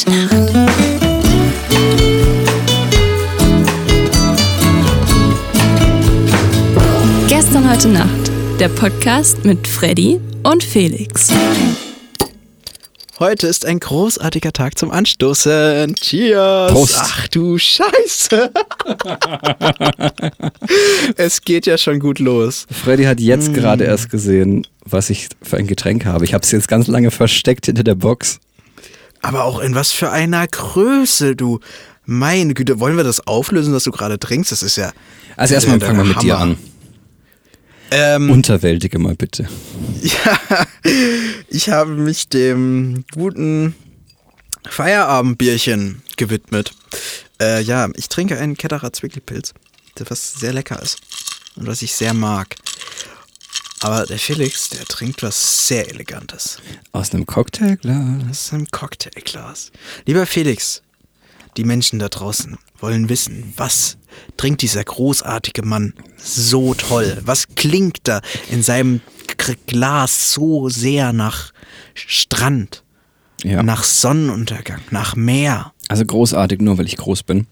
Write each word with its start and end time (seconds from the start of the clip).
heute 0.00 0.10
Nacht. 0.10 0.52
Gestern 7.28 7.70
heute 7.70 7.88
Nacht. 7.88 8.30
Der 8.58 8.68
Podcast 8.68 9.44
mit 9.44 9.66
Freddy 9.66 10.20
und 10.42 10.62
Felix. 10.62 11.28
Heute 13.18 13.46
ist 13.46 13.66
ein 13.66 13.80
großartiger 13.80 14.52
Tag 14.52 14.78
zum 14.78 14.90
Anstoßen. 14.90 15.94
Cheers. 15.94 16.72
Prost. 16.72 16.96
Ach 16.96 17.28
du 17.28 17.58
Scheiße. 17.58 18.50
es 21.16 21.42
geht 21.42 21.66
ja 21.66 21.76
schon 21.76 22.00
gut 22.00 22.18
los. 22.18 22.66
Freddy 22.70 23.04
hat 23.04 23.20
jetzt 23.20 23.52
gerade 23.52 23.84
erst 23.84 24.08
gesehen, 24.08 24.66
was 24.86 25.10
ich 25.10 25.28
für 25.42 25.58
ein 25.58 25.66
Getränk 25.66 26.06
habe. 26.06 26.24
Ich 26.24 26.32
habe 26.32 26.42
es 26.42 26.50
jetzt 26.50 26.68
ganz 26.68 26.86
lange 26.86 27.10
versteckt 27.10 27.66
hinter 27.66 27.84
der 27.84 27.94
Box. 27.94 28.40
Aber 29.22 29.44
auch 29.44 29.60
in 29.60 29.74
was 29.74 29.92
für 29.92 30.10
einer 30.10 30.46
Größe, 30.46 31.36
du. 31.36 31.60
Meine 32.06 32.54
Güte, 32.54 32.80
wollen 32.80 32.96
wir 32.96 33.04
das 33.04 33.26
auflösen, 33.26 33.72
was 33.72 33.84
du 33.84 33.92
gerade 33.92 34.18
trinkst? 34.18 34.50
Das 34.50 34.62
ist 34.62 34.76
ja. 34.76 34.92
Also 35.36 35.54
erstmal 35.54 35.78
fangen 35.80 35.98
wir 35.98 36.04
mit 36.04 36.22
dir 36.22 36.38
Hammer. 36.38 36.52
an. 36.52 36.58
Ähm, 37.92 38.30
Unterwältige 38.30 38.98
mal 38.98 39.14
bitte. 39.14 39.48
Ja, 40.02 40.66
ich 41.48 41.68
habe 41.68 41.90
mich 41.90 42.28
dem 42.28 43.04
guten 43.12 43.74
Feierabendbierchen 44.68 46.00
gewidmet. 46.16 46.72
Äh, 47.40 47.60
ja, 47.62 47.88
ich 47.96 48.08
trinke 48.08 48.38
einen 48.38 48.56
Ketterer 48.56 48.92
Zwickelpilz, 48.92 49.52
der 49.98 50.08
was 50.08 50.32
sehr 50.34 50.54
lecker 50.54 50.80
ist 50.80 50.98
und 51.56 51.66
was 51.66 51.82
ich 51.82 51.94
sehr 51.94 52.14
mag. 52.14 52.56
Aber 53.82 54.04
der 54.04 54.18
Felix, 54.18 54.68
der 54.68 54.84
trinkt 54.84 55.22
was 55.22 55.66
sehr 55.66 55.88
Elegantes. 55.88 56.58
Aus 56.92 57.12
einem 57.14 57.24
Cocktailglas. 57.26 57.96
Das 58.28 58.40
ist 58.46 58.52
ein 58.52 58.66
Cocktailglas. 58.70 59.72
Lieber 60.04 60.26
Felix, 60.26 60.82
die 61.56 61.64
Menschen 61.64 61.98
da 61.98 62.08
draußen 62.08 62.58
wollen 62.78 63.08
wissen, 63.08 63.52
was 63.56 63.96
trinkt 64.36 64.62
dieser 64.62 64.84
großartige 64.84 65.62
Mann 65.62 65.94
so 66.16 66.74
toll? 66.74 67.18
Was 67.24 67.46
klingt 67.56 67.98
da 68.04 68.20
in 68.50 68.62
seinem 68.62 69.00
Glas 69.66 70.32
so 70.32 70.68
sehr 70.68 71.12
nach 71.12 71.52
Strand, 71.94 72.84
Ja. 73.42 73.62
nach 73.62 73.84
Sonnenuntergang, 73.84 74.80
nach 74.90 75.16
Meer? 75.16 75.72
Also 75.88 76.04
großartig, 76.04 76.60
nur 76.60 76.76
weil 76.78 76.86
ich 76.86 76.96
groß 76.98 77.22
bin. 77.22 77.46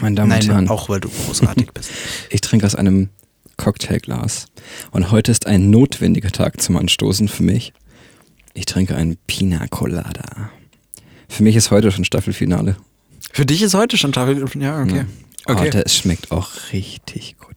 Meine 0.00 0.16
Damen 0.16 0.32
und 0.32 0.38
Nein, 0.38 0.50
Herren, 0.50 0.68
auch 0.68 0.88
weil 0.88 1.00
du 1.00 1.08
großartig 1.08 1.70
bist. 1.72 1.90
ich 2.30 2.40
trinke 2.40 2.66
aus 2.66 2.74
einem 2.74 3.10
Cocktailglas. 3.56 4.46
Und 4.90 5.10
heute 5.10 5.30
ist 5.32 5.46
ein 5.46 5.70
notwendiger 5.70 6.30
Tag 6.30 6.60
zum 6.60 6.76
Anstoßen 6.76 7.28
für 7.28 7.42
mich. 7.42 7.72
Ich 8.54 8.66
trinke 8.66 8.94
einen 8.96 9.16
Pina 9.26 9.66
Colada. 9.68 10.50
Für 11.28 11.42
mich 11.42 11.56
ist 11.56 11.70
heute 11.70 11.90
schon 11.90 12.04
Staffelfinale. 12.04 12.76
Für 13.32 13.46
dich 13.46 13.62
ist 13.62 13.74
heute 13.74 13.96
schon 13.96 14.12
Tafel. 14.12 14.44
Ja, 14.60 14.82
okay. 14.82 14.96
Ja. 14.96 15.04
Okay. 15.46 15.68
Oh, 15.68 15.70
der 15.70 15.88
schmeckt 15.88 16.30
auch 16.30 16.50
richtig 16.72 17.36
gut. 17.38 17.56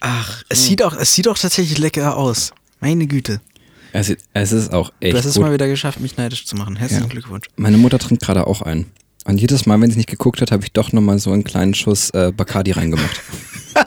Ach, 0.00 0.42
es 0.48 0.66
sieht 0.66 0.82
auch, 0.82 0.94
es 0.96 1.12
sieht 1.14 1.28
auch 1.28 1.38
tatsächlich 1.38 1.78
lecker 1.78 2.16
aus. 2.16 2.52
Meine 2.80 3.06
Güte. 3.06 3.40
Es, 3.92 4.10
ist- 4.10 4.18
es 4.34 4.52
ist 4.52 4.72
auch 4.72 4.92
echt 5.00 5.14
Du 5.14 5.18
hast 5.18 5.24
es 5.24 5.34
gut. 5.34 5.42
mal 5.44 5.52
wieder 5.52 5.68
geschafft, 5.68 6.00
mich 6.00 6.16
neidisch 6.16 6.44
zu 6.46 6.54
machen. 6.56 6.76
Herzlichen 6.76 7.04
Ja. 7.04 7.08
Glückwunsch. 7.08 7.46
Meine 7.56 7.78
Mutter 7.78 7.98
trinkt 7.98 8.22
gerade 8.22 8.46
auch 8.46 8.60
einen. 8.62 8.86
Und 9.26 9.40
jedes 9.40 9.66
Mal, 9.66 9.80
wenn 9.80 9.90
sie 9.90 9.96
nicht 9.96 10.08
geguckt 10.08 10.40
hat, 10.40 10.52
habe 10.52 10.62
ich 10.62 10.70
doch 10.72 10.92
nochmal 10.92 11.18
so 11.18 11.32
einen 11.32 11.42
kleinen 11.42 11.74
Schuss 11.74 12.10
äh, 12.10 12.32
Bacardi 12.34 12.70
reingemacht. 12.70 13.20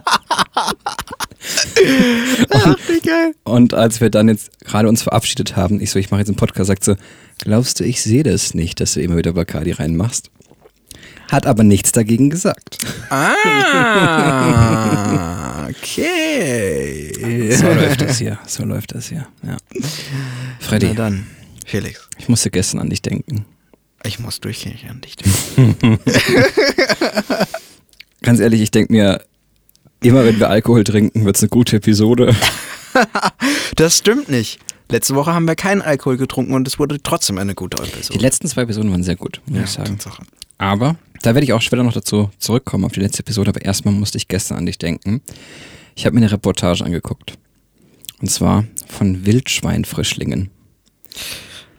Geil. 3.05 3.33
Und 3.45 3.73
als 3.73 4.01
wir 4.01 4.09
dann 4.09 4.27
jetzt 4.27 4.51
gerade 4.65 4.89
uns 4.89 5.01
verabschiedet 5.01 5.55
haben, 5.55 5.79
ich 5.79 5.91
so, 5.91 5.99
ich 5.99 6.11
mache 6.11 6.19
jetzt 6.19 6.27
einen 6.27 6.35
Podcast, 6.35 6.67
sagt 6.67 6.83
sie, 6.83 6.97
glaubst 7.37 7.79
du, 7.79 7.85
ich 7.85 8.01
sehe 8.01 8.23
das 8.23 8.53
nicht, 8.53 8.81
dass 8.81 8.95
du 8.95 9.01
immer 9.01 9.15
wieder 9.15 9.31
Bacardi 9.31 9.71
reinmachst? 9.71 10.29
Hat 11.31 11.47
aber 11.47 11.63
nichts 11.63 11.93
dagegen 11.93 12.29
gesagt. 12.29 12.79
Ah, 13.09 13.33
okay. 15.69 17.53
So 17.55 17.67
läuft 17.67 18.01
das 18.01 18.17
hier, 18.17 18.39
so 18.45 18.65
läuft 18.65 18.93
das 18.93 19.07
hier. 19.07 19.25
Ja. 19.43 19.55
Na 19.73 19.87
Freddy, 20.59 20.93
dann, 20.95 21.27
Felix, 21.65 22.09
ich 22.17 22.27
musste 22.27 22.51
gestern 22.51 22.81
an 22.81 22.89
dich 22.89 23.01
denken. 23.01 23.45
Ich 24.03 24.19
muss 24.19 24.39
durchgängig 24.39 24.89
an 24.89 25.01
dich 25.01 25.15
denken. 25.57 25.99
Ganz 28.21 28.39
ehrlich, 28.39 28.61
ich 28.61 28.71
denke 28.71 28.91
mir, 28.93 29.21
immer 30.01 30.25
wenn 30.25 30.39
wir 30.39 30.49
Alkohol 30.49 30.83
trinken, 30.83 31.25
wird 31.25 31.35
es 31.35 31.43
eine 31.43 31.49
gute 31.49 31.77
Episode. 31.77 32.35
Das 33.75 33.99
stimmt 33.99 34.29
nicht. 34.29 34.59
Letzte 34.89 35.13
Woche 35.15 35.31
haben 35.31 35.47
wir 35.47 35.55
keinen 35.55 35.81
Alkohol 35.83 36.17
getrunken 36.17 36.53
und 36.53 36.67
es 36.67 36.79
wurde 36.79 37.01
trotzdem 37.01 37.37
eine 37.37 37.53
gute 37.53 37.81
Die 37.81 37.87
Episode. 37.89 38.19
letzten 38.19 38.47
zwei 38.47 38.63
Episoden 38.63 38.89
waren 38.91 39.03
sehr 39.03 39.15
gut, 39.15 39.41
muss 39.45 39.57
ja, 39.57 39.63
ich 39.63 39.69
sagen. 39.69 39.97
Tatsache. 39.99 40.23
Aber 40.57 40.95
da 41.21 41.35
werde 41.35 41.45
ich 41.45 41.53
auch 41.53 41.61
später 41.61 41.83
noch 41.83 41.93
dazu 41.93 42.31
zurückkommen, 42.39 42.85
auf 42.85 42.91
die 42.91 42.99
letzte 42.99 43.19
Episode. 43.19 43.49
Aber 43.51 43.61
erstmal 43.61 43.93
musste 43.93 44.17
ich 44.17 44.27
gestern 44.27 44.57
an 44.57 44.65
dich 44.65 44.79
denken. 44.79 45.21
Ich 45.95 46.05
habe 46.07 46.15
mir 46.15 46.21
eine 46.23 46.31
Reportage 46.31 46.83
angeguckt. 46.83 47.33
Und 48.21 48.29
zwar 48.31 48.65
von 48.87 49.25
Wildschweinfrischlingen. 49.25 50.49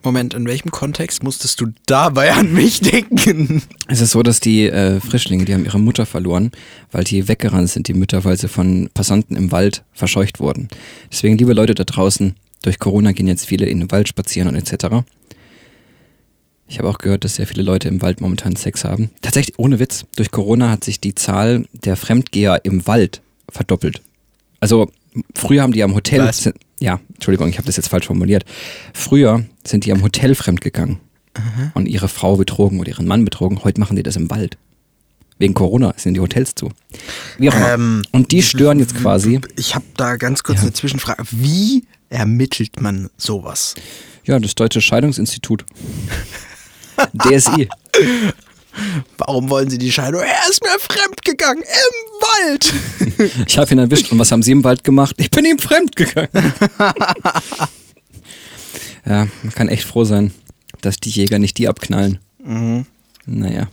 Moment, 0.02 0.32
in 0.32 0.46
welchem 0.46 0.70
Kontext 0.70 1.22
musstest 1.22 1.60
du 1.60 1.66
dabei 1.84 2.32
an 2.32 2.52
mich 2.52 2.80
denken? 2.80 3.62
Es 3.86 4.00
ist 4.00 4.12
so, 4.12 4.22
dass 4.22 4.40
die 4.40 4.66
äh, 4.66 4.98
Frischlinge, 4.98 5.44
die 5.44 5.52
haben 5.52 5.64
ihre 5.64 5.78
Mutter 5.78 6.06
verloren, 6.06 6.52
weil 6.90 7.04
die 7.04 7.28
weggerannt 7.28 7.68
sind, 7.68 7.86
die 7.86 7.94
Mütter, 7.94 8.24
weil 8.24 8.38
sie 8.38 8.48
von 8.48 8.88
Passanten 8.94 9.36
im 9.36 9.52
Wald 9.52 9.84
verscheucht 9.92 10.40
wurden. 10.40 10.68
Deswegen, 11.12 11.36
liebe 11.36 11.52
Leute 11.52 11.74
da 11.74 11.84
draußen, 11.84 12.34
durch 12.62 12.78
Corona 12.78 13.12
gehen 13.12 13.28
jetzt 13.28 13.46
viele 13.46 13.66
in 13.66 13.80
den 13.80 13.90
Wald 13.90 14.08
spazieren 14.08 14.48
und 14.48 14.54
etc. 14.54 15.04
Ich 16.66 16.78
habe 16.78 16.88
auch 16.88 16.98
gehört, 16.98 17.24
dass 17.24 17.36
sehr 17.36 17.46
viele 17.46 17.62
Leute 17.62 17.88
im 17.88 18.00
Wald 18.00 18.20
momentan 18.20 18.56
Sex 18.56 18.84
haben. 18.84 19.10
Tatsächlich, 19.20 19.58
ohne 19.58 19.80
Witz, 19.80 20.06
durch 20.16 20.30
Corona 20.30 20.70
hat 20.70 20.84
sich 20.84 21.00
die 21.00 21.14
Zahl 21.14 21.66
der 21.72 21.96
Fremdgeher 21.96 22.64
im 22.64 22.86
Wald 22.86 23.20
verdoppelt. 23.50 24.00
Also 24.60 24.90
früher 25.34 25.62
haben 25.62 25.72
die 25.72 25.82
am 25.82 25.94
Hotel... 25.94 26.20
Was? 26.20 26.48
Ja, 26.80 26.98
Entschuldigung, 27.14 27.48
ich 27.48 27.58
habe 27.58 27.66
das 27.66 27.76
jetzt 27.76 27.88
falsch 27.88 28.06
formuliert. 28.06 28.44
Früher 28.94 29.44
sind 29.66 29.84
die 29.84 29.92
am 29.92 30.02
Hotel 30.02 30.34
fremdgegangen 30.34 30.98
und 31.74 31.86
ihre 31.86 32.08
Frau 32.08 32.36
betrogen 32.36 32.80
oder 32.80 32.88
ihren 32.88 33.06
Mann 33.06 33.24
betrogen. 33.24 33.62
Heute 33.62 33.78
machen 33.80 33.96
die 33.96 34.02
das 34.02 34.16
im 34.16 34.30
Wald. 34.30 34.56
Wegen 35.38 35.54
Corona 35.54 35.94
sind 35.96 36.14
die 36.14 36.20
Hotels 36.20 36.54
zu. 36.54 36.70
Wie 37.38 37.48
auch 37.50 37.54
immer. 37.54 37.72
Ähm, 37.74 38.02
und 38.12 38.32
die 38.32 38.42
stören 38.42 38.78
jetzt 38.78 38.94
quasi. 38.96 39.40
Ich 39.56 39.74
habe 39.74 39.84
da 39.96 40.16
ganz 40.16 40.42
kurz 40.42 40.58
Ja. 40.58 40.62
eine 40.64 40.72
Zwischenfrage. 40.72 41.22
Wie 41.30 41.84
ermittelt 42.10 42.80
man 42.80 43.08
sowas? 43.16 43.74
Ja, 44.24 44.38
das 44.38 44.54
Deutsche 44.54 44.80
Scheidungsinstitut. 44.82 45.64
DSI. 47.14 47.68
Warum 49.18 49.50
wollen 49.50 49.70
sie 49.70 49.78
die 49.78 49.92
Scheidung? 49.92 50.22
Er 50.22 50.48
ist 50.50 50.62
mir 50.62 50.78
fremdgegangen 50.78 51.62
im 51.62 51.68
Wald. 52.20 52.72
Ich 53.46 53.58
habe 53.58 53.70
ihn 53.72 53.78
erwischt. 53.78 54.10
Und 54.12 54.18
was 54.18 54.32
haben 54.32 54.42
sie 54.42 54.52
im 54.52 54.64
Wald 54.64 54.82
gemacht? 54.82 55.14
Ich 55.18 55.30
bin 55.30 55.44
ihm 55.44 55.58
fremd 55.58 55.94
gegangen. 55.94 56.30
ja, 59.04 59.26
man 59.42 59.54
kann 59.54 59.68
echt 59.68 59.84
froh 59.84 60.04
sein, 60.04 60.32
dass 60.80 60.96
die 60.96 61.10
Jäger 61.10 61.38
nicht 61.38 61.58
die 61.58 61.68
abknallen. 61.68 62.18
Mhm. 62.42 62.86
Naja. 63.26 63.68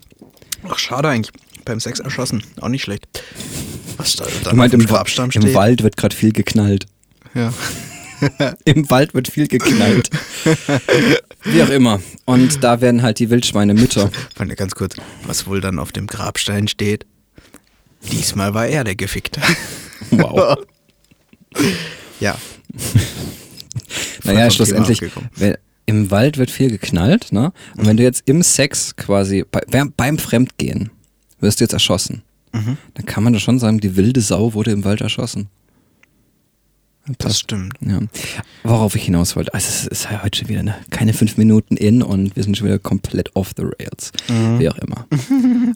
Ach, 0.67 0.77
schade 0.77 1.07
eigentlich. 1.07 1.31
Beim 1.63 1.79
Sex 1.79 1.99
erschossen. 1.99 2.43
Auch 2.59 2.67
nicht 2.67 2.83
schlecht. 2.83 3.05
Was 3.97 4.17
da 4.17 4.25
Ich 4.27 4.43
dann 4.43 4.57
meinte, 4.57 4.77
auf 4.77 5.17
im, 5.35 5.41
im. 5.41 5.53
Wald 5.53 5.83
wird 5.83 5.95
gerade 5.97 6.15
viel 6.15 6.33
geknallt. 6.33 6.85
Ja. 7.33 7.53
Im 8.65 8.89
Wald 8.89 9.13
wird 9.13 9.27
viel 9.27 9.47
geknallt. 9.47 10.09
Wie 11.43 11.61
auch 11.63 11.69
immer. 11.69 12.01
Und 12.25 12.63
da 12.63 12.81
werden 12.81 13.01
halt 13.01 13.19
die 13.19 13.29
Wildschweine 13.29 13.73
Mütter. 13.73 14.09
Warte 14.35 14.55
ganz 14.55 14.75
kurz. 14.75 14.95
Was 15.25 15.47
wohl 15.47 15.61
dann 15.61 15.79
auf 15.79 15.91
dem 15.91 16.07
Grabstein 16.07 16.67
steht? 16.67 17.05
Diesmal 18.11 18.53
war 18.53 18.67
er 18.67 18.83
der 18.83 18.95
Gefickte. 18.95 19.41
Wow. 20.11 20.57
ja. 22.19 22.37
Naja, 24.23 24.49
schlussendlich, 24.51 25.01
wenn, 25.35 25.55
im 25.85 26.11
Wald 26.11 26.37
wird 26.37 26.51
viel 26.51 26.69
geknallt, 26.69 27.31
ne? 27.31 27.51
Und 27.75 27.87
wenn 27.87 27.97
du 27.97 28.03
jetzt 28.03 28.23
im 28.25 28.41
Sex 28.43 28.95
quasi, 28.95 29.43
bei, 29.49 29.83
beim 29.97 30.17
Fremdgehen, 30.19 30.91
wirst 31.39 31.59
du 31.59 31.63
jetzt 31.63 31.73
erschossen, 31.73 32.23
Mhm. 32.53 32.77
dann 32.93 33.05
kann 33.05 33.23
man 33.23 33.33
da 33.33 33.39
schon 33.39 33.59
sagen, 33.59 33.79
die 33.81 33.95
wilde 33.97 34.21
Sau 34.21 34.53
wurde 34.53 34.71
im 34.71 34.85
Wald 34.85 35.01
erschossen. 35.01 35.49
Das 37.19 37.39
stimmt. 37.39 37.73
Ja. 37.79 37.99
Worauf 38.63 38.95
ich 38.95 39.03
hinaus 39.03 39.35
wollte, 39.35 39.53
also 39.53 39.67
es 39.67 39.87
ist 39.87 40.05
ja 40.05 40.23
heute 40.23 40.39
schon 40.39 40.49
wieder 40.49 40.63
ne, 40.63 40.75
keine 40.89 41.13
fünf 41.13 41.37
Minuten 41.37 41.77
in 41.77 42.01
und 42.01 42.35
wir 42.35 42.43
sind 42.43 42.57
schon 42.57 42.67
wieder 42.67 42.79
komplett 42.79 43.35
off 43.35 43.51
the 43.55 43.63
rails. 43.63 44.11
Mhm. 44.27 44.59
Wie 44.59 44.69
auch 44.69 44.77
immer. 44.77 45.05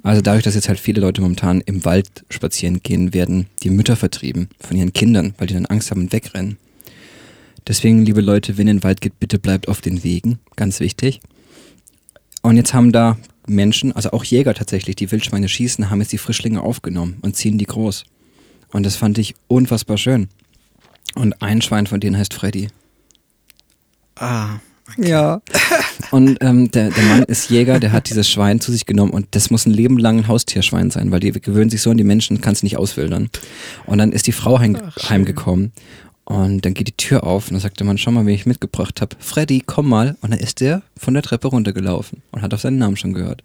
Also 0.03 0.21
dadurch, 0.21 0.43
dass 0.43 0.55
jetzt 0.55 0.67
halt 0.67 0.79
viele 0.79 1.01
Leute 1.01 1.21
momentan 1.21 1.61
im 1.61 1.85
Wald 1.85 2.25
spazieren 2.29 2.81
gehen, 2.81 3.13
werden 3.13 3.47
die 3.61 3.69
Mütter 3.69 3.95
vertrieben 3.95 4.49
von 4.59 4.75
ihren 4.75 4.93
Kindern, 4.93 5.35
weil 5.37 5.47
die 5.47 5.53
dann 5.53 5.65
Angst 5.67 5.91
haben 5.91 6.01
und 6.01 6.13
wegrennen. 6.13 6.57
Deswegen, 7.67 8.03
liebe 8.03 8.21
Leute, 8.21 8.57
wenn 8.57 8.67
ihr 8.67 8.71
in 8.71 8.77
den 8.77 8.83
Wald 8.83 9.01
geht, 9.01 9.19
bitte 9.19 9.37
bleibt 9.37 9.67
auf 9.67 9.81
den 9.81 10.03
Wegen. 10.03 10.39
Ganz 10.55 10.79
wichtig. 10.79 11.19
Und 12.41 12.57
jetzt 12.57 12.73
haben 12.73 12.91
da 12.91 13.17
Menschen, 13.47 13.91
also 13.91 14.11
auch 14.11 14.23
Jäger 14.23 14.53
tatsächlich, 14.53 14.95
die 14.95 15.11
Wildschweine 15.11 15.47
schießen, 15.47 15.89
haben 15.89 15.99
jetzt 15.99 16.13
die 16.13 16.17
Frischlinge 16.17 16.61
aufgenommen 16.61 17.17
und 17.21 17.35
ziehen 17.35 17.57
die 17.57 17.65
groß. 17.65 18.05
Und 18.71 18.85
das 18.85 18.95
fand 18.95 19.17
ich 19.17 19.35
unfassbar 19.47 19.97
schön. 19.97 20.29
Und 21.15 21.41
ein 21.41 21.61
Schwein 21.61 21.87
von 21.87 21.99
denen 21.99 22.17
heißt 22.17 22.33
Freddy. 22.33 22.69
Ah, 24.15 24.59
Ja. 24.97 25.41
Und 26.11 26.37
ähm, 26.41 26.69
der, 26.71 26.89
der 26.89 27.03
Mann 27.05 27.23
ist 27.23 27.49
Jäger, 27.49 27.79
der 27.79 27.91
hat 27.91 28.09
dieses 28.09 28.29
Schwein 28.29 28.59
zu 28.59 28.71
sich 28.71 28.85
genommen 28.85 29.13
und 29.13 29.27
das 29.31 29.49
muss 29.49 29.65
ein 29.65 29.71
Leben 29.71 29.97
lang 29.97 30.17
ein 30.17 30.27
Haustierschwein 30.27 30.91
sein, 30.91 31.11
weil 31.11 31.21
die 31.21 31.31
gewöhnen 31.31 31.69
sich 31.69 31.81
so 31.81 31.91
an 31.91 31.97
die 31.97 32.03
Menschen, 32.03 32.41
kannst 32.41 32.63
nicht 32.63 32.75
auswildern. 32.75 33.29
Und 33.85 33.99
dann 33.99 34.11
ist 34.11 34.27
die 34.27 34.33
Frau 34.33 34.59
heim, 34.59 34.77
heimgekommen 35.07 35.71
und 36.25 36.65
dann 36.65 36.73
geht 36.73 36.87
die 36.87 36.97
Tür 36.97 37.23
auf 37.23 37.47
und 37.47 37.53
dann 37.53 37.61
sagt 37.61 37.79
der 37.79 37.87
Mann, 37.87 37.97
schau 37.97 38.11
mal, 38.11 38.25
wen 38.25 38.33
ich 38.33 38.45
mitgebracht 38.45 38.99
habe. 38.99 39.15
Freddy, 39.19 39.63
komm 39.65 39.87
mal. 39.89 40.17
Und 40.21 40.31
dann 40.31 40.39
ist 40.39 40.59
der 40.59 40.81
von 40.97 41.13
der 41.13 41.23
Treppe 41.23 41.47
runtergelaufen 41.47 42.21
und 42.31 42.41
hat 42.41 42.53
auf 42.53 42.61
seinen 42.61 42.77
Namen 42.77 42.97
schon 42.97 43.13
gehört. 43.13 43.43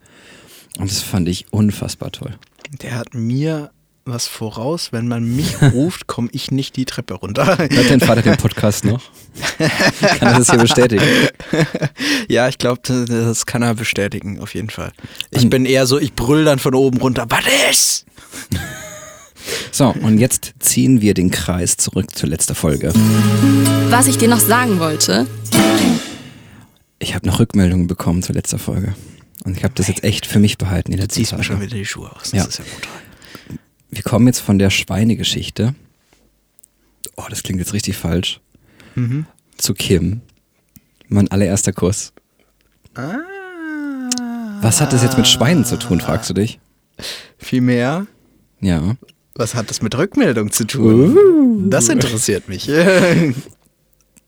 Und 0.78 0.90
das 0.90 1.02
fand 1.02 1.28
ich 1.28 1.52
unfassbar 1.52 2.10
toll. 2.10 2.34
Der 2.82 2.96
hat 2.96 3.14
mir 3.14 3.70
was 4.06 4.26
voraus. 4.26 4.88
Wenn 4.92 5.08
man 5.08 5.36
mich 5.36 5.60
ruft, 5.72 6.06
komme 6.06 6.28
ich 6.32 6.50
nicht 6.50 6.76
die 6.76 6.84
Treppe 6.84 7.14
runter. 7.14 7.58
Hört 7.58 7.90
dein 7.90 8.00
Vater 8.00 8.22
den 8.22 8.36
Podcast 8.36 8.84
noch? 8.84 9.02
kann 9.58 10.28
er 10.32 10.38
das 10.38 10.50
hier 10.50 10.58
bestätigen? 10.58 11.02
ja, 12.28 12.48
ich 12.48 12.58
glaube, 12.58 12.80
das, 12.84 13.46
kann 13.46 13.62
er 13.62 13.74
bestätigen, 13.74 14.40
auf 14.40 14.54
jeden 14.54 14.70
Fall. 14.70 14.92
Ich 15.30 15.48
bin 15.50 15.66
eher 15.66 15.86
so, 15.86 15.98
ich 15.98 16.14
brüll 16.14 16.44
dann 16.44 16.58
von 16.58 16.74
oben 16.74 16.98
runter. 16.98 17.26
Was 17.28 17.44
ist? 17.70 18.06
So, 19.70 19.88
und 19.88 20.18
jetzt 20.18 20.54
ziehen 20.58 21.00
wir 21.00 21.14
den 21.14 21.30
Kreis 21.30 21.76
zurück 21.76 22.16
zur 22.16 22.28
letzten 22.28 22.54
Folge. 22.54 22.92
Was 23.90 24.06
ich 24.06 24.16
dir 24.18 24.28
noch 24.28 24.40
sagen 24.40 24.78
wollte, 24.80 25.26
Ich 26.98 27.14
habe 27.14 27.26
noch 27.26 27.38
Rückmeldungen 27.38 27.86
bekommen 27.86 28.22
zur 28.22 28.34
letzten 28.34 28.58
Folge. 28.58 28.94
Und 29.44 29.56
ich 29.56 29.62
habe 29.64 29.74
das 29.76 29.86
jetzt 29.88 30.02
echt 30.02 30.26
für 30.26 30.38
mich 30.40 30.58
behalten 30.58 30.92
in 30.92 30.98
der 30.98 31.08
Ziehst 31.08 31.36
mir 31.36 31.44
schon 31.44 31.60
wieder 31.60 31.76
die 31.76 31.84
Schuhe 31.84 32.10
aus. 32.10 32.30
Das 32.30 32.32
Ja. 32.32 32.44
ist 32.44 32.58
ja 32.58 32.64
brutal. 32.64 32.92
Wir 33.90 34.02
kommen 34.02 34.26
jetzt 34.26 34.40
von 34.40 34.58
der 34.58 34.70
Schweinegeschichte. 34.70 35.74
Oh, 37.16 37.24
das 37.30 37.42
klingt 37.42 37.60
jetzt 37.60 37.72
richtig 37.72 37.96
falsch. 37.96 38.40
Mhm. 38.94 39.26
Zu 39.56 39.74
Kim. 39.74 40.20
Mein 41.08 41.30
allererster 41.30 41.72
Kuss. 41.72 42.12
Ah. 42.94 43.18
Was 44.60 44.80
hat 44.80 44.92
das 44.92 45.02
jetzt 45.02 45.16
mit 45.16 45.28
Schweinen 45.28 45.64
zu 45.64 45.78
tun, 45.78 46.00
fragst 46.00 46.30
du 46.30 46.34
dich? 46.34 46.58
Viel 47.38 47.60
mehr. 47.60 48.06
Ja. 48.60 48.96
Was 49.34 49.54
hat 49.54 49.70
das 49.70 49.82
mit 49.82 49.96
Rückmeldung 49.96 50.50
zu 50.50 50.66
tun? 50.66 51.68
Das 51.70 51.88
interessiert 51.88 52.48
mich. 52.48 52.70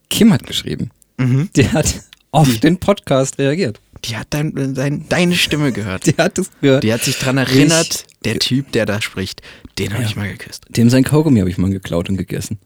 Kim 0.09 0.33
hat 0.33 0.45
geschrieben. 0.45 0.91
Mhm. 1.17 1.49
Die 1.55 1.67
hat 1.67 2.03
auf 2.31 2.59
den 2.59 2.77
Podcast 2.79 3.39
reagiert. 3.39 3.81
Die 4.05 4.17
hat 4.17 4.27
dein, 4.31 4.73
dein, 4.75 5.05
deine 5.09 5.35
Stimme 5.35 5.71
gehört. 5.71 6.05
Die 6.07 6.15
hat 6.17 6.37
es 6.37 6.49
gehört. 6.61 6.83
Die 6.83 6.93
hat 6.93 7.03
sich 7.03 7.17
dran 7.17 7.37
erinnert, 7.37 8.05
der 8.25 8.39
Typ, 8.39 8.71
der 8.71 8.85
da 8.85 9.01
spricht, 9.01 9.41
den 9.77 9.93
habe 9.93 10.03
ich 10.03 10.15
mal 10.15 10.29
geküsst. 10.29 10.65
Dem 10.69 10.89
sein 10.89 11.03
Kaugummi 11.03 11.39
habe 11.39 11.49
ich 11.49 11.57
mal 11.57 11.69
geklaut 11.69 12.09
und 12.09 12.17
gegessen. 12.17 12.59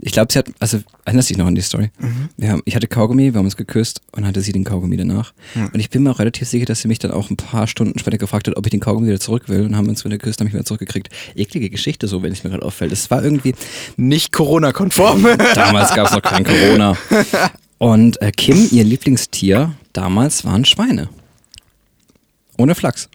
Ich 0.00 0.12
glaube, 0.12 0.32
sie 0.32 0.38
hat, 0.38 0.46
also 0.58 0.80
erinnerst 1.04 1.30
dich 1.30 1.38
noch 1.38 1.46
an 1.46 1.54
die 1.54 1.62
Story? 1.62 1.90
Wir 2.36 2.50
haben, 2.50 2.62
ich 2.64 2.74
hatte 2.74 2.88
Kaugummi, 2.88 3.32
wir 3.32 3.38
haben 3.38 3.46
uns 3.46 3.56
geküsst 3.56 4.02
und 4.12 4.26
hatte 4.26 4.40
sie 4.40 4.52
den 4.52 4.64
Kaugummi 4.64 4.96
danach. 4.96 5.32
Und 5.54 5.78
ich 5.78 5.88
bin 5.88 6.02
mir 6.02 6.10
auch 6.10 6.18
relativ 6.18 6.48
sicher, 6.48 6.66
dass 6.66 6.80
sie 6.80 6.88
mich 6.88 6.98
dann 6.98 7.10
auch 7.12 7.30
ein 7.30 7.36
paar 7.36 7.66
Stunden 7.68 7.98
später 7.98 8.18
gefragt 8.18 8.48
hat, 8.48 8.56
ob 8.56 8.66
ich 8.66 8.70
den 8.70 8.80
Kaugummi 8.80 9.06
wieder 9.06 9.20
zurück 9.20 9.48
will 9.48 9.62
und 9.62 9.76
haben 9.76 9.88
uns 9.88 10.04
wieder 10.04 10.18
geküsst, 10.18 10.40
haben 10.40 10.46
mich 10.46 10.54
wieder 10.54 10.64
zurückgekriegt. 10.64 11.08
Eklige 11.36 11.70
Geschichte 11.70 12.08
so, 12.08 12.22
wenn 12.22 12.32
es 12.32 12.42
mir 12.44 12.50
gerade 12.50 12.64
auffällt. 12.64 12.92
Es 12.92 13.10
war 13.10 13.24
irgendwie, 13.24 13.54
Nicht 13.96 14.32
Corona-konform. 14.32 15.26
damals 15.54 15.94
gab 15.94 16.08
es 16.08 16.12
noch 16.12 16.22
kein 16.22 16.44
Corona. 16.44 16.96
Und 17.78 18.20
äh, 18.22 18.30
Kim, 18.30 18.68
ihr 18.70 18.84
Lieblingstier 18.84 19.74
damals 19.92 20.44
waren 20.44 20.64
Schweine. 20.64 21.08
Ohne 22.56 22.74
Flachs. 22.74 23.08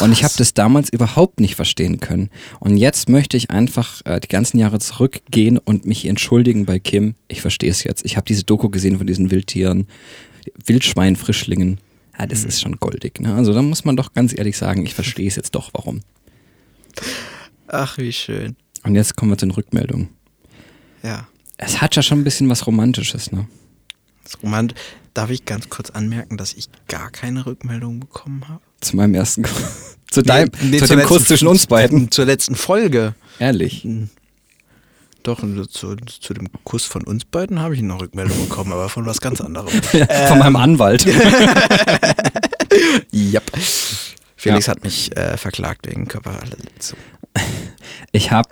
Und 0.00 0.12
ich 0.12 0.24
habe 0.24 0.34
das 0.38 0.54
damals 0.54 0.88
überhaupt 0.88 1.40
nicht 1.40 1.54
verstehen 1.54 2.00
können. 2.00 2.30
Und 2.60 2.76
jetzt 2.76 3.08
möchte 3.08 3.36
ich 3.36 3.50
einfach 3.50 4.00
äh, 4.04 4.20
die 4.20 4.28
ganzen 4.28 4.58
Jahre 4.58 4.78
zurückgehen 4.78 5.58
und 5.58 5.84
mich 5.84 6.06
entschuldigen 6.06 6.64
bei 6.64 6.78
Kim. 6.78 7.14
Ich 7.28 7.40
verstehe 7.42 7.70
es 7.70 7.84
jetzt. 7.84 8.04
Ich 8.04 8.16
habe 8.16 8.26
diese 8.26 8.44
Doku 8.44 8.68
gesehen 8.68 8.98
von 8.98 9.06
diesen 9.06 9.30
Wildtieren, 9.30 9.86
Wildschweinfrischlingen. 10.64 11.78
Ja, 12.18 12.26
das 12.26 12.44
ist 12.44 12.60
schon 12.60 12.76
goldig. 12.76 13.20
Ne? 13.20 13.34
Also 13.34 13.52
da 13.52 13.62
muss 13.62 13.84
man 13.84 13.96
doch 13.96 14.12
ganz 14.12 14.36
ehrlich 14.36 14.56
sagen, 14.56 14.86
ich 14.86 14.94
verstehe 14.94 15.28
es 15.28 15.36
jetzt 15.36 15.54
doch, 15.54 15.70
warum. 15.74 16.00
Ach, 17.68 17.98
wie 17.98 18.12
schön. 18.12 18.56
Und 18.84 18.94
jetzt 18.94 19.16
kommen 19.16 19.32
wir 19.32 19.38
zu 19.38 19.46
den 19.46 19.52
Rückmeldungen. 19.52 20.08
Ja. 21.02 21.28
Es 21.58 21.80
hat 21.80 21.96
ja 21.96 22.02
schon 22.02 22.20
ein 22.20 22.24
bisschen 22.24 22.48
was 22.48 22.66
Romantisches, 22.66 23.32
ne? 23.32 23.46
Das 24.26 24.42
Romant 24.42 24.74
Darf 25.14 25.30
ich 25.30 25.46
ganz 25.46 25.70
kurz 25.70 25.88
anmerken, 25.88 26.36
dass 26.36 26.52
ich 26.52 26.68
gar 26.88 27.10
keine 27.10 27.46
Rückmeldung 27.46 28.00
bekommen 28.00 28.46
habe? 28.48 28.60
Zu 28.82 28.96
meinem 28.96 29.14
ersten 29.14 29.44
Kuss. 29.44 29.96
Zu 30.10 30.22
deinem, 30.22 30.50
Nee, 30.60 30.78
zu 30.78 30.86
zur 30.86 30.96
dem 30.96 31.06
Kuss 31.06 31.18
letzten- 31.20 31.26
zwischen 31.28 31.48
uns 31.48 31.66
beiden. 31.66 32.10
Zur 32.10 32.26
letzten 32.26 32.54
Folge. 32.54 33.14
Ehrlich. 33.38 33.86
Doch, 35.22 35.42
und 35.42 35.70
zu, 35.72 35.96
zu 35.96 36.34
dem 36.34 36.48
Kuss 36.64 36.84
von 36.84 37.02
uns 37.04 37.24
beiden 37.24 37.60
habe 37.60 37.74
ich 37.74 37.80
eine 37.80 37.98
Rückmeldung 37.98 38.38
bekommen, 38.48 38.72
aber 38.72 38.88
von 38.90 39.06
was 39.06 39.20
ganz 39.22 39.40
anderem. 39.40 39.68
Von 40.28 40.38
meinem 40.38 40.56
Anwalt. 40.56 41.06
Yep. 43.12 43.50
Felix 44.36 44.66
Ja. 44.66 44.72
hat 44.72 44.84
mich 44.84 45.16
äh, 45.16 45.36
verklagt 45.38 45.86
wegen 45.88 46.06
Körperverletzung. 46.08 46.98
Ich 48.12 48.30
habe 48.30 48.48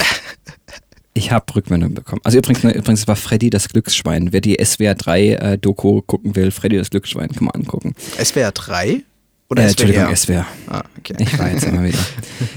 ich 1.14 1.30
hab 1.30 1.54
Rückmeldungen 1.54 1.94
bekommen. 1.94 2.20
Also 2.24 2.38
übrigens, 2.38 2.64
ne, 2.64 2.72
übrigens 2.74 3.06
war 3.06 3.16
Freddy 3.16 3.48
das 3.50 3.68
Glücksschwein. 3.68 4.32
Wer 4.32 4.40
die 4.40 4.56
SWR 4.62 4.94
3 4.96 5.28
äh, 5.28 5.58
Doku 5.58 6.02
gucken 6.02 6.34
will, 6.36 6.50
Freddy 6.50 6.76
das 6.76 6.90
Glücksschwein, 6.90 7.30
kann 7.30 7.44
man 7.44 7.54
angucken. 7.54 7.94
SWR 8.22 8.50
3? 8.52 9.02
Oder 9.48 9.62
Äh, 9.62 9.68
SWR? 9.68 9.84
Entschuldigung, 9.86 10.16
SWR. 10.16 10.46
Ah, 10.66 10.82
okay. 10.98 11.14
Ich 11.18 11.38
war 11.38 11.50
jetzt 11.50 11.64
immer 11.64 11.84
wieder. 11.84 11.98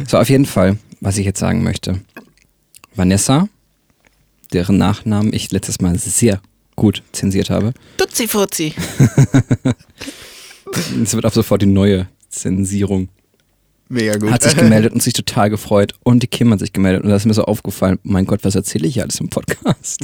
So, 0.08 0.18
auf 0.18 0.30
jeden 0.30 0.46
Fall, 0.46 0.78
was 1.02 1.18
ich 1.18 1.26
jetzt 1.26 1.40
sagen 1.40 1.64
möchte. 1.64 2.00
Vanessa, 2.96 3.48
deren 4.54 4.78
Nachnamen 4.78 5.34
ich 5.34 5.52
letztes 5.52 5.80
Mal 5.82 5.98
sehr 6.00 6.42
gut 6.76 7.04
zensiert 7.12 7.50
habe. 7.52 7.74
Tutzi 7.98 8.28
Fuzzi. 8.28 8.74
Es 11.02 11.14
wird 11.14 11.26
ab 11.26 11.34
sofort 11.34 11.62
die 11.62 11.66
neue 11.66 12.08
Zensierung. 12.30 13.08
Mega 13.90 14.18
gut. 14.18 14.32
Hat 14.32 14.44
sich 14.44 14.56
gemeldet 14.56 14.92
und 14.94 15.02
sich 15.02 15.14
total 15.14 15.50
gefreut. 15.50 15.94
Und 16.04 16.22
die 16.22 16.28
Kim 16.28 16.52
hat 16.52 16.60
sich 16.60 16.74
gemeldet. 16.74 17.04
Und 17.04 17.10
da 17.10 17.16
ist 17.16 17.26
mir 17.26 17.34
so 17.34 17.44
aufgefallen, 17.44 18.00
mein 18.04 18.26
Gott, 18.26 18.44
was 18.44 18.56
erzähle 18.56 18.88
ich 18.88 18.96
hier 18.96 19.04
alles 19.04 19.20
im 19.20 19.30
Podcast? 19.30 20.04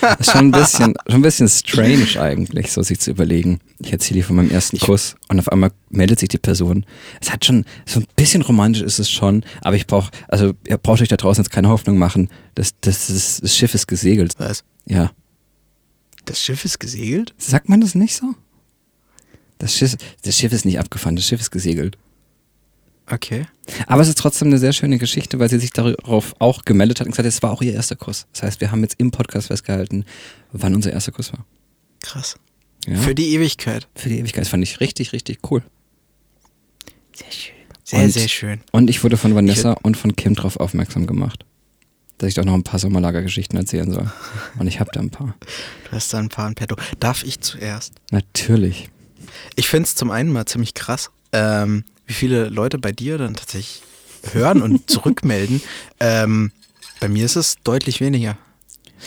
Das 0.00 0.20
ist 0.20 0.32
schon 0.32 0.46
ein 0.46 0.50
bisschen, 0.50 0.94
schon 1.06 1.20
ein 1.20 1.22
bisschen 1.22 1.48
strange 1.48 2.20
eigentlich, 2.20 2.72
so 2.72 2.82
sich 2.82 3.00
zu 3.00 3.10
überlegen. 3.10 3.60
Ich 3.80 3.92
erzähle 3.92 4.16
hier 4.16 4.24
von 4.24 4.36
meinem 4.36 4.50
ersten 4.50 4.78
Kuss 4.78 5.16
und 5.28 5.38
auf 5.38 5.50
einmal 5.50 5.70
meldet 5.88 6.20
sich 6.20 6.28
die 6.28 6.38
Person. 6.38 6.84
Es 7.20 7.32
hat 7.32 7.44
schon, 7.44 7.64
so 7.86 8.00
ein 8.00 8.06
bisschen 8.16 8.42
romantisch 8.42 8.82
ist 8.82 8.98
es 8.98 9.10
schon, 9.10 9.44
aber 9.62 9.76
ich 9.76 9.86
brauche, 9.86 10.10
also 10.28 10.52
ihr 10.66 10.76
braucht 10.76 11.00
euch 11.00 11.08
da 11.08 11.16
draußen 11.16 11.42
jetzt 11.42 11.52
keine 11.52 11.70
Hoffnung 11.70 11.96
machen. 11.96 12.28
Das, 12.54 12.74
das, 12.82 13.06
das, 13.06 13.40
das 13.40 13.56
Schiff 13.56 13.74
ist 13.74 13.86
gesegelt. 13.86 14.34
Was? 14.38 14.64
Ja. 14.86 15.12
Das 16.26 16.40
Schiff 16.40 16.64
ist 16.64 16.80
gesegelt? 16.80 17.34
Sagt 17.38 17.68
man 17.68 17.80
das 17.80 17.94
nicht 17.94 18.14
so? 18.14 18.34
Das 19.58 19.74
Schiff, 19.74 19.96
das 20.22 20.36
Schiff 20.36 20.52
ist 20.52 20.64
nicht 20.64 20.78
abgefahren, 20.78 21.16
das 21.16 21.26
Schiff 21.26 21.40
ist 21.40 21.50
gesegelt. 21.50 21.96
Okay. 23.10 23.46
Aber 23.86 24.00
es 24.02 24.08
ist 24.08 24.18
trotzdem 24.18 24.48
eine 24.48 24.58
sehr 24.58 24.72
schöne 24.72 24.98
Geschichte, 24.98 25.38
weil 25.38 25.50
sie 25.50 25.58
sich 25.58 25.70
darauf 25.70 26.34
auch 26.38 26.64
gemeldet 26.64 27.00
hat 27.00 27.06
und 27.06 27.10
gesagt 27.12 27.26
hat, 27.26 27.32
es 27.34 27.42
war 27.42 27.50
auch 27.52 27.60
ihr 27.62 27.74
erster 27.74 27.96
Kuss. 27.96 28.26
Das 28.32 28.42
heißt, 28.42 28.60
wir 28.60 28.70
haben 28.70 28.80
jetzt 28.82 28.94
im 28.98 29.10
Podcast 29.10 29.48
festgehalten, 29.48 30.04
wann 30.52 30.74
unser 30.74 30.92
erster 30.92 31.12
Kuss 31.12 31.32
war. 31.32 31.44
Krass. 32.00 32.36
Ja? 32.86 32.96
Für 32.96 33.14
die 33.14 33.34
Ewigkeit. 33.34 33.88
Für 33.94 34.08
die 34.08 34.18
Ewigkeit. 34.18 34.42
Das 34.42 34.48
fand 34.48 34.62
ich 34.62 34.80
richtig, 34.80 35.12
richtig 35.12 35.38
cool. 35.50 35.62
Sehr 37.14 37.30
schön. 37.30 37.54
Sehr, 37.84 38.00
Und- 38.04 38.10
sehr 38.10 38.28
schön. 38.28 38.60
Und 38.72 38.88
ich 38.88 39.04
wurde 39.04 39.16
von 39.16 39.34
Vanessa 39.34 39.72
und 39.82 39.96
von 39.96 40.16
Kim 40.16 40.34
darauf 40.34 40.56
aufmerksam 40.58 41.06
gemacht, 41.06 41.44
dass 42.18 42.28
ich 42.28 42.34
doch 42.34 42.44
noch 42.44 42.54
ein 42.54 42.62
paar 42.64 42.78
Sommerlagergeschichten 42.80 43.58
erzählen 43.58 43.90
soll. 43.90 44.10
Und 44.58 44.66
ich 44.66 44.80
habe 44.80 44.90
da 44.92 45.00
ein 45.00 45.10
paar. 45.10 45.34
Du 45.84 45.92
hast 45.92 46.12
da 46.14 46.18
ein 46.18 46.30
paar 46.30 46.48
in 46.48 46.54
petto. 46.54 46.76
Darf 47.00 47.22
ich 47.24 47.40
zuerst? 47.40 47.92
Natürlich. 48.10 48.88
Ich 49.56 49.68
finde 49.68 49.84
es 49.86 49.94
zum 49.94 50.10
einen 50.10 50.32
mal 50.32 50.46
ziemlich 50.46 50.72
krass, 50.74 51.10
ähm, 51.32 51.84
wie 52.06 52.12
viele 52.12 52.48
Leute 52.48 52.78
bei 52.78 52.92
dir 52.92 53.18
dann 53.18 53.34
tatsächlich 53.34 53.82
hören 54.32 54.62
und 54.62 54.90
zurückmelden. 54.90 55.60
Ähm, 56.00 56.52
bei 57.00 57.08
mir 57.08 57.24
ist 57.24 57.36
es 57.36 57.56
deutlich 57.64 58.00
weniger. 58.00 58.36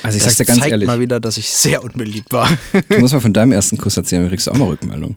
Also 0.03 0.17
ich 0.17 0.23
das 0.23 0.33
sag's 0.33 0.37
dir 0.37 0.45
ganz 0.45 0.59
zeigt 0.59 0.71
ehrlich, 0.73 0.87
mal 0.87 0.99
wieder, 0.99 1.19
dass 1.19 1.37
ich 1.37 1.49
sehr 1.49 1.83
unbeliebt 1.83 2.31
war. 2.31 2.49
du 2.89 2.99
musst 2.99 3.13
mal 3.13 3.19
von 3.19 3.33
deinem 3.33 3.51
ersten 3.51 3.77
Kuss 3.77 3.97
erzählen, 3.97 4.21
dann 4.21 4.29
kriegst 4.29 4.45
du 4.47 4.51
auch 4.51 4.55
mal 4.57 4.67
Rückmeldung. 4.67 5.15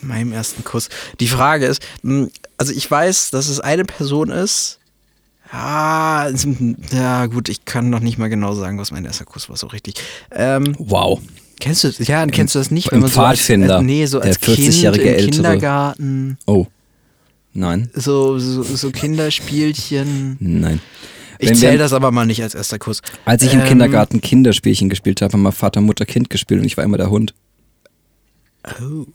meinem 0.00 0.32
ersten 0.32 0.64
Kuss. 0.64 0.88
Die 1.20 1.28
Frage 1.28 1.66
ist, 1.66 1.80
mh, 2.02 2.28
also 2.56 2.72
ich 2.72 2.90
weiß, 2.90 3.30
dass 3.30 3.48
es 3.48 3.60
eine 3.60 3.84
Person 3.84 4.30
ist. 4.30 4.78
Ja, 5.52 6.28
es- 6.28 6.46
ja 6.92 7.26
gut, 7.26 7.48
ich 7.48 7.64
kann 7.64 7.90
noch 7.90 8.00
nicht 8.00 8.18
mal 8.18 8.28
genau 8.28 8.54
sagen, 8.54 8.78
was 8.78 8.90
mein 8.90 9.04
erster 9.04 9.24
Kuss 9.26 9.48
war, 9.48 9.56
so 9.56 9.66
richtig. 9.68 9.94
Ähm, 10.32 10.74
Wow. 10.78 11.20
kennst 11.60 11.84
du 11.84 11.88
ja, 12.02 12.26
kennst 12.26 12.54
du 12.54 12.58
das 12.58 12.70
nicht? 12.72 12.90
Im 12.90 13.00
so 13.02 13.04
als, 13.06 13.12
Pfadfinder, 13.14 13.76
als, 13.76 13.84
nee, 13.84 14.06
so 14.06 14.18
der 14.18 14.28
als 14.28 14.40
Kind 14.40 14.58
40-jährige 14.58 15.02
im 15.04 15.14
Ältere. 15.14 15.30
Kindergarten, 15.30 16.38
Oh. 16.46 16.66
Nein. 17.54 17.90
so, 17.94 18.38
so, 18.38 18.62
so 18.62 18.90
Kinderspielchen. 18.90 20.36
Nein. 20.40 20.80
Ich 21.38 21.58
zähle 21.58 21.76
das 21.78 21.92
aber 21.92 22.10
mal 22.12 22.24
nicht 22.24 22.42
als 22.42 22.54
erster 22.54 22.78
Kuss. 22.78 23.02
Als 23.24 23.42
ich 23.42 23.52
im 23.52 23.60
Ähm, 23.60 23.66
Kindergarten 23.66 24.20
Kinderspielchen 24.20 24.88
gespielt 24.88 25.20
habe, 25.22 25.32
haben 25.32 25.42
wir 25.42 25.52
Vater, 25.52 25.80
Mutter, 25.80 26.06
Kind 26.06 26.30
gespielt 26.30 26.60
und 26.60 26.66
ich 26.66 26.76
war 26.76 26.84
immer 26.84 26.98
der 26.98 27.10
Hund. 27.10 27.34
Oh. 28.80 29.06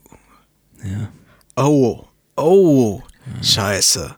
Ja. 0.84 1.10
Oh, 1.56 2.04
oh, 2.36 3.02
scheiße. 3.42 4.16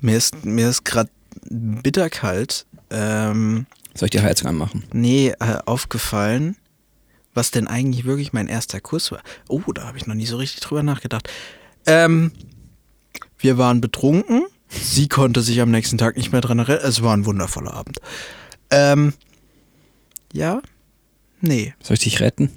Mir 0.00 0.16
ist, 0.16 0.44
mir 0.44 0.68
ist 0.68 0.84
gerade 0.84 1.10
bitterkalt. 1.48 2.66
Ähm, 2.90 3.66
Soll 3.94 4.06
ich 4.06 4.10
die 4.10 4.20
Heizung 4.20 4.48
anmachen? 4.48 4.84
Nee, 4.92 5.28
äh, 5.38 5.58
aufgefallen, 5.64 6.56
was 7.34 7.52
denn 7.52 7.68
eigentlich 7.68 8.04
wirklich 8.04 8.32
mein 8.32 8.48
erster 8.48 8.80
Kuss 8.80 9.12
war. 9.12 9.22
Oh, 9.48 9.62
da 9.72 9.84
habe 9.86 9.96
ich 9.96 10.06
noch 10.06 10.14
nie 10.14 10.26
so 10.26 10.36
richtig 10.36 10.60
drüber 10.60 10.82
nachgedacht. 10.82 11.30
Ähm, 11.86 12.32
wir 13.42 13.58
waren 13.58 13.80
betrunken. 13.80 14.44
Sie 14.68 15.08
konnte 15.08 15.42
sich 15.42 15.60
am 15.60 15.70
nächsten 15.70 15.98
Tag 15.98 16.16
nicht 16.16 16.32
mehr 16.32 16.40
dran 16.40 16.58
erinnern. 16.58 16.80
Es 16.82 17.02
war 17.02 17.14
ein 17.14 17.26
wundervoller 17.26 17.74
Abend. 17.74 17.98
Ähm, 18.70 19.12
ja? 20.32 20.62
Nee. 21.40 21.74
Soll 21.82 21.94
ich 21.94 22.00
dich 22.00 22.20
retten? 22.20 22.50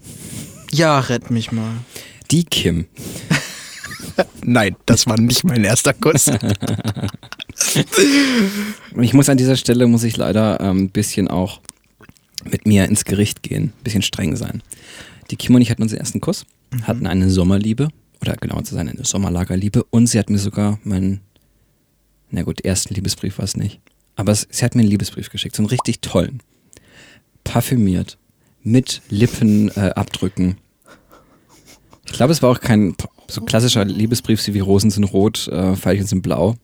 Ja, 0.72 1.00
rett 1.00 1.30
mich 1.32 1.51
mal. 1.51 1.72
Die 2.32 2.46
Kim. 2.46 2.86
Nein, 4.44 4.75
das 4.86 5.08
war 5.08 5.20
nicht 5.20 5.44
mein 5.44 5.63
erster 5.63 5.94
Kuss. 5.94 6.32
Ich 9.01 9.13
muss 9.13 9.30
an 9.30 9.38
dieser 9.38 9.56
Stelle, 9.56 9.88
muss 9.88 10.04
ich 10.04 10.18
leider 10.18 10.60
ein 10.60 10.77
ähm, 10.77 10.89
bisschen 10.89 11.27
auch 11.27 11.62
mit 12.44 12.65
mir 12.65 12.86
ins 12.86 13.06
Gericht 13.06 13.44
gehen, 13.44 13.65
ein 13.65 13.84
bisschen 13.84 14.01
streng 14.01 14.36
sein. 14.36 14.62
Die 15.32 15.36
Kim 15.36 15.56
und 15.56 15.62
ich 15.62 15.72
hatten 15.72 15.82
unseren 15.82 16.00
ersten 16.00 16.22
Kuss, 16.22 16.46
mhm. 16.72 16.88
hatten 16.88 17.08
eine 17.08 17.30
Sommerliebe, 17.30 17.89
oder 18.27 18.38
genauer 18.38 18.63
zu 18.63 18.75
sein, 18.75 18.89
eine 18.89 19.05
Sommerlagerliebe 19.05 19.84
und 19.84 20.08
sie 20.08 20.20
hat 20.20 20.29
mir 20.29 20.39
sogar 20.39 20.79
meinen, 20.84 21.22
na 22.29 22.44
gut, 22.44 22.62
ersten 22.62 22.94
Liebesbrief 22.94 23.38
war 23.38 23.46
es 23.46 23.55
nicht, 23.55 23.79
aber 24.15 24.32
es, 24.32 24.48
sie 24.50 24.65
hat 24.65 24.75
mir 24.75 24.82
einen 24.82 24.89
Liebesbrief 24.89 25.29
geschickt, 25.29 25.55
so 25.55 25.62
einen 25.62 25.70
richtig 25.70 26.01
tollen, 26.01 26.41
parfümiert, 27.44 28.17
mit 28.63 29.01
Lippenabdrücken. 29.10 30.51
Äh, 30.51 30.55
ich 32.08 32.13
glaube, 32.13 32.34
es 32.34 32.41
war 32.41 32.50
auch 32.50 32.60
kein 32.60 32.96
so 33.27 33.41
klassischer 33.41 33.86
Liebesbrief 33.86 34.46
wie 34.48 34.60
Rosen 34.60 34.89
sind 34.89 35.03
rot, 35.05 35.48
äh, 35.48 35.75
Veilchen 35.75 36.08
sind 36.08 36.22
blau. 36.22 36.55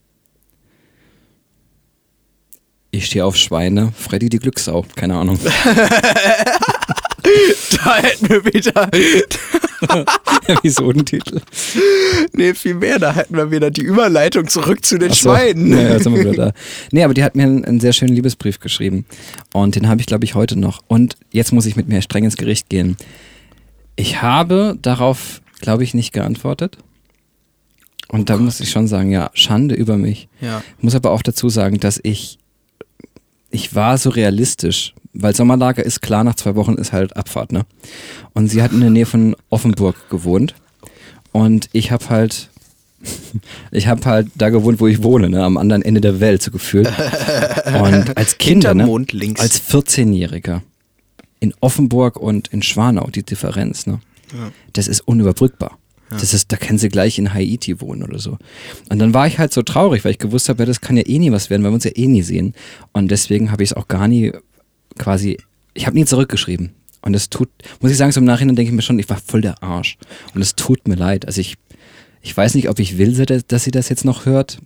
Ich 2.90 3.06
stehe 3.06 3.24
auf 3.24 3.38
Schweine, 3.38 3.94
Freddy 3.96 4.30
die 4.30 4.40
Glückssau, 4.40 4.86
keine 4.96 5.16
Ahnung. 5.16 5.40
da 7.84 7.96
hätten 7.98 8.30
wir 8.30 8.46
wieder. 8.46 8.90
Episodentitel. 10.48 11.42
Nee, 12.34 12.54
viel 12.54 12.76
mehr. 12.76 13.00
Da 13.00 13.14
hätten 13.14 13.36
wir 13.36 13.52
wieder 13.52 13.72
die 13.72 13.82
Überleitung 13.82 14.48
zurück 14.48 14.86
zu 14.86 14.98
den 14.98 15.10
so. 15.10 15.30
Schweinen. 15.30 15.72
Ja, 15.72 16.00
sind 16.00 16.16
wir 16.16 16.32
wieder 16.32 16.46
da. 16.46 16.54
Nee, 16.92 17.04
aber 17.04 17.14
die 17.14 17.24
hat 17.24 17.36
mir 17.36 17.44
einen, 17.44 17.66
einen 17.66 17.80
sehr 17.80 17.94
schönen 17.94 18.14
Liebesbrief 18.16 18.60
geschrieben. 18.60 19.06
Und 19.54 19.76
den 19.76 19.88
habe 19.88 20.02
ich, 20.02 20.08
glaube 20.08 20.26
ich, 20.26 20.36
heute 20.36 20.58
noch. 20.60 20.82
Und 20.88 21.16
jetzt 21.32 21.52
muss 21.52 21.66
ich 21.66 21.76
mit 21.76 21.88
mir 21.88 22.02
streng 22.02 22.24
ins 22.24 22.38
Gericht 22.38 22.70
gehen. 22.70 22.98
Ich 23.96 24.22
habe 24.22 24.78
darauf, 24.82 25.42
glaube 25.60 25.84
ich, 25.84 25.94
nicht 25.94 26.14
geantwortet. 26.14 26.78
Und 28.08 28.22
oh 28.22 28.24
da 28.24 28.34
Gott. 28.36 28.44
muss 28.44 28.60
ich 28.60 28.72
schon 28.72 28.88
sagen, 28.88 29.12
ja, 29.12 29.32
Schande 29.34 29.76
über 29.76 29.98
mich. 29.98 30.28
Ja. 30.42 30.64
Ich 30.78 30.84
muss 30.84 30.96
aber 30.96 31.12
auch 31.12 31.22
dazu 31.22 31.50
sagen, 31.50 31.80
dass 31.80 32.00
ich, 32.04 32.40
ich 33.50 33.74
war 33.74 33.98
so 33.98 34.10
realistisch, 34.10 34.94
weil 35.14 35.36
Sommerlager 35.36 35.86
ist 35.86 36.02
klar, 36.02 36.24
nach 36.24 36.36
zwei 36.36 36.56
Wochen 36.56 36.76
ist 36.76 36.94
halt 36.94 37.16
Abfahrt, 37.16 37.52
ne? 37.52 37.66
Und 38.34 38.48
sie 38.48 38.62
hat 38.62 38.72
in 38.72 38.82
der 38.82 38.90
Nähe 38.90 39.06
von 39.06 39.36
Offenburg 39.50 40.10
gewohnt. 40.10 40.56
Und 41.32 41.70
ich 41.74 41.92
habe 41.92 42.10
halt, 42.10 42.50
ich 43.72 43.88
habe 43.88 44.06
halt 44.06 44.28
da 44.36 44.50
gewohnt, 44.50 44.80
wo 44.80 44.88
ich 44.88 45.04
wohne, 45.04 45.30
ne? 45.30 45.44
Am 45.44 45.58
anderen 45.58 45.82
Ende 45.82 46.02
der 46.02 46.20
Welt, 46.20 46.42
so 46.42 46.52
gefühlt. 46.52 46.88
Und 46.88 48.18
als 48.18 48.38
Kinder, 48.38 48.74
ne? 48.74 48.84
Als 49.40 49.62
14-Jähriger 49.62 50.62
in 51.40 51.54
Offenburg 51.60 52.18
und 52.18 52.50
in 52.50 52.62
Schwanau, 52.62 53.10
die 53.10 53.24
Differenz, 53.24 53.88
ne? 53.88 54.00
Ja. 54.32 54.52
Das 54.74 54.88
ist 54.88 55.02
unüberbrückbar. 55.02 55.78
Ja. 56.12 56.18
Das 56.18 56.34
ist, 56.34 56.52
da 56.52 56.58
können 56.58 56.78
sie 56.78 56.90
gleich 56.90 57.18
in 57.18 57.34
Haiti 57.34 57.82
wohnen 57.82 58.04
oder 58.04 58.20
so. 58.20 58.38
Und 58.90 59.00
dann 59.00 59.14
war 59.14 59.28
ich 59.28 59.40
halt 59.40 59.54
so 59.54 59.62
traurig, 59.62 60.04
weil 60.06 60.12
ich 60.12 60.20
gewusst 60.20 60.50
habe, 60.50 60.64
ja, 60.64 60.66
das 60.66 60.82
kann 60.82 60.98
ja 60.98 61.04
eh 61.06 61.20
nie 61.20 61.32
was 61.32 61.50
werden, 61.50 61.64
weil 61.64 61.72
wir 61.72 61.76
uns 61.76 61.84
ja 61.84 61.92
eh 61.96 62.08
nie 62.08 62.22
sehen. 62.22 62.54
Und 62.94 63.10
deswegen 63.12 63.52
habe 63.52 63.64
ich 63.64 63.72
es 63.72 63.78
auch 63.78 63.88
gar 63.88 64.08
nie 64.08 64.32
quasi, 64.98 65.38
ich 65.74 65.86
habe 65.86 65.98
nie 65.98 66.06
zurückgeschrieben. 66.06 66.72
Und 67.02 67.16
es 67.16 67.30
tut, 67.30 67.50
muss 67.80 67.92
ich 67.92 67.98
sagen, 67.98 68.12
so 68.12 68.20
im 68.20 68.26
Nachhinein 68.26 68.56
denke 68.56 68.70
ich 68.70 68.76
mir 68.76 68.84
schon, 68.84 69.00
ich 69.00 69.10
war 69.10 69.18
voll 69.18 69.42
der 69.42 69.64
Arsch. 69.64 69.98
Und 70.36 70.42
es 70.42 70.56
tut 70.56 70.88
mir 70.88 70.96
leid. 70.96 71.26
Also 71.26 71.42
ich, 71.42 71.56
ich 72.22 72.36
weiß 72.36 72.54
nicht, 72.56 72.70
ob 72.70 72.80
ich 72.80 72.98
will, 72.98 73.14
dass 73.26 73.64
sie 73.64 73.72
das 73.72 73.90
jetzt 73.90 74.06
noch 74.06 74.26
hört. 74.26 74.60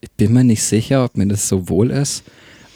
Ich 0.00 0.10
bin 0.10 0.32
mir 0.32 0.44
nicht 0.44 0.62
sicher, 0.62 1.04
ob 1.04 1.16
mir 1.16 1.26
das 1.26 1.48
so 1.48 1.68
wohl 1.68 1.90
ist. 1.90 2.24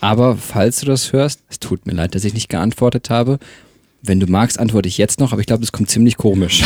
Aber 0.01 0.37
falls 0.37 0.81
du 0.81 0.87
das 0.87 1.13
hörst, 1.13 1.43
es 1.49 1.59
tut 1.59 1.87
mir 1.87 1.93
leid, 1.93 2.15
dass 2.15 2.25
ich 2.25 2.35
nicht 2.35 2.49
geantwortet 2.49 3.11
habe. 3.11 3.39
Wenn 4.07 4.21
du 4.21 4.27
magst, 4.27 4.61
antworte 4.61 4.89
ich 4.89 4.99
jetzt 4.99 5.19
noch, 5.19 5.33
aber 5.33 5.41
ich 5.41 5.47
glaube, 5.47 5.63
das 5.63 5.73
kommt 5.73 5.91
ziemlich 5.91 6.17
komisch. 6.17 6.63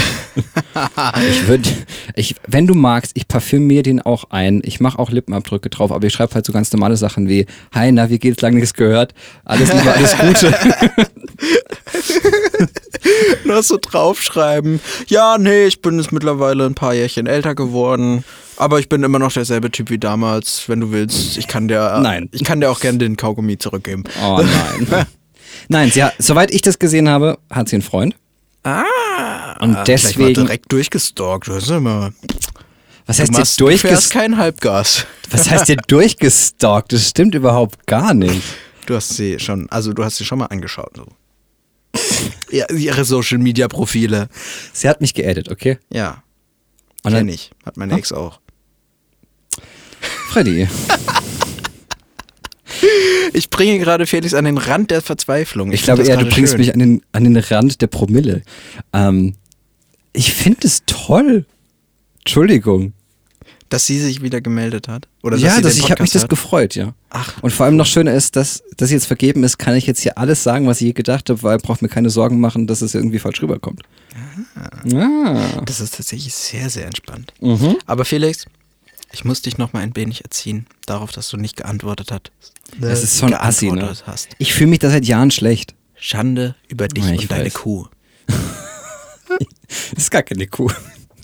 ich 1.30 1.48
würde, 1.48 1.68
ich, 2.14 2.34
wenn 2.46 2.66
du 2.66 2.74
magst, 2.74 3.12
ich 3.14 3.28
parfümiere 3.28 3.82
den 3.82 4.02
auch 4.02 4.24
ein. 4.30 4.60
Ich 4.64 4.80
mache 4.80 4.98
auch 4.98 5.10
Lippenabdrücke 5.10 5.70
drauf, 5.70 5.90
aber 5.90 6.06
ich 6.06 6.12
schreibe 6.12 6.34
halt 6.34 6.44
so 6.44 6.52
ganz 6.52 6.70
normale 6.72 6.96
Sachen 6.96 7.28
wie, 7.28 7.46
hi, 7.74 7.90
na, 7.92 8.10
wie 8.10 8.18
geht's, 8.18 8.42
lange 8.42 8.56
nichts 8.56 8.74
gehört? 8.74 9.14
Alles 9.44 9.72
Liebe, 9.72 9.92
alles 9.92 10.18
Gute. 10.18 10.54
Nur 13.44 13.62
so 13.62 13.78
draufschreiben. 13.80 14.80
Ja, 15.08 15.38
nee, 15.38 15.64
ich 15.64 15.80
bin 15.80 15.98
jetzt 15.98 16.12
mittlerweile 16.12 16.66
ein 16.66 16.74
paar 16.74 16.94
Jährchen 16.94 17.26
älter 17.26 17.54
geworden. 17.54 18.24
Aber 18.56 18.78
ich 18.78 18.90
bin 18.90 19.02
immer 19.02 19.18
noch 19.18 19.32
derselbe 19.32 19.70
Typ 19.70 19.88
wie 19.88 19.96
damals, 19.96 20.68
wenn 20.68 20.80
du 20.80 20.92
willst. 20.92 21.38
Ich 21.38 21.48
kann 21.48 21.66
dir, 21.66 21.98
nein. 22.02 22.28
ich 22.32 22.44
kann 22.44 22.60
dir 22.60 22.70
auch 22.70 22.80
gerne 22.80 22.98
den 22.98 23.16
Kaugummi 23.16 23.56
zurückgeben. 23.56 24.04
Oh 24.22 24.42
nein. 24.42 25.06
Nein, 25.68 25.90
sie 25.90 26.02
hat, 26.02 26.14
soweit 26.18 26.50
ich 26.52 26.62
das 26.62 26.78
gesehen 26.78 27.08
habe, 27.08 27.38
hat 27.50 27.68
sie 27.68 27.76
einen 27.76 27.82
Freund. 27.82 28.14
Ah. 28.62 29.56
Und 29.60 29.76
deswegen. 29.86 30.22
Mal 30.22 30.32
direkt 30.32 30.72
durchgestalkt. 30.72 31.48
Das 31.48 31.64
ist 31.64 31.70
immer. 31.70 32.12
Was 33.06 33.18
heißt 33.18 33.36
dir 33.36 33.44
durchgestalkt? 33.58 34.10
kein 34.10 34.36
Halbgas. 34.36 35.06
Was 35.30 35.50
heißt 35.50 35.68
dir 35.68 35.76
durchgestalkt? 35.88 36.92
Das 36.92 37.08
stimmt 37.08 37.34
überhaupt 37.34 37.86
gar 37.86 38.14
nicht. 38.14 38.42
Du 38.86 38.94
hast 38.94 39.10
sie 39.10 39.38
schon, 39.38 39.68
also 39.70 39.92
du 39.92 40.04
hast 40.04 40.16
sie 40.16 40.24
schon 40.24 40.38
mal 40.38 40.46
angeschaut. 40.46 40.92
So. 40.96 41.06
ja, 42.50 42.68
ihre 42.70 43.04
Social 43.04 43.38
Media 43.38 43.68
Profile. 43.68 44.28
Sie 44.72 44.88
hat 44.88 45.00
mich 45.00 45.14
geedit, 45.14 45.50
okay? 45.50 45.78
Ja. 45.92 46.22
Und 47.02 47.12
dann 47.12 47.26
nicht. 47.26 47.52
Hat 47.64 47.76
meine 47.76 47.94
Ex 47.96 48.12
auch. 48.12 48.40
Freddy. 50.28 50.68
Ich 53.32 53.50
bringe 53.50 53.78
gerade 53.78 54.06
Felix 54.06 54.34
an 54.34 54.44
den 54.44 54.58
Rand 54.58 54.90
der 54.90 55.02
Verzweiflung. 55.02 55.72
Ich, 55.72 55.80
ich 55.80 55.84
glaube 55.84 56.04
eher, 56.04 56.16
du 56.16 56.26
bringst 56.26 56.52
schön. 56.52 56.60
mich 56.60 56.72
an 56.72 56.78
den, 56.78 57.02
an 57.12 57.24
den 57.24 57.36
Rand 57.36 57.80
der 57.80 57.86
Promille. 57.86 58.42
Ähm, 58.92 59.34
ich 60.12 60.32
finde 60.32 60.66
es 60.66 60.82
toll. 60.86 61.44
Entschuldigung. 62.20 62.92
Dass 63.68 63.86
sie 63.86 64.00
sich 64.00 64.20
wieder 64.20 64.40
gemeldet 64.40 64.88
hat? 64.88 65.06
Oder 65.22 65.36
ja, 65.36 65.60
dass 65.60 65.76
ich 65.76 65.90
habe 65.92 66.02
mich 66.02 66.10
das 66.10 66.26
gefreut, 66.26 66.74
ja. 66.74 66.92
Ach, 67.08 67.40
und 67.40 67.52
vor 67.52 67.66
allem 67.66 67.76
noch 67.76 67.86
schöner 67.86 68.12
ist, 68.12 68.34
dass, 68.34 68.64
dass 68.76 68.88
sie 68.88 68.96
jetzt 68.96 69.06
vergeben 69.06 69.44
ist, 69.44 69.58
kann 69.58 69.76
ich 69.76 69.86
jetzt 69.86 70.00
hier 70.00 70.18
alles 70.18 70.42
sagen, 70.42 70.66
was 70.66 70.80
ich 70.80 70.88
je 70.88 70.92
gedacht 70.92 71.30
habe, 71.30 71.40
weil 71.44 71.58
braucht 71.58 71.80
mir 71.80 71.88
keine 71.88 72.10
Sorgen 72.10 72.40
machen, 72.40 72.66
dass 72.66 72.82
es 72.82 72.96
irgendwie 72.96 73.20
falsch 73.20 73.40
rüberkommt. 73.42 73.82
Ah. 74.56 74.96
ah. 74.96 75.62
Das 75.64 75.80
ist 75.80 75.94
tatsächlich 75.94 76.34
sehr, 76.34 76.68
sehr 76.68 76.86
entspannt. 76.86 77.32
Mhm. 77.40 77.76
Aber 77.86 78.04
Felix, 78.04 78.46
ich 79.12 79.24
muss 79.24 79.42
dich 79.42 79.56
noch 79.56 79.72
mal 79.72 79.80
ein 79.80 79.94
wenig 79.94 80.24
erziehen, 80.24 80.66
darauf, 80.86 81.12
dass 81.12 81.28
du 81.28 81.36
nicht 81.36 81.56
geantwortet 81.56 82.10
hast. 82.10 82.32
Das 82.78 83.02
ist 83.02 83.18
so 83.18 83.26
ein 83.26 83.34
Assi, 83.34 83.70
ne? 83.70 83.92
Hast. 84.06 84.28
Ich 84.38 84.54
fühle 84.54 84.70
mich 84.70 84.78
da 84.78 84.90
seit 84.90 85.04
Jahren 85.04 85.30
schlecht. 85.30 85.74
Schande 85.96 86.54
über 86.68 86.88
dich 86.88 87.04
ja, 87.04 87.10
und 87.10 87.18
weiß. 87.18 87.28
deine 87.28 87.50
Kuh. 87.50 87.86
das 88.26 89.92
ist 89.96 90.10
gar 90.10 90.22
keine 90.22 90.46
Kuh. 90.46 90.70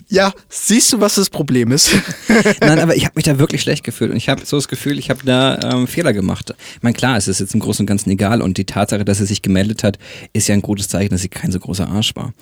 Ja, 0.09 0.33
siehst 0.47 0.93
du, 0.93 1.01
was 1.01 1.15
das 1.15 1.29
Problem 1.29 1.71
ist? 1.71 1.91
Nein, 2.61 2.79
aber 2.79 2.95
ich 2.95 3.03
habe 3.03 3.13
mich 3.15 3.25
da 3.25 3.39
wirklich 3.39 3.61
schlecht 3.61 3.83
gefühlt 3.83 4.11
und 4.11 4.17
ich 4.17 4.29
habe 4.29 4.45
so 4.45 4.55
das 4.55 4.69
Gefühl, 4.69 4.99
ich 4.99 5.09
habe 5.09 5.19
da 5.25 5.59
ähm, 5.59 5.87
Fehler 5.87 6.13
gemacht. 6.13 6.53
Ich 6.75 6.83
meine, 6.83 6.93
klar, 6.93 7.17
es 7.17 7.27
ist 7.27 7.39
jetzt 7.39 7.53
im 7.53 7.59
Großen 7.59 7.83
und 7.83 7.87
Ganzen 7.87 8.09
egal 8.11 8.41
und 8.41 8.57
die 8.57 8.65
Tatsache, 8.65 9.03
dass 9.03 9.19
er 9.19 9.25
sich 9.25 9.41
gemeldet 9.41 9.83
hat, 9.83 9.99
ist 10.31 10.47
ja 10.47 10.53
ein 10.53 10.61
gutes 10.61 10.87
Zeichen, 10.87 11.09
dass 11.09 11.23
sie 11.23 11.29
kein 11.29 11.51
so 11.51 11.59
großer 11.59 11.89
Arsch 11.89 12.15
war. 12.15 12.33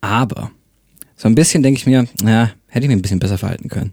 Aber 0.00 0.50
so 1.14 1.28
ein 1.28 1.36
bisschen 1.36 1.62
denke 1.62 1.78
ich 1.78 1.86
mir, 1.86 2.08
ja, 2.24 2.50
hätte 2.66 2.84
ich 2.84 2.88
mich 2.88 2.96
ein 2.96 3.02
bisschen 3.02 3.20
besser 3.20 3.38
verhalten 3.38 3.68
können. 3.68 3.92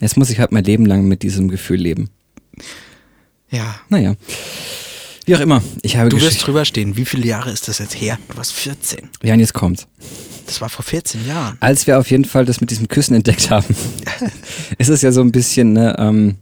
Jetzt 0.00 0.16
muss 0.16 0.30
ich 0.30 0.40
halt 0.40 0.50
mein 0.50 0.64
Leben 0.64 0.86
lang 0.86 1.04
mit 1.06 1.22
diesem 1.22 1.48
Gefühl 1.48 1.80
leben. 1.80 2.10
Ja. 3.50 3.74
Naja. 3.88 4.14
Wie 5.26 5.36
auch 5.36 5.40
immer. 5.40 5.62
Ich 5.82 5.96
habe 5.96 6.10
du 6.10 6.20
wirst 6.20 6.46
drüber 6.46 6.64
stehen. 6.64 6.96
Wie 6.96 7.04
viele 7.04 7.26
Jahre 7.26 7.50
ist 7.50 7.68
das 7.68 7.78
jetzt 7.78 7.94
her? 7.94 8.18
Du 8.28 8.36
warst 8.36 8.52
14. 8.52 9.08
Ja, 9.22 9.34
und 9.34 9.40
jetzt 9.40 9.54
kommt's. 9.54 9.86
Das 10.46 10.60
war 10.60 10.68
vor 10.68 10.84
14 10.84 11.26
Jahren. 11.26 11.56
Als 11.60 11.86
wir 11.86 11.98
auf 11.98 12.10
jeden 12.10 12.26
Fall 12.26 12.44
das 12.44 12.60
mit 12.60 12.70
diesem 12.70 12.88
Küssen 12.88 13.14
entdeckt 13.14 13.50
haben, 13.50 13.74
ist 14.78 14.90
es 14.90 15.00
ja 15.00 15.12
so 15.12 15.22
ein 15.22 15.32
bisschen, 15.32 15.72
ne, 15.72 15.96
ähm, 15.98 16.36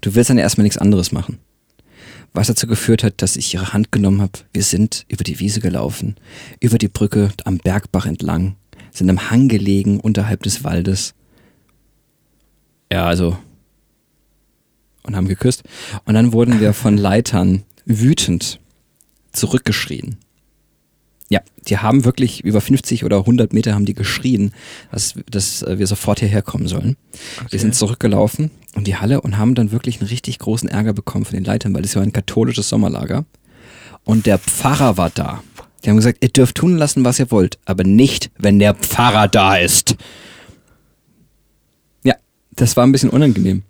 du 0.00 0.14
willst 0.14 0.30
dann 0.30 0.38
erstmal 0.38 0.62
nichts 0.62 0.78
anderes 0.78 1.12
machen. 1.12 1.38
Was 2.32 2.46
dazu 2.46 2.66
geführt 2.66 3.02
hat, 3.04 3.20
dass 3.20 3.36
ich 3.36 3.52
ihre 3.52 3.72
Hand 3.72 3.92
genommen 3.92 4.22
habe. 4.22 4.32
Wir 4.52 4.62
sind 4.62 5.04
über 5.08 5.24
die 5.24 5.40
Wiese 5.40 5.60
gelaufen, 5.60 6.16
über 6.60 6.78
die 6.78 6.88
Brücke 6.88 7.30
am 7.44 7.58
Bergbach 7.58 8.06
entlang, 8.06 8.56
sind 8.90 9.10
am 9.10 9.30
Hang 9.30 9.48
gelegen 9.48 10.00
unterhalb 10.00 10.42
des 10.42 10.64
Waldes. 10.64 11.14
Ja, 12.90 13.06
also. 13.06 13.36
Und 15.02 15.16
haben 15.16 15.28
geküsst. 15.28 15.62
Und 16.04 16.14
dann 16.14 16.32
wurden 16.32 16.60
wir 16.60 16.74
von 16.74 16.96
Leitern 16.96 17.62
wütend 17.86 18.60
zurückgeschrien. 19.32 20.16
Ja, 21.30 21.40
die 21.66 21.78
haben 21.78 22.04
wirklich 22.04 22.42
über 22.44 22.60
50 22.60 23.04
oder 23.04 23.18
100 23.18 23.52
Meter 23.52 23.74
haben 23.74 23.84
die 23.84 23.94
geschrien, 23.94 24.52
dass, 24.90 25.14
dass 25.30 25.64
wir 25.66 25.86
sofort 25.86 26.20
hierher 26.20 26.42
kommen 26.42 26.68
sollen. 26.68 26.96
Okay. 27.36 27.52
Wir 27.52 27.60
sind 27.60 27.74
zurückgelaufen 27.74 28.50
in 28.74 28.84
die 28.84 28.96
Halle 28.96 29.20
und 29.20 29.36
haben 29.36 29.54
dann 29.54 29.70
wirklich 29.70 30.00
einen 30.00 30.08
richtig 30.08 30.38
großen 30.38 30.68
Ärger 30.68 30.94
bekommen 30.94 31.26
von 31.26 31.34
den 31.34 31.44
Leitern, 31.44 31.74
weil 31.74 31.84
es 31.84 31.96
war 31.96 32.02
ein 32.02 32.12
katholisches 32.12 32.68
Sommerlager. 32.70 33.26
Und 34.04 34.24
der 34.24 34.38
Pfarrer 34.38 34.96
war 34.96 35.10
da. 35.10 35.42
Die 35.84 35.90
haben 35.90 35.96
gesagt, 35.96 36.18
ihr 36.22 36.30
dürft 36.30 36.56
tun 36.56 36.76
lassen, 36.76 37.04
was 37.04 37.18
ihr 37.18 37.30
wollt, 37.30 37.58
aber 37.66 37.84
nicht, 37.84 38.30
wenn 38.38 38.58
der 38.58 38.74
Pfarrer 38.74 39.28
da 39.28 39.56
ist. 39.56 39.96
Ja, 42.04 42.14
das 42.56 42.76
war 42.76 42.86
ein 42.86 42.92
bisschen 42.92 43.10
unangenehm. 43.10 43.62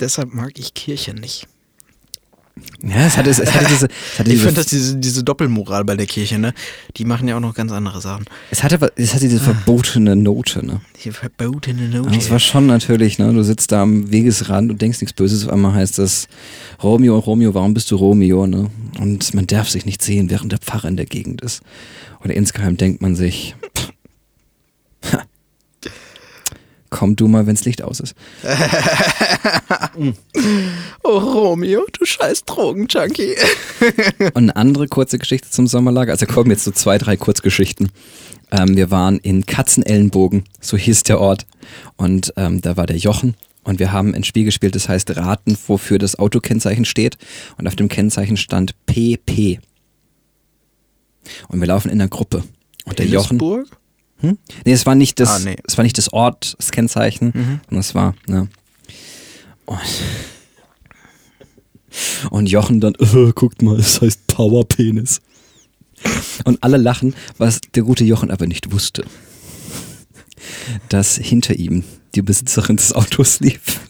Deshalb 0.00 0.32
mag 0.34 0.58
ich 0.58 0.74
Kirche 0.74 1.14
nicht. 1.14 1.48
Ja, 2.82 3.06
es 3.06 3.16
hatte, 3.16 3.30
es 3.30 3.38
hatte 3.38 3.66
diese, 3.68 3.86
es 3.86 4.18
hatte 4.18 4.30
Ich 4.30 4.36
diese, 4.36 4.44
finde 4.46 4.60
das 4.60 4.66
diese, 4.66 4.96
diese 4.96 5.24
Doppelmoral 5.24 5.84
bei 5.84 5.96
der 5.96 6.06
Kirche, 6.06 6.38
ne? 6.38 6.54
Die 6.96 7.04
machen 7.04 7.28
ja 7.28 7.36
auch 7.36 7.40
noch 7.40 7.54
ganz 7.54 7.72
andere 7.72 8.00
Sachen. 8.00 8.24
es 8.50 8.62
hatte, 8.62 8.92
es 8.96 9.14
hatte 9.14 9.28
diese 9.28 9.40
verbotene 9.40 10.16
Note, 10.16 10.64
ne? 10.64 10.80
Die 11.04 11.10
verbotene 11.10 11.88
Note. 11.88 12.08
Aber 12.08 12.16
es 12.16 12.30
war 12.30 12.38
schon 12.38 12.66
natürlich, 12.66 13.18
ne? 13.18 13.32
Du 13.32 13.42
sitzt 13.42 13.72
da 13.72 13.82
am 13.82 14.10
Wegesrand 14.10 14.70
und 14.70 14.80
denkst 14.80 15.00
nichts 15.00 15.14
Böses, 15.14 15.44
auf 15.46 15.52
einmal 15.52 15.74
heißt 15.74 15.98
das, 15.98 16.28
Romeo, 16.82 17.18
Romeo, 17.18 17.54
warum 17.54 17.74
bist 17.74 17.90
du 17.90 17.96
Romeo, 17.96 18.46
ne? 18.46 18.70
Und 18.98 19.34
man 19.34 19.46
darf 19.46 19.68
sich 19.68 19.84
nicht 19.84 20.02
sehen, 20.02 20.30
während 20.30 20.52
der 20.52 20.58
Pfarrer 20.58 20.88
in 20.88 20.96
der 20.96 21.06
Gegend 21.06 21.40
ist. 21.40 21.62
Oder 22.24 22.34
insgeheim 22.34 22.76
denkt 22.76 23.02
man 23.02 23.14
sich, 23.16 23.54
pff, 23.76 23.92
ha, 25.12 25.22
komm 26.90 27.16
du 27.16 27.28
mal, 27.28 27.46
wenn's 27.46 27.64
Licht 27.64 27.82
aus 27.82 28.00
ist. 28.00 28.14
oh, 31.02 31.18
Romeo, 31.18 31.84
du 31.92 32.04
scheiß 32.04 32.44
Drogenjunkie. 32.44 33.34
Und 34.34 34.36
eine 34.36 34.56
andere 34.56 34.88
kurze 34.88 35.18
Geschichte 35.18 35.50
zum 35.50 35.66
Sommerlager. 35.66 36.12
Also 36.12 36.26
kommen 36.26 36.50
jetzt 36.50 36.64
so 36.64 36.70
zwei, 36.70 36.98
drei 36.98 37.16
Kurzgeschichten. 37.16 37.90
Ähm, 38.50 38.76
wir 38.76 38.90
waren 38.90 39.18
in 39.18 39.46
Katzenellenbogen, 39.46 40.44
so 40.60 40.76
hieß 40.76 41.02
der 41.04 41.20
Ort. 41.20 41.46
Und 41.96 42.32
ähm, 42.36 42.60
da 42.60 42.76
war 42.76 42.86
der 42.86 42.96
Jochen. 42.96 43.34
Und 43.64 43.78
wir 43.78 43.92
haben 43.92 44.14
ein 44.14 44.24
Spiel 44.24 44.44
gespielt, 44.44 44.74
das 44.74 44.88
heißt 44.88 45.14
Raten, 45.16 45.58
wofür 45.66 45.98
das 45.98 46.18
Autokennzeichen 46.18 46.86
steht. 46.86 47.18
Und 47.58 47.66
auf 47.66 47.76
dem 47.76 47.88
Kennzeichen 47.88 48.38
stand 48.38 48.74
PP. 48.86 49.60
Und 51.48 51.60
wir 51.60 51.66
laufen 51.66 51.90
in 51.90 52.00
einer 52.00 52.08
Gruppe. 52.08 52.44
Und 52.86 52.98
der 52.98 53.06
Jochen. 53.06 53.38
Hillesburg? 53.38 53.77
Hm? 54.20 54.38
Nee, 54.64 54.72
es 54.72 54.86
war 54.86 54.94
nicht 54.94 55.20
das, 55.20 55.28
Ah, 55.28 55.38
nee. 55.40 55.56
es 55.66 55.76
war 55.76 55.84
nicht 55.84 55.98
das 55.98 56.12
Ort, 56.12 56.54
das 56.58 56.70
Kennzeichen, 56.70 57.32
sondern 57.32 57.80
es 57.80 57.94
war, 57.94 58.14
ne. 58.26 58.48
Und, 59.64 59.78
und 62.30 62.46
Jochen 62.48 62.80
dann, 62.80 62.94
äh, 62.98 63.32
guckt 63.32 63.62
mal, 63.62 63.78
es 63.78 64.00
heißt 64.00 64.26
Powerpenis. 64.26 65.20
Und 66.44 66.62
alle 66.62 66.76
lachen, 66.76 67.14
was 67.38 67.60
der 67.74 67.82
gute 67.82 68.04
Jochen 68.04 68.30
aber 68.30 68.46
nicht 68.46 68.72
wusste. 68.72 69.04
Dass 70.88 71.16
hinter 71.16 71.54
ihm 71.56 71.82
die 72.14 72.22
Besitzerin 72.22 72.76
des 72.76 72.92
Autos 72.92 73.40
lief. 73.40 73.80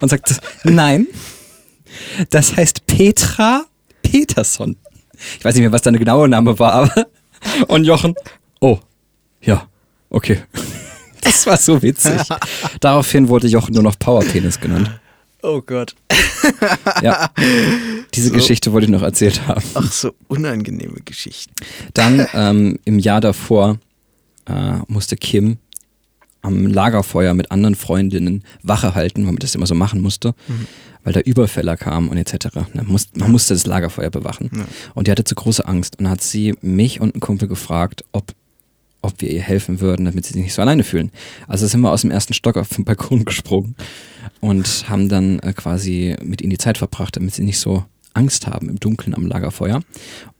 Und 0.00 0.08
sagte, 0.08 0.36
nein, 0.64 1.06
das 2.30 2.56
heißt 2.56 2.86
Petra 2.86 3.64
Peterson. 4.02 4.76
Ich 5.38 5.44
weiß 5.44 5.54
nicht 5.54 5.62
mehr, 5.62 5.72
was 5.72 5.82
deine 5.82 5.98
genaue 5.98 6.28
Name 6.28 6.58
war, 6.58 6.72
aber. 6.72 7.06
Und 7.68 7.84
Jochen, 7.84 8.14
oh, 8.60 8.78
ja, 9.42 9.68
okay. 10.10 10.38
Das 11.22 11.46
war 11.46 11.58
so 11.58 11.82
witzig. 11.82 12.18
Daraufhin 12.80 13.28
wurde 13.28 13.46
Jochen 13.46 13.74
nur 13.74 13.82
noch 13.82 13.98
Powerpenis 13.98 14.58
genannt. 14.58 14.90
Oh 15.42 15.60
Gott. 15.60 15.94
Ja. 17.02 17.30
Diese 18.14 18.28
So. 18.28 18.34
Geschichte 18.34 18.72
wollte 18.72 18.86
ich 18.86 18.90
noch 18.90 19.02
erzählt 19.02 19.46
haben. 19.46 19.62
Ach, 19.74 19.92
so 19.92 20.12
unangenehme 20.28 20.96
Geschichten. 21.04 21.52
Dann 21.92 22.26
ähm, 22.32 22.78
im 22.86 22.98
Jahr 22.98 23.20
davor 23.20 23.78
äh, 24.46 24.78
musste 24.88 25.16
Kim 25.16 25.58
am 26.40 26.66
Lagerfeuer 26.66 27.34
mit 27.34 27.50
anderen 27.50 27.74
Freundinnen 27.74 28.42
Wache 28.62 28.94
halten, 28.94 29.24
weil 29.24 29.32
man 29.32 29.40
das 29.40 29.54
immer 29.54 29.66
so 29.66 29.74
machen 29.74 30.00
musste, 30.00 30.34
weil 31.04 31.12
da 31.12 31.20
Überfäller 31.20 31.76
kamen 31.76 32.08
und 32.08 32.16
etc. 32.16 32.48
Man, 32.72 32.86
muss, 32.86 33.08
man 33.14 33.30
musste 33.30 33.52
das 33.52 33.66
Lagerfeuer 33.66 34.08
bewachen. 34.10 34.50
Und 34.94 35.06
die 35.06 35.10
hatte 35.10 35.24
zu 35.24 35.34
große 35.34 35.66
Angst 35.66 35.98
und 35.98 36.04
dann 36.04 36.12
hat 36.12 36.22
sie 36.22 36.54
mich 36.62 37.00
und 37.02 37.14
einen 37.14 37.20
Kumpel 37.20 37.46
gefragt, 37.46 38.04
ob, 38.12 38.32
ob 39.02 39.20
wir 39.20 39.30
ihr 39.30 39.42
helfen 39.42 39.80
würden, 39.80 40.04
damit 40.04 40.24
sie 40.24 40.34
sich 40.34 40.42
nicht 40.42 40.54
so 40.54 40.62
alleine 40.62 40.84
fühlen. 40.84 41.10
Also 41.46 41.66
sind 41.66 41.80
wir 41.80 41.90
aus 41.90 42.02
dem 42.02 42.10
ersten 42.10 42.34
Stock 42.34 42.56
auf 42.56 42.68
den 42.68 42.84
Balkon 42.84 43.24
gesprungen 43.24 43.74
und 44.40 44.88
haben 44.88 45.08
dann 45.08 45.38
äh, 45.40 45.52
quasi 45.52 46.16
mit 46.22 46.42
ihnen 46.42 46.50
die 46.50 46.58
Zeit 46.58 46.78
verbracht, 46.78 47.16
damit 47.16 47.34
sie 47.34 47.44
nicht 47.44 47.58
so 47.58 47.84
Angst 48.14 48.46
haben 48.46 48.68
im 48.68 48.80
Dunkeln 48.80 49.14
am 49.14 49.26
Lagerfeuer. 49.26 49.82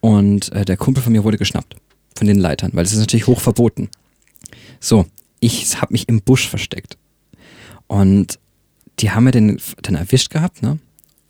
Und 0.00 0.52
äh, 0.52 0.64
der 0.64 0.76
Kumpel 0.76 1.02
von 1.02 1.12
mir 1.12 1.24
wurde 1.24 1.38
geschnappt 1.38 1.76
von 2.16 2.26
den 2.26 2.38
Leitern, 2.38 2.70
weil 2.74 2.84
es 2.84 2.92
ist 2.92 2.98
natürlich 2.98 3.26
hoch 3.26 3.40
verboten. 3.40 3.88
So, 4.80 5.06
ich 5.40 5.80
habe 5.80 5.92
mich 5.92 6.08
im 6.08 6.20
Busch 6.22 6.48
versteckt. 6.48 6.96
Und 7.86 8.38
die 8.98 9.10
haben 9.10 9.24
mir 9.24 9.30
den 9.30 9.60
dann 9.82 9.94
erwischt 9.94 10.30
gehabt, 10.30 10.62
ne? 10.62 10.78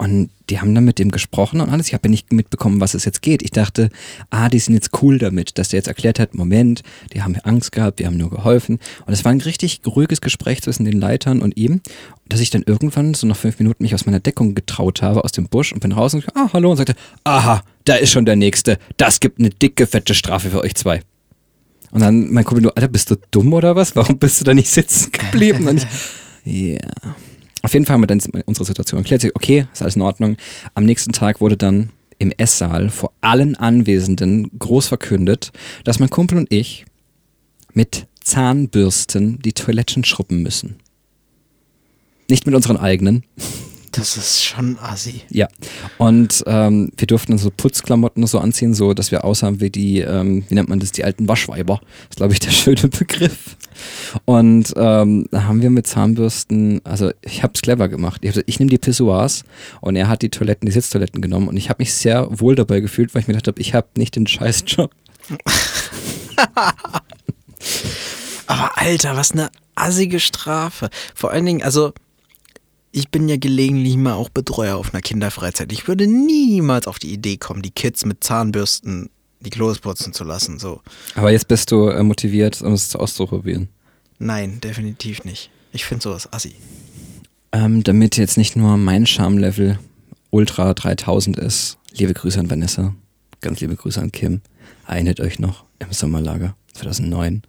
Und 0.01 0.31
die 0.49 0.59
haben 0.59 0.75
dann 0.75 0.87
mit 0.87 0.99
dem 0.99 1.11
gesprochen 1.11 1.61
und 1.61 1.69
alles. 1.69 1.89
Ich 1.89 1.93
habe 1.93 2.09
ja 2.09 2.11
nicht 2.11 2.33
mitbekommen, 2.33 2.81
was 2.81 2.95
es 2.95 3.05
jetzt 3.05 3.21
geht. 3.21 3.43
Ich 3.43 3.51
dachte, 3.51 3.91
ah, 4.31 4.49
die 4.49 4.59
sind 4.59 4.73
jetzt 4.73 5.03
cool 5.03 5.19
damit, 5.19 5.59
dass 5.59 5.69
der 5.69 5.77
jetzt 5.77 5.89
erklärt 5.89 6.19
hat, 6.19 6.35
Moment, 6.35 6.83
die 7.13 7.23
haben 7.23 7.37
Angst 7.37 7.71
gehabt, 7.73 7.99
wir 7.99 8.07
haben 8.07 8.17
nur 8.17 8.31
geholfen. 8.31 8.79
Und 9.05 9.13
es 9.13 9.27
war 9.27 9.33
ein 9.33 9.43
richtig 9.43 9.83
ruhiges 9.87 10.23
Gespräch 10.23 10.63
zwischen 10.63 10.87
den 10.87 10.99
Leitern 10.99 11.43
und 11.43 11.55
ihm, 11.59 11.83
dass 12.27 12.41
ich 12.41 12.49
dann 12.49 12.63
irgendwann 12.63 13.13
so 13.13 13.27
nach 13.27 13.37
fünf 13.37 13.59
Minuten 13.59 13.83
mich 13.83 13.93
aus 13.93 14.07
meiner 14.07 14.21
Deckung 14.21 14.55
getraut 14.55 15.03
habe, 15.03 15.23
aus 15.23 15.33
dem 15.33 15.49
Busch 15.51 15.71
und 15.71 15.81
bin 15.81 15.93
raus 15.93 16.15
und 16.15 16.25
ah, 16.35 16.49
hallo 16.55 16.71
und 16.71 16.79
sagte, 16.79 16.95
aha, 17.25 17.63
da 17.85 17.97
ist 17.97 18.11
schon 18.11 18.25
der 18.25 18.37
Nächste. 18.37 18.79
Das 18.97 19.21
gibt 19.21 19.39
eine 19.39 19.51
dicke, 19.51 19.87
fette 19.87 20.15
Strafe 20.15 20.49
für 20.49 20.63
euch 20.63 20.77
zwei. 20.77 21.03
Und 21.91 22.01
dann 22.01 22.33
mein 22.33 22.45
Kumpel 22.45 22.63
nur, 22.63 22.75
Alter, 22.75 22.89
bist 22.89 23.11
du 23.11 23.17
dumm 23.31 23.53
oder 23.53 23.77
was? 23.77 23.95
Warum 23.97 24.19
bist 24.19 24.41
du 24.41 24.47
da 24.47 24.55
nicht 24.55 24.71
sitzen 24.71 25.13
geblieben? 25.13 25.69
Und 25.69 25.87
ich, 26.47 26.79
ja. 26.81 27.17
Auf 27.63 27.73
jeden 27.75 27.85
Fall 27.85 27.95
haben 27.95 28.03
wir 28.03 28.07
dann 28.07 28.21
unsere 28.47 28.65
Situation 28.65 29.01
erklärt. 29.01 29.25
Okay, 29.35 29.67
ist 29.73 29.83
alles 29.83 29.97
in 29.97 30.03
Ordnung. 30.03 30.37
Am 30.75 30.85
nächsten 30.85 31.13
Tag 31.13 31.41
wurde 31.41 31.57
dann 31.57 31.91
im 32.19 32.33
Esssaal 32.37 32.91
vor 32.91 33.13
allen 33.21 33.57
Anwesenden 33.57 34.51
groß 34.59 34.89
verkündet, 34.89 35.53
dass 35.85 35.99
mein 35.99 36.11
Kumpel 36.11 36.39
und 36.39 36.53
ich 36.53 36.85
mit 37.73 38.07
Zahnbürsten 38.23 39.41
die 39.41 39.53
Toiletten 39.53 40.05
schrubben 40.05 40.43
müssen. 40.43 40.77
Nicht 42.29 42.47
mit 42.47 42.55
unseren 42.55 42.77
eigenen. 42.77 43.25
Das 43.93 44.17
ist 44.17 44.45
schon 44.45 44.79
assi. 44.79 45.23
Ja. 45.31 45.49
Und 45.99 46.45
ähm, 46.47 46.93
wir 46.97 47.07
durften 47.09 47.39
so 47.39 47.51
Putzklamotten 47.51 48.25
so 48.27 48.39
anziehen, 48.39 48.73
so 48.73 48.95
dass 48.95 49.11
wir 49.11 49.25
aussahen 49.25 49.61
wie 49.61 49.71
die, 49.71 49.99
ähm, 50.01 50.45
wie 50.49 50.55
nennt 50.55 50.69
man 50.69 50.79
das, 50.79 50.93
die 50.93 51.03
alten 51.03 51.27
Waschweiber. 51.29 51.81
Das 51.81 52.11
ist, 52.11 52.17
glaube 52.17 52.33
ich, 52.33 52.39
der 52.41 52.51
schöne 52.53 52.89
Begriff. 52.89 53.57
Und 54.27 54.73
ähm, 54.77 55.27
da 55.31 55.45
haben 55.45 55.61
wir 55.63 55.71
mit 55.71 55.89
Zahnbürsten, 55.89 56.81
also 56.85 57.11
ich 57.23 57.43
habe 57.43 57.55
es 57.55 57.63
clever 57.63 57.89
gemacht. 57.89 58.25
Ich, 58.25 58.37
ich 58.47 58.61
nehme 58.61 58.71
die 58.71 58.79
Pissoirs 58.79 59.43
und 59.81 59.97
er 59.97 60.09
hat 60.09 60.23
die 60.23 60.31
Toiletten, 60.31 60.67
die 60.67 60.73
Sitztoiletten 60.73 61.21
genommen 61.21 61.49
und 61.49 61.57
ich 61.57 61.69
habe 61.69 61.83
mich 61.83 61.93
sehr 61.93 62.29
wohl 62.31 62.55
dabei 62.55 62.79
gefühlt, 62.81 63.13
weil 63.15 63.23
ich 63.23 63.29
mir 63.29 63.35
gedacht 63.35 63.49
habe, 63.49 63.61
ich 63.61 63.75
habe 63.75 63.89
nicht 63.97 64.15
den 64.15 64.27
Scheißjob. 64.27 64.93
Aber 68.47 68.79
Alter, 68.79 69.17
was 69.17 69.33
eine 69.33 69.51
assige 69.75 70.21
Strafe. 70.21 70.91
Vor 71.15 71.31
allen 71.31 71.47
Dingen, 71.47 71.63
also 71.63 71.93
ich 72.93 73.11
bin 73.11 73.29
ja 73.29 73.37
gelegentlich 73.37 73.97
mal 73.97 74.15
auch 74.15 74.29
Betreuer 74.29 74.77
auf 74.77 74.93
einer 74.93 75.03
Kinderfreizeit. 75.03 75.73
Ich 75.73 75.87
würde 75.87 76.07
niemals 76.07 76.87
auf 76.87 76.99
die 76.99 77.13
Idee 77.13 77.37
kommen, 77.37 77.63
die 77.63 77.71
Kids 77.71 78.05
mit 78.05 78.25
Zahnbürsten 78.25 79.11
die 79.41 79.51
Klos 79.51 79.79
putzen 79.79 80.13
zu 80.13 80.25
lassen. 80.25 80.59
So. 80.59 80.83
Aber 81.15 81.31
jetzt 81.31 81.49
bist 81.49 81.71
du 81.71 81.89
äh, 81.89 82.03
motiviert, 82.03 82.61
um 82.63 82.73
es 82.73 82.95
auszuprobieren. 82.95 83.69
Nein, 84.19 84.61
definitiv 84.61 85.25
nicht. 85.25 85.51
Ich 85.73 85.85
finde 85.85 86.03
sowas 86.03 86.31
assi. 86.33 86.55
Ähm, 87.53 87.83
damit 87.83 88.17
jetzt 88.17 88.37
nicht 88.37 88.57
nur 88.57 88.77
mein 88.77 89.07
Charmlevel 89.07 89.79
Ultra 90.31 90.75
3000 90.75 91.39
ist, 91.39 91.79
liebe 91.93 92.13
Grüße 92.13 92.39
an 92.39 92.51
Vanessa, 92.51 92.95
ganz 93.41 93.61
liebe 93.61 93.77
Grüße 93.77 94.01
an 94.01 94.13
Kim. 94.13 94.43
Erinnert 94.87 95.21
euch 95.21 95.39
noch 95.39 95.65
im 95.79 95.93
Sommerlager 95.93 96.55
2009, 96.75 97.43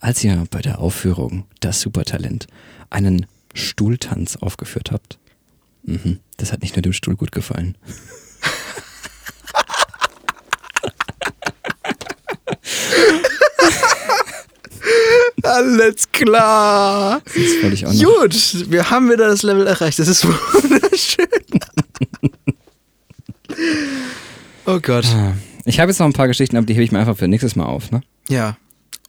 als 0.00 0.22
ihr 0.22 0.44
bei 0.50 0.60
der 0.60 0.80
Aufführung 0.80 1.44
Das 1.60 1.80
Supertalent 1.80 2.46
einen 2.90 3.26
Stuhltanz 3.54 4.36
aufgeführt 4.36 4.90
habt. 4.92 5.18
Mhm, 5.84 6.20
das 6.36 6.52
hat 6.52 6.62
nicht 6.62 6.76
nur 6.76 6.82
dem 6.82 6.92
Stuhl 6.92 7.16
gut 7.16 7.32
gefallen. 7.32 7.76
Alles 15.42 16.10
klar. 16.12 17.20
Das 17.24 17.34
wollte 17.62 17.74
ich 17.74 17.86
auch 17.86 17.92
noch. 17.92 18.20
Gut, 18.20 18.70
wir 18.70 18.90
haben 18.90 19.10
wieder 19.10 19.28
das 19.28 19.42
Level 19.42 19.66
erreicht. 19.66 19.98
Das 19.98 20.08
ist 20.08 20.24
wunderschön. 20.26 21.26
oh 24.66 24.78
Gott. 24.80 25.04
Ah, 25.06 25.34
Ich 25.64 25.80
habe 25.80 25.90
jetzt 25.90 25.98
noch 25.98 26.06
ein 26.06 26.12
paar 26.12 26.28
Geschichten, 26.28 26.56
aber 26.56 26.66
die 26.66 26.74
hebe 26.74 26.84
ich 26.84 26.92
mir 26.92 27.00
einfach 27.00 27.16
für 27.16 27.28
nächstes 27.28 27.56
Mal 27.56 27.66
auf, 27.66 27.90
ne? 27.90 28.02
Ja. 28.28 28.56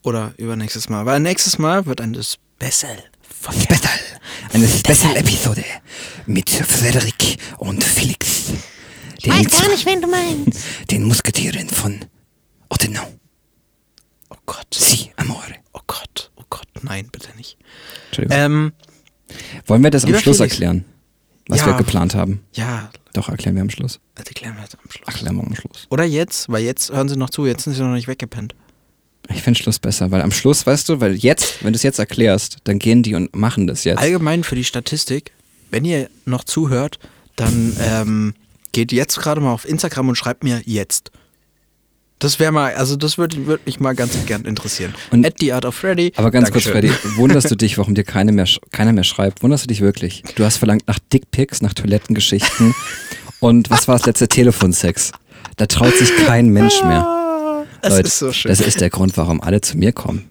Oder 0.02 0.34
übernächstes 0.38 0.90
Mal. 0.90 1.06
Weil 1.06 1.20
nächstes 1.20 1.60
Mal 1.60 1.86
wird 1.86 2.02
ein 2.02 2.16
Special. 2.16 2.98
Special. 3.52 4.00
Eine 4.54 4.68
Special-Episode 4.68 5.64
mit 6.28 6.50
Frederik 6.50 7.38
und 7.58 7.84
Felix. 7.84 8.52
Ich 9.18 9.28
weiß 9.30 9.50
gar 9.50 9.68
nicht, 9.70 9.86
wen 9.86 10.02
du 10.02 10.08
meinst. 10.08 10.60
den 10.92 11.04
Musketieren 11.04 11.68
von 11.70 12.00
Ottenau. 12.70 13.08
Oh 14.30 14.36
Gott. 14.46 14.68
Si, 14.74 15.12
amore. 15.18 15.56
Oh 15.74 15.80
Gott. 15.88 16.32
Oh 16.36 16.44
Gott. 16.50 16.68
Nein, 16.82 17.10
bitte 17.12 17.30
nicht. 17.38 17.58
Entschuldigung. 18.08 18.38
Ähm, 18.38 18.74
Wollen 19.66 19.84
wir 19.84 19.92
das 19.92 20.04
am 20.06 20.12
Schluss 20.16 20.38
Felix. 20.38 20.54
erklären, 20.54 20.86
was 21.48 21.60
Ja. 21.62 21.68
wir 21.68 21.74
geplant 21.74 22.16
haben? 22.16 22.44
ja, 22.54 22.90
Doch, 23.14 23.30
erklären 23.30 23.56
wir 23.56 23.62
am 23.62 23.70
Schluss. 23.70 24.00
Das 24.16 24.26
erklären 24.28 24.56
wir 24.56 24.64
jetzt 24.64 24.76
am 24.76 24.90
Schluss. 24.92 25.08
Erklären 25.08 25.36
wir 25.38 25.44
am 25.44 25.56
Schluss. 25.56 25.88
Oder 25.90 26.04
jetzt, 26.04 26.50
weil 26.50 26.64
jetzt 26.64 26.92
hören 26.92 27.10
sie 27.10 27.16
noch 27.18 27.30
zu, 27.30 27.46
jetzt 27.46 27.64
sind 27.64 27.74
sie 27.74 27.82
noch 27.82 27.94
nicht 27.94 28.08
weggepennt. 28.08 28.56
Ich 29.30 29.42
finde 29.42 29.60
Schluss 29.60 29.80
besser, 29.80 30.12
weil 30.12 30.22
am 30.22 30.32
Schluss, 30.32 30.66
weißt 30.66 30.90
du, 30.90 31.00
weil 31.00 31.16
jetzt, 31.16 31.64
wenn 31.64 31.72
du 31.74 31.78
es 31.78 31.84
jetzt 31.84 32.00
erklärst, 32.00 32.58
dann 32.66 32.80
gehen 32.80 33.04
die 33.04 33.16
und 33.16 33.36
machen 33.36 33.68
das 33.68 33.84
jetzt. 33.84 34.00
Allgemein 34.00 34.44
für 34.44 34.56
die 34.56 34.64
Statistik, 34.66 35.32
wenn 35.72 35.86
ihr 35.86 36.10
noch 36.26 36.44
zuhört, 36.44 37.00
dann 37.36 37.76
ähm, 37.82 38.34
geht 38.74 38.92
jetzt 38.92 39.18
gerade 39.20 39.40
mal 39.42 39.54
auf 39.54 39.68
Instagram 39.68 40.10
und 40.10 40.16
schreibt 40.16 40.44
mir 40.44 40.62
jetzt. 40.66 41.12
Das 42.20 42.40
wäre 42.40 42.52
mal, 42.52 42.74
also 42.76 42.96
das 42.96 43.18
würde 43.18 43.48
würd 43.48 43.66
mich 43.66 43.80
mal 43.80 43.96
ganz 43.96 44.14
gern 44.26 44.46
interessieren. 44.46 44.94
Und- 45.12 45.26
At 45.26 45.36
the 45.40 45.52
Art 45.52 45.66
of 45.66 45.76
Freddy. 45.76 46.14
Aber 46.16 46.32
ganz 46.32 46.50
Dankeschön. 46.50 46.74
kurz, 46.74 46.94
Freddy, 46.96 47.16
wunderst 47.18 47.50
du 47.52 47.56
dich, 47.56 47.78
warum 47.78 47.96
dir 47.96 48.04
keine 48.04 48.32
mehr, 48.32 48.48
keiner 48.72 48.94
mehr 48.94 49.04
schreibt? 49.04 49.42
Wunderst 49.44 49.64
du 49.66 49.68
dich 49.68 49.82
wirklich? 49.82 50.24
Du 50.36 50.44
hast 50.46 50.58
verlangt 50.58 50.88
nach 50.88 51.00
Dickpics, 51.12 51.62
nach 51.62 51.74
Toilettengeschichten 51.74 52.74
und 53.40 53.70
was 53.70 53.88
war 53.88 53.98
das 53.98 54.06
letzte 54.06 54.28
Telefonsex? 54.28 55.12
Da 55.58 55.66
traut 55.66 55.96
sich 55.96 56.16
kein 56.26 56.48
Mensch 56.50 56.82
mehr. 56.84 57.23
Das 57.84 57.93
Leute, 57.93 58.08
ist 58.08 58.19
so 58.19 58.32
schön. 58.34 58.50
das 58.50 58.60
ist 58.62 58.82
der 58.82 58.89
Grund, 58.89 59.15
warum 59.17 59.41
alle 59.41 59.62
zu 59.62 59.78
mir 59.78 59.91
kommen. 59.91 60.30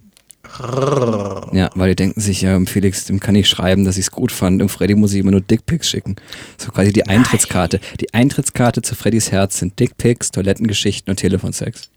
Ja, 1.52 1.70
weil 1.74 1.90
die 1.90 1.96
denken 1.96 2.20
sich, 2.20 2.42
ja, 2.42 2.58
Felix, 2.66 3.06
dem 3.06 3.20
kann 3.20 3.34
ich 3.34 3.48
schreiben, 3.48 3.84
dass 3.84 3.96
ich 3.96 4.06
es 4.06 4.10
gut 4.10 4.30
fand. 4.32 4.60
Und 4.60 4.68
Freddy 4.68 4.94
muss 4.94 5.12
ich 5.12 5.20
immer 5.20 5.30
nur 5.30 5.40
Dickpics 5.40 5.88
schicken. 5.88 6.16
So 6.58 6.70
quasi 6.70 6.92
die 6.92 7.06
Eintrittskarte. 7.06 7.80
Die 8.00 8.12
Eintrittskarte 8.12 8.82
zu 8.82 8.94
Freddys 8.94 9.32
Herz 9.32 9.58
sind 9.58 9.78
Dickpics, 9.78 10.30
Toilettengeschichten 10.30 11.10
und 11.10 11.16
Telefonsex. 11.16 11.88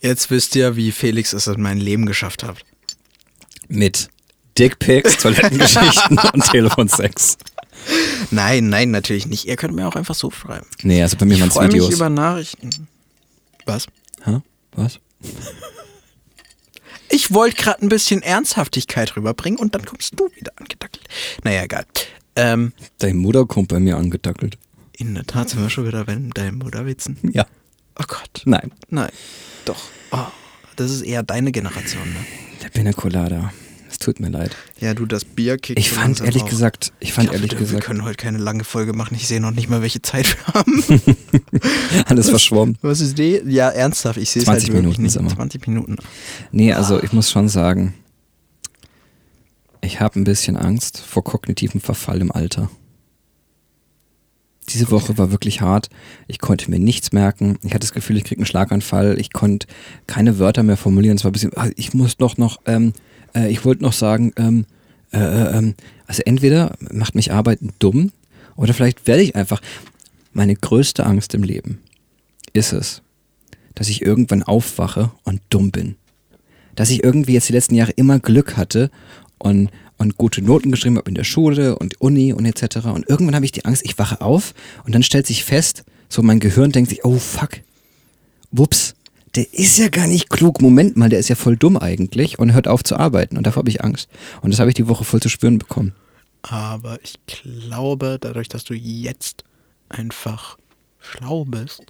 Jetzt 0.00 0.30
wisst 0.30 0.54
ihr, 0.54 0.76
wie 0.76 0.92
Felix 0.92 1.32
es 1.32 1.46
in 1.48 1.60
mein 1.60 1.78
Leben 1.78 2.06
geschafft 2.06 2.44
hat. 2.44 2.58
Mit 3.68 4.08
Dickpics, 4.58 5.16
Toilettengeschichten 5.22 6.18
und 6.34 6.44
Telefonsex. 6.44 7.36
Nein, 8.30 8.68
nein, 8.68 8.90
natürlich 8.92 9.26
nicht. 9.26 9.44
Ihr 9.46 9.56
könnt 9.56 9.74
mir 9.74 9.88
auch 9.88 9.96
einfach 9.96 10.14
so 10.14 10.30
schreiben. 10.30 10.66
Nee, 10.82 11.02
also 11.02 11.16
bei 11.16 11.24
mir 11.26 11.34
Ich 11.34 11.40
waren 11.40 11.48
es 11.48 11.54
freue 11.54 11.66
mich 11.66 11.74
Videos. 11.76 11.94
über 11.94 12.08
Nachrichten. 12.10 12.70
Was? 13.64 13.86
Hä? 14.24 14.38
Was? 14.76 15.00
Ich 17.08 17.32
wollte 17.32 17.56
gerade 17.56 17.82
ein 17.82 17.88
bisschen 17.88 18.22
Ernsthaftigkeit 18.22 19.16
rüberbringen 19.16 19.58
und 19.58 19.74
dann 19.74 19.84
kommst 19.84 20.18
du 20.18 20.28
wieder 20.36 20.52
angedackelt. 20.56 21.04
Naja, 21.44 21.62
egal. 21.62 21.86
Ähm, 22.34 22.72
Deine 22.98 23.14
Mutter 23.14 23.46
kommt 23.46 23.68
bei 23.68 23.80
mir 23.80 23.96
angedackelt. 23.96 24.58
in 24.92 25.14
der 25.14 25.24
Tat 25.24 25.50
sind 25.50 25.62
wir 25.62 25.70
schon 25.70 25.86
wieder 25.86 26.04
bei 26.04 26.14
deinem 26.34 26.58
Mutterwitzen. 26.58 27.16
Ja. 27.32 27.46
Oh 27.98 28.04
Gott. 28.06 28.42
Nein. 28.44 28.72
Nein. 28.90 29.10
Doch. 29.64 29.82
Oh, 30.10 30.26
das 30.76 30.90
ist 30.90 31.02
eher 31.02 31.22
deine 31.22 31.52
Generation, 31.52 32.06
ne? 32.08 32.26
Der 32.62 32.68
Pina 32.68 32.92
Colada. 32.92 33.52
Es 33.98 34.04
tut 34.04 34.20
mir 34.20 34.28
leid. 34.28 34.54
Ja, 34.78 34.92
du, 34.92 35.06
das 35.06 35.24
Bier 35.24 35.56
kickt 35.56 35.78
Ich 35.78 35.90
fand 35.90 36.20
ehrlich 36.20 36.42
auch. 36.42 36.48
gesagt, 36.50 36.92
ich 37.00 37.14
fand 37.14 37.28
glaub, 37.30 37.36
ehrlich 37.36 37.52
wir, 37.52 37.60
Wir 37.60 37.66
gesagt, 37.66 37.84
können 37.84 38.04
heute 38.04 38.16
keine 38.16 38.36
lange 38.36 38.62
Folge 38.62 38.92
machen. 38.92 39.14
Ich 39.14 39.26
sehe 39.26 39.40
noch 39.40 39.52
nicht 39.52 39.70
mal, 39.70 39.80
welche 39.80 40.02
Zeit 40.02 40.36
wir 40.36 40.54
haben. 40.54 40.84
alles 42.04 42.28
verschwommen. 42.28 42.76
Was 42.82 43.00
ist 43.00 43.16
die? 43.16 43.40
Ja, 43.46 43.70
ernsthaft. 43.70 44.18
Ich 44.18 44.28
sehe 44.30 44.40
es 44.42 44.46
20 44.46 44.64
halt 44.64 44.74
wirklich 44.74 44.82
Minuten 44.82 45.02
nicht. 45.02 45.12
sind 45.12 45.24
wir. 45.24 45.34
20 45.34 45.66
Minuten. 45.66 45.96
Nee, 46.52 46.74
also 46.74 47.02
ich 47.02 47.14
muss 47.14 47.30
schon 47.30 47.48
sagen, 47.48 47.94
ich 49.80 49.98
habe 50.00 50.20
ein 50.20 50.24
bisschen 50.24 50.58
Angst 50.58 50.98
vor 50.98 51.24
kognitivem 51.24 51.80
Verfall 51.80 52.20
im 52.20 52.30
Alter. 52.30 52.68
Diese 54.68 54.90
Woche 54.90 55.16
war 55.16 55.30
wirklich 55.30 55.62
hart. 55.62 55.88
Ich 56.26 56.38
konnte 56.38 56.70
mir 56.70 56.78
nichts 56.80 57.12
merken. 57.12 57.56
Ich 57.62 57.70
hatte 57.70 57.80
das 57.86 57.92
Gefühl, 57.92 58.18
ich 58.18 58.24
kriege 58.24 58.40
einen 58.40 58.46
Schlaganfall. 58.46 59.18
Ich 59.18 59.32
konnte 59.32 59.66
keine 60.06 60.38
Wörter 60.38 60.64
mehr 60.64 60.76
formulieren. 60.76 61.16
Es 61.16 61.24
war 61.24 61.30
ein 61.30 61.32
bisschen, 61.32 61.56
ah, 61.56 61.70
ich 61.76 61.94
muss 61.94 62.18
doch 62.18 62.36
noch, 62.36 62.60
ähm, 62.66 62.92
äh, 63.36 63.50
ich 63.50 63.64
wollte 63.64 63.82
noch 63.82 63.92
sagen, 63.92 64.32
ähm, 64.36 64.64
äh, 65.12 65.18
äh, 65.18 65.58
ähm, 65.58 65.74
also 66.06 66.22
entweder 66.24 66.76
macht 66.90 67.14
mich 67.14 67.32
Arbeiten 67.32 67.72
dumm 67.78 68.10
oder 68.56 68.74
vielleicht 68.74 69.06
werde 69.06 69.22
ich 69.22 69.36
einfach. 69.36 69.60
Meine 70.32 70.54
größte 70.54 71.06
Angst 71.06 71.34
im 71.34 71.42
Leben 71.42 71.78
ist 72.52 72.72
es, 72.72 73.02
dass 73.74 73.88
ich 73.88 74.02
irgendwann 74.02 74.42
aufwache 74.42 75.10
und 75.24 75.40
dumm 75.48 75.70
bin 75.70 75.96
dass 76.76 76.90
ich 76.90 77.02
irgendwie 77.02 77.32
jetzt 77.32 77.48
die 77.48 77.54
letzten 77.54 77.74
Jahre 77.74 77.92
immer 77.92 78.20
Glück 78.20 78.56
hatte 78.56 78.90
und, 79.38 79.70
und 79.96 80.16
gute 80.16 80.42
Noten 80.42 80.70
geschrieben 80.70 80.98
habe 80.98 81.08
in 81.08 81.14
der 81.14 81.24
Schule 81.24 81.76
und 81.78 82.00
Uni 82.00 82.32
und 82.32 82.44
etc. 82.44 82.86
Und 82.86 83.08
irgendwann 83.08 83.34
habe 83.34 83.44
ich 83.44 83.52
die 83.52 83.64
Angst, 83.64 83.82
ich 83.84 83.98
wache 83.98 84.20
auf 84.20 84.54
und 84.84 84.94
dann 84.94 85.02
stellt 85.02 85.26
sich 85.26 85.42
fest, 85.42 85.84
so 86.08 86.22
mein 86.22 86.38
Gehirn 86.38 86.70
denkt 86.70 86.90
sich, 86.90 87.04
oh 87.04 87.18
fuck, 87.18 87.60
wups, 88.52 88.94
der 89.36 89.52
ist 89.52 89.78
ja 89.78 89.88
gar 89.88 90.06
nicht 90.06 90.30
klug. 90.30 90.62
Moment 90.62 90.96
mal, 90.96 91.10
der 91.10 91.18
ist 91.18 91.28
ja 91.28 91.36
voll 91.36 91.56
dumm 91.56 91.76
eigentlich 91.76 92.38
und 92.38 92.54
hört 92.54 92.68
auf 92.68 92.82
zu 92.82 92.96
arbeiten. 92.96 93.36
Und 93.36 93.46
davor 93.46 93.60
habe 93.60 93.70
ich 93.70 93.84
Angst. 93.84 94.08
Und 94.40 94.50
das 94.50 94.60
habe 94.60 94.70
ich 94.70 94.74
die 94.74 94.88
Woche 94.88 95.04
voll 95.04 95.20
zu 95.20 95.28
spüren 95.28 95.58
bekommen. 95.58 95.94
Aber 96.42 96.98
ich 97.02 97.14
glaube, 97.26 98.18
dadurch, 98.20 98.48
dass 98.48 98.64
du 98.64 98.74
jetzt 98.74 99.44
einfach 99.88 100.56
schlau 101.00 101.44
bist, 101.44 101.82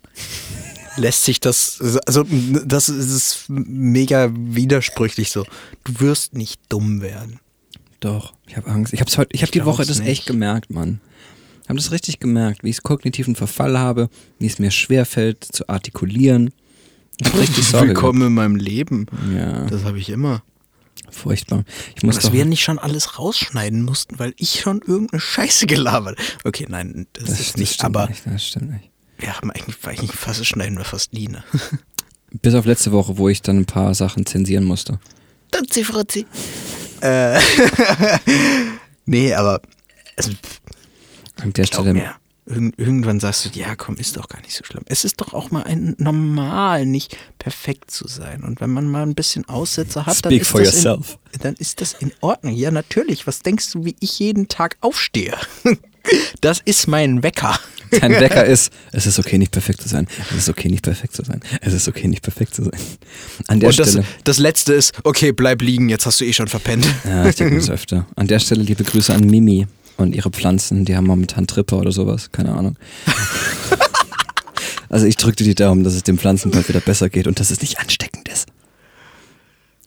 lässt 0.96 1.24
sich 1.24 1.40
das, 1.40 1.80
also 2.06 2.24
das 2.64 2.88
ist 2.88 3.44
mega 3.48 4.30
widersprüchlich 4.32 5.30
so. 5.30 5.44
Du 5.84 6.00
wirst 6.00 6.34
nicht 6.34 6.60
dumm 6.68 7.00
werden. 7.00 7.38
Doch, 8.00 8.34
ich 8.46 8.56
habe 8.56 8.68
Angst. 8.70 8.92
Ich 8.92 9.00
habe 9.00 9.10
heute, 9.16 9.30
ich 9.32 9.42
habe 9.42 9.52
die 9.52 9.64
Woche 9.64 9.86
das 9.86 10.00
nicht. 10.00 10.08
echt 10.08 10.26
gemerkt, 10.26 10.70
Mann. 10.70 11.00
Ich 11.62 11.68
habe 11.68 11.78
das 11.78 11.90
richtig 11.92 12.20
gemerkt, 12.20 12.64
wie 12.64 12.70
ich 12.70 12.82
kognitiven 12.82 13.34
Verfall 13.34 13.78
habe, 13.78 14.08
wie 14.38 14.46
es 14.46 14.58
mir 14.58 14.70
schwerfällt 14.70 15.44
zu 15.44 15.68
artikulieren. 15.68 16.52
Richtig 17.22 17.64
Sorge. 17.64 17.88
Willkommen 17.88 18.22
in 18.26 18.34
meinem 18.34 18.56
Leben. 18.56 19.06
gehabt. 19.06 19.32
Ja, 19.34 19.66
Das 19.66 19.84
habe 19.84 19.98
ich 19.98 20.10
immer. 20.10 20.42
furchtbar. 21.10 21.64
Ich 21.94 22.02
muss 22.02 22.16
Dass 22.16 22.24
doch, 22.24 22.32
wir 22.32 22.44
nicht 22.44 22.62
schon 22.62 22.78
alles 22.78 23.18
rausschneiden 23.18 23.82
mussten, 23.82 24.18
weil 24.18 24.34
ich 24.36 24.60
schon 24.60 24.82
irgendeine 24.86 25.20
Scheiße 25.20 25.66
gelabert. 25.66 26.18
Okay, 26.44 26.66
nein, 26.68 27.06
das, 27.14 27.24
das, 27.24 27.40
ist 27.40 27.48
das 27.54 27.56
nicht, 27.56 27.74
stimmt 27.74 27.96
aber 27.96 28.08
nicht, 28.08 28.22
das 28.26 28.46
stimmt 28.46 28.70
nicht. 28.72 28.90
wir 29.18 29.34
haben 29.36 29.50
eigentlich, 29.50 29.76
eigentlich 29.84 30.12
fast 30.12 30.44
schneiden 30.44 30.76
wir 30.76 30.84
fast 30.84 31.12
nie, 31.12 31.28
ne? 31.28 31.42
Bis 32.42 32.54
auf 32.54 32.66
letzte 32.66 32.92
Woche, 32.92 33.16
wo 33.18 33.28
ich 33.28 33.40
dann 33.40 33.58
ein 33.58 33.66
paar 33.66 33.94
Sachen 33.94 34.26
zensieren 34.26 34.64
musste. 34.64 34.98
Tutzi 35.52 35.84
Frutzi. 35.84 36.26
Äh, 37.00 37.38
nee, 39.06 39.32
aber 39.32 39.62
also, 40.16 40.32
An 41.40 41.52
der 41.52 41.64
Stelle, 41.64 41.94
mir, 41.94 42.14
irgendwann 42.46 43.18
sagst 43.20 43.44
du, 43.44 43.58
ja 43.58 43.74
komm, 43.74 43.96
ist 43.96 44.16
doch 44.16 44.28
gar 44.28 44.40
nicht 44.42 44.54
so 44.54 44.64
schlimm. 44.64 44.84
Es 44.86 45.04
ist 45.04 45.20
doch 45.20 45.34
auch 45.34 45.50
mal 45.50 45.64
ein 45.64 45.94
normal, 45.98 46.86
nicht 46.86 47.16
perfekt 47.38 47.90
zu 47.90 48.06
sein. 48.06 48.44
Und 48.44 48.60
wenn 48.60 48.70
man 48.70 48.86
mal 48.86 49.02
ein 49.02 49.14
bisschen 49.14 49.48
Aussetzer 49.48 50.06
hat, 50.06 50.24
dann 50.24 50.30
Speak 50.30 50.42
ist, 50.42 50.48
for 50.50 50.60
das 50.60 50.74
yourself. 50.74 51.18
In, 51.32 51.40
dann 51.40 51.54
ist 51.54 51.80
das 51.80 51.94
in 51.94 52.12
Ordnung. 52.20 52.54
Ja, 52.54 52.70
natürlich. 52.70 53.26
Was 53.26 53.40
denkst 53.40 53.72
du, 53.72 53.84
wie 53.84 53.96
ich 54.00 54.18
jeden 54.18 54.48
Tag 54.48 54.76
aufstehe? 54.80 55.34
Das 56.40 56.60
ist 56.64 56.86
mein 56.86 57.24
Wecker. 57.24 57.58
dein 57.90 58.12
Wecker 58.20 58.44
ist, 58.44 58.72
es 58.92 59.06
ist 59.06 59.18
okay, 59.18 59.38
nicht 59.38 59.50
perfekt 59.50 59.80
zu 59.80 59.88
sein. 59.88 60.06
Es 60.30 60.36
ist 60.36 60.48
okay, 60.48 60.68
nicht 60.68 60.84
perfekt 60.84 61.16
zu 61.16 61.24
sein. 61.24 61.40
Es 61.60 61.72
ist 61.72 61.88
okay, 61.88 62.06
nicht 62.06 62.22
perfekt 62.22 62.54
zu 62.54 62.62
sein. 62.62 62.78
An 63.48 63.58
der 63.58 63.70
Und 63.70 63.78
das, 63.80 63.90
Stelle. 63.90 64.04
das 64.22 64.38
letzte 64.38 64.74
ist, 64.74 64.92
okay, 65.02 65.32
bleib 65.32 65.62
liegen, 65.62 65.88
jetzt 65.88 66.06
hast 66.06 66.20
du 66.20 66.24
eh 66.24 66.32
schon 66.32 66.46
verpennt. 66.46 66.86
Ja, 67.04 67.26
ich 67.28 67.34
denke 67.34 67.56
das 67.56 67.70
öfter. 67.70 68.06
An 68.14 68.28
der 68.28 68.38
Stelle 68.38 68.62
liebe 68.62 68.84
Grüße 68.84 69.12
an 69.12 69.26
Mimi 69.26 69.66
und 69.96 70.14
ihre 70.14 70.30
Pflanzen, 70.30 70.84
die 70.84 70.96
haben 70.96 71.06
momentan 71.06 71.46
Tripper 71.46 71.78
oder 71.78 71.92
sowas, 71.92 72.30
keine 72.32 72.52
Ahnung. 72.54 72.76
Also 74.88 75.06
ich 75.06 75.16
drückte 75.16 75.44
die 75.44 75.54
Daumen, 75.54 75.84
dass 75.84 75.94
es 75.94 76.04
dem 76.04 76.16
Pflanzen 76.16 76.50
bald 76.50 76.68
wieder 76.68 76.80
besser 76.80 77.08
geht 77.08 77.26
und 77.26 77.40
dass 77.40 77.50
es 77.50 77.60
nicht 77.60 77.80
ansteckend 77.80 78.28
ist. 78.28 78.46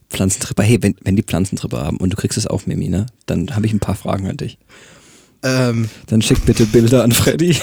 Pflanzentripper, 0.09 0.63
hey, 0.63 0.81
wenn, 0.81 0.95
wenn 1.03 1.15
die 1.15 1.23
Pflanzentripper 1.23 1.81
haben 1.81 1.97
und 1.97 2.11
du 2.11 2.17
kriegst 2.17 2.37
es 2.37 2.47
auf, 2.47 2.67
Mimi, 2.67 2.89
ne, 2.89 3.05
dann 3.25 3.55
habe 3.55 3.65
ich 3.65 3.73
ein 3.73 3.79
paar 3.79 3.95
Fragen 3.95 4.27
an 4.27 4.37
dich. 4.37 4.57
Ähm, 5.41 5.89
Dann 6.07 6.21
schick 6.21 6.45
bitte 6.45 6.65
Bilder 6.65 7.03
an 7.03 7.13
Freddy. 7.13 7.55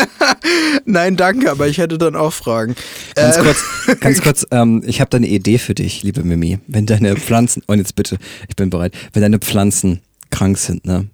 nein, 0.86 1.16
danke, 1.16 1.50
aber 1.50 1.68
ich 1.68 1.76
hätte 1.76 1.98
dann 1.98 2.16
auch 2.16 2.32
Fragen. 2.32 2.76
Ganz 3.14 3.36
Ähm, 3.36 3.44
kurz, 3.44 4.00
ganz 4.00 4.22
kurz, 4.22 4.46
ähm, 4.50 4.82
ich 4.86 5.02
habe 5.02 5.10
da 5.10 5.18
eine 5.18 5.28
Idee 5.28 5.58
für 5.58 5.74
dich, 5.74 6.02
liebe 6.02 6.24
Mimi. 6.24 6.60
Wenn 6.66 6.86
deine 6.86 7.16
Pflanzen, 7.16 7.62
und 7.66 7.76
jetzt 7.76 7.94
bitte, 7.94 8.16
ich 8.48 8.56
bin 8.56 8.70
bereit, 8.70 8.94
wenn 9.12 9.20
deine 9.20 9.38
Pflanzen 9.38 10.00
krank 10.30 10.56
sind, 10.56 10.86
ne, 10.86 11.08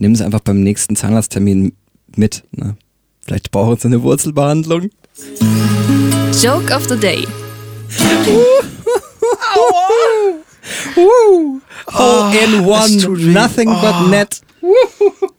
nimm 0.00 0.16
sie 0.16 0.24
einfach 0.24 0.40
beim 0.40 0.62
nächsten 0.62 0.96
Zahnarzttermin 0.96 1.72
mit, 2.16 2.42
ne. 2.52 2.76
Vielleicht 3.20 3.50
brauchen 3.50 3.78
sie 3.78 3.86
eine 3.86 4.02
Wurzelbehandlung. 4.02 4.90
Joke 6.42 6.74
of 6.74 6.88
the 6.88 6.96
Day. 6.96 7.28
Hole 11.92 12.38
in 12.44 12.64
es 12.66 13.02
tut 13.02 13.18
weh. 13.18 13.24
nothing 13.26 13.68
Oh. 13.68 13.80
but 13.80 14.08
net. 14.08 14.40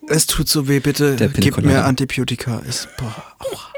Es 0.07 0.27
tut 0.27 0.47
so 0.47 0.67
weh, 0.67 0.79
bitte 0.79 1.15
gib 1.39 1.57
mir. 1.63 1.85
Antibiotika. 1.85 2.59
Ist, 2.59 2.87
boah, 2.97 3.15
aua. 3.39 3.71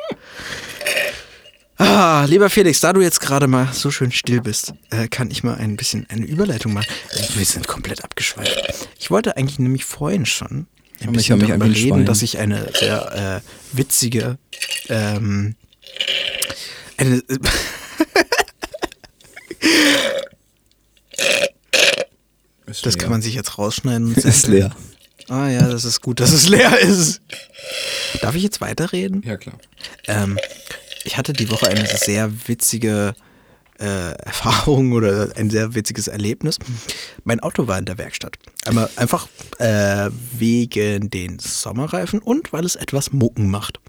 Ah, 1.78 2.26
lieber 2.26 2.50
Felix, 2.50 2.82
da 2.82 2.94
du 2.94 3.02
jetzt 3.02 3.20
gerade 3.20 3.48
mal 3.48 3.70
so 3.74 3.90
schön 3.90 4.12
still 4.12 4.42
bist, 4.42 4.74
äh, 4.90 5.08
kann 5.08 5.32
ich 5.32 5.44
mal 5.44 5.56
ein 5.56 5.76
bisschen 5.76 6.06
eine 6.10 6.26
Überleitung 6.26 6.74
machen. 6.74 6.88
Wir 7.36 7.46
sind 7.46 7.68
komplett 7.68 8.04
abgeschweift. 8.04 8.88
Ich 9.00 9.12
wollte 9.12 9.38
eigentlich 9.38 9.60
nämlich 9.60 9.84
vorhin 9.86 10.26
schon 10.26 10.68
ein 11.04 11.12
mich 11.12 11.18
bisschen 11.28 11.38
mich 11.40 11.48
darüber 11.48 11.66
reden, 11.66 11.76
Schwein. 11.76 12.06
dass 12.06 12.22
ich 12.22 12.38
eine 12.38 12.70
sehr 12.74 13.42
äh, 13.44 13.78
witzige, 13.78 14.38
ähm, 14.90 15.56
eine, 16.98 17.24
das 22.84 22.98
kann 22.98 23.10
man 23.10 23.22
sich 23.22 23.36
jetzt 23.36 23.58
rausschneiden. 23.58 24.08
Und 24.10 24.18
ist 24.26 24.48
leer. 24.48 24.76
Ah 25.30 25.48
ja, 25.50 25.68
das 25.70 25.86
ist 25.86 26.02
gut, 26.02 26.20
dass 26.20 26.32
es 26.32 26.50
leer 26.50 26.80
ist. 26.80 27.22
Darf 28.22 28.36
ich 28.36 28.44
jetzt 28.44 28.62
weiterreden? 28.62 29.24
Ja, 29.26 29.38
klar. 29.38 29.58
Ähm, 30.08 30.38
ich 31.06 31.18
hatte 31.18 31.34
die 31.34 31.50
Woche 31.50 31.68
eine 31.68 31.88
sehr 31.88 32.32
witzige 32.48 33.16
äh, 33.84 34.12
Erfahrung 34.26 34.94
oder 34.94 35.30
ein 35.36 35.50
sehr 35.50 35.76
witziges 35.76 36.08
Erlebnis. 36.08 36.58
Mein 37.24 37.42
Auto 37.42 37.68
war 37.68 37.78
in 37.78 37.86
der 37.86 37.98
Werkstatt. 37.98 38.38
Einmal 38.66 38.90
einfach 38.96 39.28
äh, 39.60 40.10
wegen 40.38 41.10
den 41.10 41.40
Sommerreifen 41.40 42.20
und 42.20 42.54
weil 42.54 42.66
es 42.66 42.76
etwas 42.76 43.12
Mucken 43.12 43.52
macht. 43.52 43.80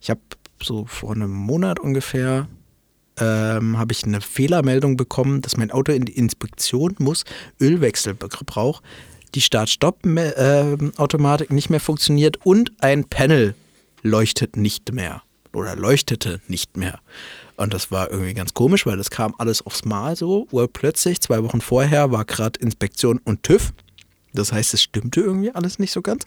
Ich 0.00 0.10
habe 0.10 0.20
so 0.62 0.84
vor 0.86 1.12
einem 1.12 1.32
Monat 1.32 1.80
ungefähr 1.80 2.48
ähm, 3.20 3.78
habe 3.78 3.92
ich 3.92 4.04
eine 4.04 4.20
Fehlermeldung 4.20 4.96
bekommen, 4.96 5.40
dass 5.40 5.56
mein 5.56 5.70
Auto 5.70 5.92
in 5.92 6.04
die 6.04 6.16
Inspektion 6.16 6.94
muss, 6.98 7.24
Ölwechsel 7.60 8.14
braucht, 8.14 8.82
die 9.34 9.40
Start-Stopp-Automatik 9.40 11.50
nicht 11.50 11.70
mehr 11.70 11.80
funktioniert 11.80 12.38
und 12.44 12.72
ein 12.80 13.04
Panel 13.04 13.54
leuchtet 14.02 14.56
nicht 14.56 14.92
mehr 14.92 15.22
oder 15.52 15.76
leuchtete 15.76 16.40
nicht 16.48 16.76
mehr. 16.76 16.98
Und 17.58 17.74
das 17.74 17.90
war 17.90 18.10
irgendwie 18.10 18.34
ganz 18.34 18.54
komisch, 18.54 18.86
weil 18.86 18.96
das 18.96 19.10
kam 19.10 19.34
alles 19.36 19.66
aufs 19.66 19.84
Mal 19.84 20.14
so. 20.14 20.46
Urplötzlich, 20.52 21.20
zwei 21.20 21.42
Wochen 21.42 21.60
vorher, 21.60 22.12
war 22.12 22.24
gerade 22.24 22.60
Inspektion 22.60 23.20
und 23.24 23.42
TÜV. 23.42 23.72
Das 24.32 24.52
heißt, 24.52 24.74
es 24.74 24.82
stimmte 24.82 25.20
irgendwie 25.20 25.50
alles 25.50 25.80
nicht 25.80 25.90
so 25.90 26.00
ganz. 26.00 26.24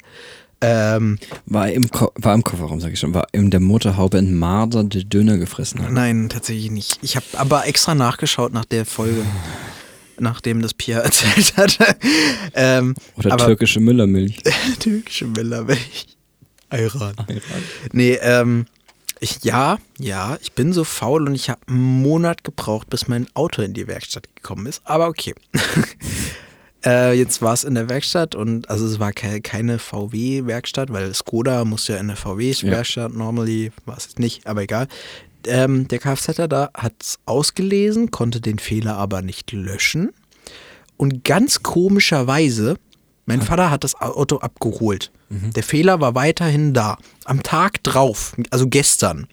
Ähm, 0.60 1.18
War 1.46 1.72
im, 1.72 1.90
Ko 1.90 2.12
war 2.16 2.36
im 2.36 2.44
Kofferraum, 2.44 2.82
sag 2.82 2.92
ich 2.92 3.00
schon. 3.00 3.14
War 3.14 3.28
in 3.32 3.50
der 3.50 3.62
Motorhaube 3.62 4.18
ein 4.18 4.36
Marder, 4.36 4.84
der 4.84 5.04
Döner 5.06 5.38
gefressen 5.38 5.82
hat. 5.82 5.92
nein, 5.92 6.28
tatsächlich 6.30 6.70
nicht. 6.70 7.00
Ich 7.02 7.16
habe 7.16 7.26
aber 7.34 7.66
extra 7.66 7.96
nachgeschaut 7.96 8.52
nach 8.52 8.66
der 8.66 8.86
Folge, 8.86 9.24
nachdem 10.20 10.62
das 10.62 10.74
Pia 10.74 11.00
erzählt 11.04 11.56
hat. 11.56 11.80
ähm, 12.56 12.94
Oder 13.16 13.32
aber, 13.32 13.46
türkische 13.46 13.80
Müllermilch. 13.80 14.42
türkische 14.80 15.28
Müllermilch. 15.28 16.08
Ayran. 16.70 17.16
Nee, 17.92 18.20
ähm, 18.22 18.66
ich, 19.22 19.44
ja, 19.44 19.78
ja, 20.00 20.38
ich 20.42 20.54
bin 20.54 20.74
so 20.74 20.84
faul 20.84 21.28
und 21.28 21.36
ich 21.36 21.52
habe 21.52 21.62
einen 21.68 22.02
Monat 22.02 22.44
gebraucht, 22.44 22.90
bis 22.90 23.08
mein 23.08 23.28
Auto 23.36 23.62
in 23.62 23.74
die 23.74 23.88
Werkstatt 23.88 24.28
gekommen 24.36 24.66
ist. 24.66 24.82
Aber 24.84 25.08
okay. 25.08 25.36
äh, 26.86 27.14
jetzt 27.14 27.40
war 27.44 27.54
es 27.54 27.64
in 27.64 27.76
der 27.76 27.88
Werkstatt 27.88 28.34
und 28.34 28.68
also 28.68 28.88
es 28.88 29.00
war 29.00 29.14
ke 29.14 29.40
keine 29.42 29.78
VW-Werkstatt, 29.78 30.92
weil 30.92 31.14
Skoda 31.14 31.66
muss 31.66 31.88
ja 31.88 31.98
in 31.98 32.08
der 32.08 32.18
VW-Werkstatt, 32.18 33.14
normally 33.14 33.72
war 33.86 33.96
es 33.96 34.18
nicht, 34.18 34.48
aber 34.48 34.64
egal. 34.64 34.88
Ähm, 35.46 35.88
der 35.88 36.00
Kfz 36.00 36.48
da 36.50 36.72
hat 36.74 36.94
es 37.00 37.20
ausgelesen, 37.26 38.10
konnte 38.10 38.42
den 38.42 38.58
Fehler 38.58 38.98
aber 38.98 39.22
nicht 39.22 39.52
löschen. 39.52 40.14
Und 40.98 41.24
ganz 41.24 41.62
komischerweise, 41.62 42.76
mein 43.28 43.42
Vater 43.44 43.70
hat 43.70 43.84
das 43.84 44.00
Auto 44.02 44.38
abgeholt. 44.38 45.12
Der 45.56 45.64
Fehler 45.64 46.02
war 46.02 46.14
weiterhin 46.14 46.74
da. 46.74 46.98
Am 47.26 47.42
Tag 47.42 47.82
drauf, 47.84 48.36
also 48.50 48.68
gestern, 48.68 49.28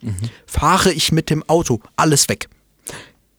fahre 0.47 0.93
ich 0.93 1.11
mit 1.13 1.29
dem 1.29 1.43
Auto, 1.49 1.81
alles 1.97 2.29
weg. 2.29 2.49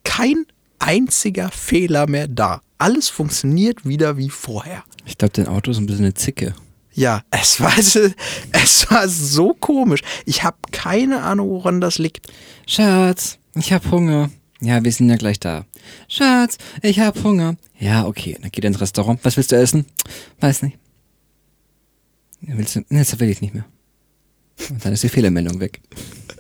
Kein 0.04 0.46
einziger 0.80 1.50
Fehler 1.52 2.08
mehr 2.08 2.28
da. 2.28 2.62
Alles 2.78 3.10
funktioniert 3.10 3.86
wieder 3.86 4.18
wie 4.18 4.30
vorher. 4.30 4.84
Ich 5.06 5.18
glaube, 5.18 5.34
dein 5.34 5.48
Auto 5.48 5.72
ist 5.72 5.78
ein 5.78 5.86
bisschen 5.86 6.06
eine 6.06 6.14
Zicke. 6.14 6.54
Ja, 6.94 7.22
es 7.32 7.62
war, 7.62 7.78
es 7.78 8.92
war 8.92 9.08
so 9.08 9.54
komisch. 9.54 10.02
Ich 10.26 10.44
habe 10.44 10.58
keine 10.72 11.22
Ahnung, 11.22 11.50
woran 11.50 11.80
das 11.80 11.98
liegt. 11.98 12.28
Schatz, 12.68 13.38
ich 13.56 13.72
hab 13.72 13.90
Hunger. 13.90 14.30
Ja, 14.60 14.84
wir 14.84 14.92
sind 14.92 15.10
ja 15.10 15.16
gleich 15.16 15.40
da. 15.40 15.66
Schatz, 16.10 16.58
ich 16.82 17.00
hab 17.00 17.24
Hunger. 17.24 17.56
Ja, 17.78 18.06
okay. 18.06 18.38
Dann 18.42 18.52
geht 18.52 18.66
er 18.66 18.70
ins 18.70 18.82
Restaurant. 18.82 19.20
Was 19.24 19.38
willst 19.38 19.54
du 19.54 19.56
essen? 19.56 19.86
Weiß 20.42 20.62
nicht. 20.64 20.78
Willst 22.42 22.76
du? 22.76 22.82
Nee, 22.90 23.00
das 23.00 23.20
will 23.20 23.30
ich 23.30 23.42
nicht 23.42 23.54
mehr. 23.54 23.66
Und 24.70 24.84
dann 24.84 24.94
ist 24.94 25.04
die 25.04 25.10
Fehlermeldung 25.10 25.60
weg. 25.60 25.82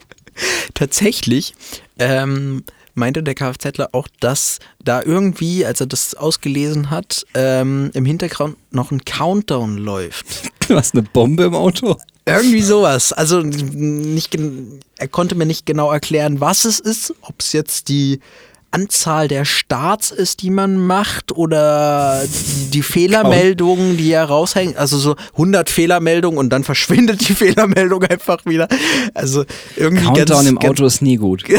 Tatsächlich 0.73 1.53
ähm, 1.97 2.63
meinte 2.93 3.23
der 3.23 3.35
Kfzler 3.35 3.89
auch, 3.93 4.07
dass 4.19 4.59
da 4.83 5.01
irgendwie, 5.01 5.65
als 5.65 5.81
er 5.81 5.87
das 5.87 6.15
ausgelesen 6.15 6.89
hat, 6.89 7.25
ähm, 7.33 7.91
im 7.93 8.05
Hintergrund 8.05 8.57
noch 8.71 8.91
ein 8.91 9.03
Countdown 9.05 9.77
läuft. 9.77 10.25
Du 10.69 10.75
hast 10.75 10.93
eine 10.93 11.01
Bombe 11.01 11.45
im 11.45 11.55
Auto? 11.55 11.97
Irgendwie 12.27 12.61
sowas. 12.61 13.11
Also 13.11 13.41
nicht, 13.41 14.37
er 14.99 15.07
konnte 15.07 15.33
mir 15.33 15.47
nicht 15.47 15.65
genau 15.65 15.91
erklären, 15.91 16.39
was 16.41 16.63
es 16.63 16.79
ist, 16.79 17.11
ob 17.21 17.39
es 17.39 17.53
jetzt 17.53 17.89
die 17.89 18.19
Anzahl 18.71 19.27
der 19.27 19.45
Starts 19.45 20.11
ist, 20.11 20.41
die 20.41 20.51
man 20.51 20.77
macht 20.77 21.31
oder 21.31 22.21
die, 22.23 22.71
die 22.71 22.83
Fehlermeldungen, 22.83 23.97
die 23.97 24.11
er 24.11 24.25
raushängt. 24.25 24.77
Also 24.77 24.97
so 24.97 25.15
100 25.33 25.69
Fehlermeldungen 25.69 26.37
und 26.37 26.49
dann 26.49 26.63
verschwindet 26.63 27.27
die 27.27 27.33
Fehlermeldung 27.33 28.03
einfach 28.03 28.45
wieder. 28.45 28.67
Also 29.13 29.45
irgendwie 29.75 30.05
Countdown 30.05 30.27
ganz, 30.27 30.49
im 30.49 30.57
Auto 30.59 30.85
ist 30.85 31.01
nie 31.01 31.17
gut. 31.17 31.43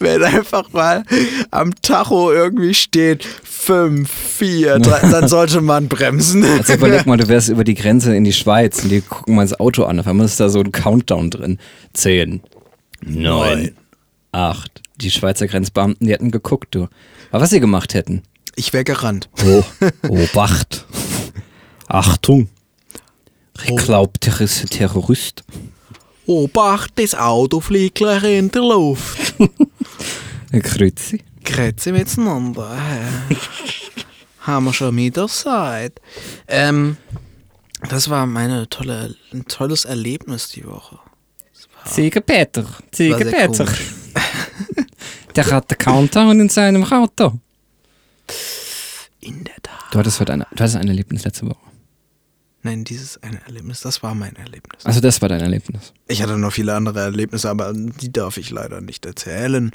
wenn 0.00 0.22
einfach 0.22 0.72
mal 0.72 1.04
am 1.50 1.74
Tacho 1.80 2.32
irgendwie 2.32 2.74
steht 2.74 3.24
5, 3.24 4.10
4, 4.10 4.78
3, 4.80 5.10
dann 5.10 5.28
sollte 5.28 5.60
man 5.60 5.88
bremsen. 5.88 6.44
Also 6.44 6.74
überleg 6.74 7.06
mal, 7.06 7.16
du 7.16 7.28
wärst 7.28 7.48
über 7.48 7.64
die 7.64 7.74
Grenze 7.74 8.14
in 8.14 8.24
die 8.24 8.32
Schweiz 8.32 8.82
und 8.82 8.90
die 8.90 9.00
gucken 9.00 9.36
mal 9.36 9.42
ins 9.42 9.58
Auto 9.58 9.84
an. 9.84 10.00
Auf 10.00 10.06
einmal 10.06 10.26
ist 10.26 10.40
da 10.40 10.48
so 10.48 10.60
ein 10.60 10.72
Countdown 10.72 11.30
drin. 11.30 11.58
Zehn, 11.92 12.40
neun, 13.02 13.72
acht. 14.32 14.83
Die 14.96 15.10
Schweizer 15.10 15.46
Grenzbeamten, 15.46 16.06
die 16.06 16.12
hätten 16.12 16.30
geguckt, 16.30 16.74
du. 16.74 16.88
Aber 17.30 17.42
was 17.42 17.50
sie 17.50 17.60
gemacht 17.60 17.94
hätten? 17.94 18.22
Ich 18.56 18.72
wäre 18.72 18.84
gerannt. 18.84 19.28
Oh, 19.44 19.64
Obacht. 20.08 20.86
Achtung. 21.88 22.48
Ich 23.64 23.76
glaub, 23.76 24.20
der 24.20 24.40
ist 24.40 24.62
ein 24.62 24.68
Terrorist. 24.68 25.44
Obacht, 26.26 26.92
das 26.96 27.14
Auto 27.14 27.60
fliegt 27.60 27.96
gleich 27.96 28.22
in 28.24 28.50
der 28.50 28.62
Luft. 28.62 29.34
Kreuzi. 30.62 31.22
Grüezi 31.44 31.92
miteinander. 31.92 32.78
Haben 34.40 34.64
wir 34.64 34.72
schon 34.72 34.96
wieder 34.96 35.26
gesagt. 35.26 36.00
Ähm, 36.48 36.96
das 37.88 38.08
war 38.08 38.26
meine 38.26 38.68
tolle, 38.68 39.14
ein 39.32 39.46
tolles 39.46 39.84
Erlebnis 39.84 40.48
die 40.48 40.64
Woche. 40.66 40.98
Ziege 41.86 42.20
Peter. 42.20 42.64
Ziege 42.90 43.24
Peter. 43.26 43.64
komisch. 43.64 43.94
Der 45.36 45.50
hat 45.50 45.70
den 45.70 45.78
Countdown 45.78 46.40
in 46.40 46.48
seinem 46.48 46.84
Auto. 46.84 47.38
In 49.20 49.44
der 49.44 49.56
Tat. 49.62 49.74
Du 49.90 49.98
hattest 49.98 50.20
heute 50.20 50.32
eine, 50.32 50.46
du 50.50 50.60
hattest 50.60 50.76
ein 50.76 50.88
Erlebnis 50.88 51.24
letzte 51.24 51.46
Woche. 51.46 51.58
Nein, 52.62 52.84
dieses 52.84 53.22
eine 53.22 53.40
Erlebnis, 53.44 53.80
das 53.80 54.02
war 54.02 54.14
mein 54.14 54.36
Erlebnis. 54.36 54.86
Also 54.86 55.00
das 55.00 55.20
war 55.20 55.28
dein 55.28 55.40
Erlebnis. 55.40 55.92
Ich 56.08 56.22
hatte 56.22 56.38
noch 56.38 56.52
viele 56.52 56.74
andere 56.74 57.00
Erlebnisse, 57.00 57.50
aber 57.50 57.72
die 57.74 58.10
darf 58.10 58.38
ich 58.38 58.50
leider 58.50 58.80
nicht 58.80 59.04
erzählen, 59.04 59.70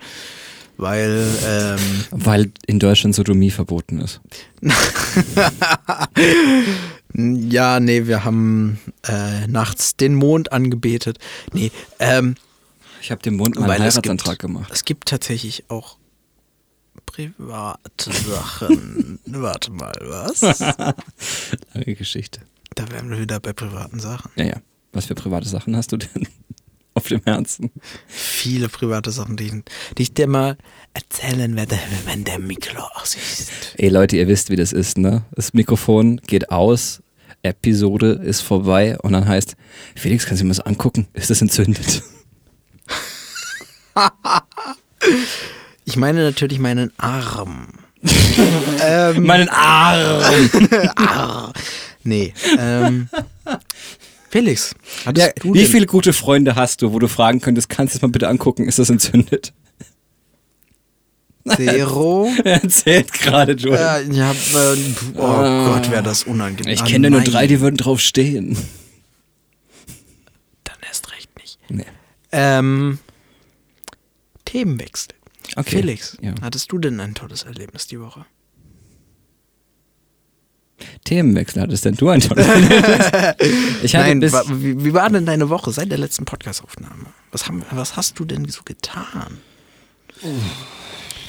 weil 0.77 1.27
ähm, 1.45 1.79
Weil 2.11 2.51
in 2.65 2.79
Deutschland 2.79 3.13
Sodomie 3.13 3.51
verboten 3.51 3.99
ist. 3.99 4.21
ja, 7.13 7.79
nee, 7.79 8.07
wir 8.07 8.23
haben 8.23 8.79
äh, 9.07 9.45
nachts 9.47 9.95
den 9.95 10.15
Mond 10.15 10.51
angebetet. 10.51 11.19
Nee, 11.53 11.71
ähm, 11.99 12.35
Ich 13.01 13.11
habe 13.11 13.21
dem 13.21 13.35
Mond 13.37 13.55
mal 13.55 13.69
einen 13.71 13.79
Heiratsantrag 13.83 14.39
gibt- 14.39 14.41
gemacht. 14.41 14.71
Es 14.73 14.83
gibt 14.85 15.07
tatsächlich 15.09 15.65
auch 15.69 15.97
private 17.05 18.11
Sachen. 18.11 19.19
Warte 19.25 19.71
mal, 19.71 19.93
was? 20.01 20.41
Lange 21.73 21.95
Geschichte. 21.95 22.41
Da 22.75 22.89
wären 22.91 23.09
wir 23.09 23.19
wieder 23.19 23.39
bei 23.39 23.53
privaten 23.53 23.99
Sachen. 23.99 24.31
Ja, 24.35 24.45
ja. 24.45 24.61
Was 24.93 25.05
für 25.05 25.15
private 25.15 25.47
Sachen 25.47 25.75
hast 25.75 25.91
du 25.91 25.97
denn 25.97 26.27
auf 26.93 27.07
dem 27.07 27.21
Herzen? 27.25 27.71
Viele 28.07 28.69
private 28.69 29.11
Sachen, 29.11 29.37
die, 29.37 29.45
ich- 29.47 29.63
die 29.97 30.03
ich 30.03 30.13
dir 30.13 30.27
mal 30.27 30.57
erzählen 30.93 31.55
werde, 31.55 31.77
wenn 32.05 32.23
der 32.23 32.39
Mikro 32.39 32.81
aus 32.95 33.15
ist. 33.15 33.51
Ey 33.77 33.89
Leute, 33.89 34.17
ihr 34.17 34.27
wisst, 34.27 34.49
wie 34.49 34.55
das 34.55 34.73
ist, 34.73 34.97
ne? 34.97 35.23
Das 35.31 35.53
Mikrofon 35.53 36.17
geht 36.27 36.51
aus, 36.51 37.01
Episode 37.43 38.11
ist 38.23 38.41
vorbei 38.41 38.97
und 38.99 39.13
dann 39.13 39.27
heißt, 39.27 39.55
Felix, 39.95 40.25
kannst 40.25 40.41
du 40.41 40.45
mir 40.45 40.49
das 40.53 40.59
angucken? 40.59 41.07
Ist 41.13 41.29
das 41.29 41.41
entzündet? 41.41 42.03
Ich 45.85 45.95
meine 45.97 46.23
natürlich 46.23 46.59
meinen 46.59 46.91
Arm. 46.97 47.69
ähm, 48.83 49.25
Meinen 49.25 49.49
Arm! 49.49 50.21
Arr. 50.95 51.53
Nee, 52.03 52.33
ähm, 52.59 53.09
Felix, 54.29 54.75
Ja, 55.17 55.29
wie 55.43 55.65
viele 55.65 55.85
gute 55.87 56.13
Freunde 56.13 56.55
hast 56.55 56.81
du, 56.83 56.93
wo 56.93 56.99
du 56.99 57.07
fragen 57.07 57.41
könntest, 57.41 57.69
kannst 57.69 57.93
du 57.93 57.97
es 57.97 58.01
mal 58.03 58.09
bitte 58.09 58.27
angucken, 58.27 58.67
ist 58.67 58.77
das 58.77 58.89
entzündet? 58.91 59.51
Zero? 61.55 62.29
Er 62.43 62.61
erzählt 62.63 63.11
gerade, 63.11 63.53
Joel. 63.53 63.79
Ja, 63.79 63.99
ich 63.99 64.19
hab, 64.19 64.35
äh, 64.35 64.77
oh 65.15 65.23
Ah. 65.23 65.73
Gott, 65.73 65.89
wäre 65.89 66.03
das 66.03 66.23
unangenehm. 66.23 66.71
ich 66.71 66.81
Ah, 66.81 66.85
kenne 66.85 67.09
nur 67.09 67.21
drei, 67.21 67.47
die 67.47 67.59
würden 67.61 67.77
drauf 67.77 67.99
stehen. 67.99 68.55
Dann 70.63 70.77
erst 70.87 71.11
recht 71.11 71.29
nicht. 71.39 71.57
Nee. 71.69 71.85
Ähm, 72.31 72.99
Themenwechsel. 74.49 75.13
Okay. 75.55 75.69
Felix, 75.77 76.17
Ja. 76.21 76.33
hattest 76.41 76.71
du 76.71 76.79
denn 76.79 76.99
ein 76.99 77.13
tolles 77.13 77.43
Erlebnis 77.43 77.85
die 77.85 77.99
Woche? 77.99 78.25
Themenwechsel 81.05 81.61
hattest 81.61 81.85
denn 81.85 81.95
du, 81.95 82.09
Anton? 82.09 82.37
ich 83.83 83.95
hatte 83.95 84.07
Nein, 84.07 84.19
bis, 84.21 84.33
wie, 84.49 84.83
wie 84.83 84.93
war 84.93 85.09
denn 85.09 85.25
deine 85.25 85.49
Woche 85.49 85.71
seit 85.71 85.91
der 85.91 85.97
letzten 85.99 86.25
Podcast-Aufnahme? 86.25 87.05
Was, 87.31 87.47
haben, 87.47 87.63
was 87.71 87.95
hast 87.95 88.17
du 88.17 88.25
denn 88.25 88.45
so 88.47 88.61
getan? 88.63 89.37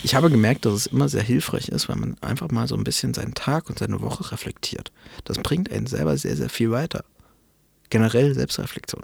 Ich 0.03 0.15
habe 0.15 0.31
gemerkt, 0.31 0.65
dass 0.65 0.75
es 0.75 0.87
immer 0.87 1.09
sehr 1.09 1.23
hilfreich 1.23 1.69
ist, 1.69 1.89
wenn 1.89 1.99
man 1.99 2.17
einfach 2.23 2.51
mal 2.51 2.69
so 2.69 2.77
ein 2.77 2.85
bisschen 2.85 3.13
seinen 3.13 3.35
Tag 3.35 3.69
und 3.69 3.79
seine 3.79 4.01
Woche 4.01 4.33
reflektiert. 4.33 4.93
Das 5.25 5.39
bringt 5.39 5.71
einen 5.71 5.87
selber 5.87 6.17
sehr, 6.17 6.37
sehr 6.37 6.49
viel 6.49 6.71
weiter. 6.71 7.05
Generell 7.91 8.35
Selbstreflexion. 8.35 9.03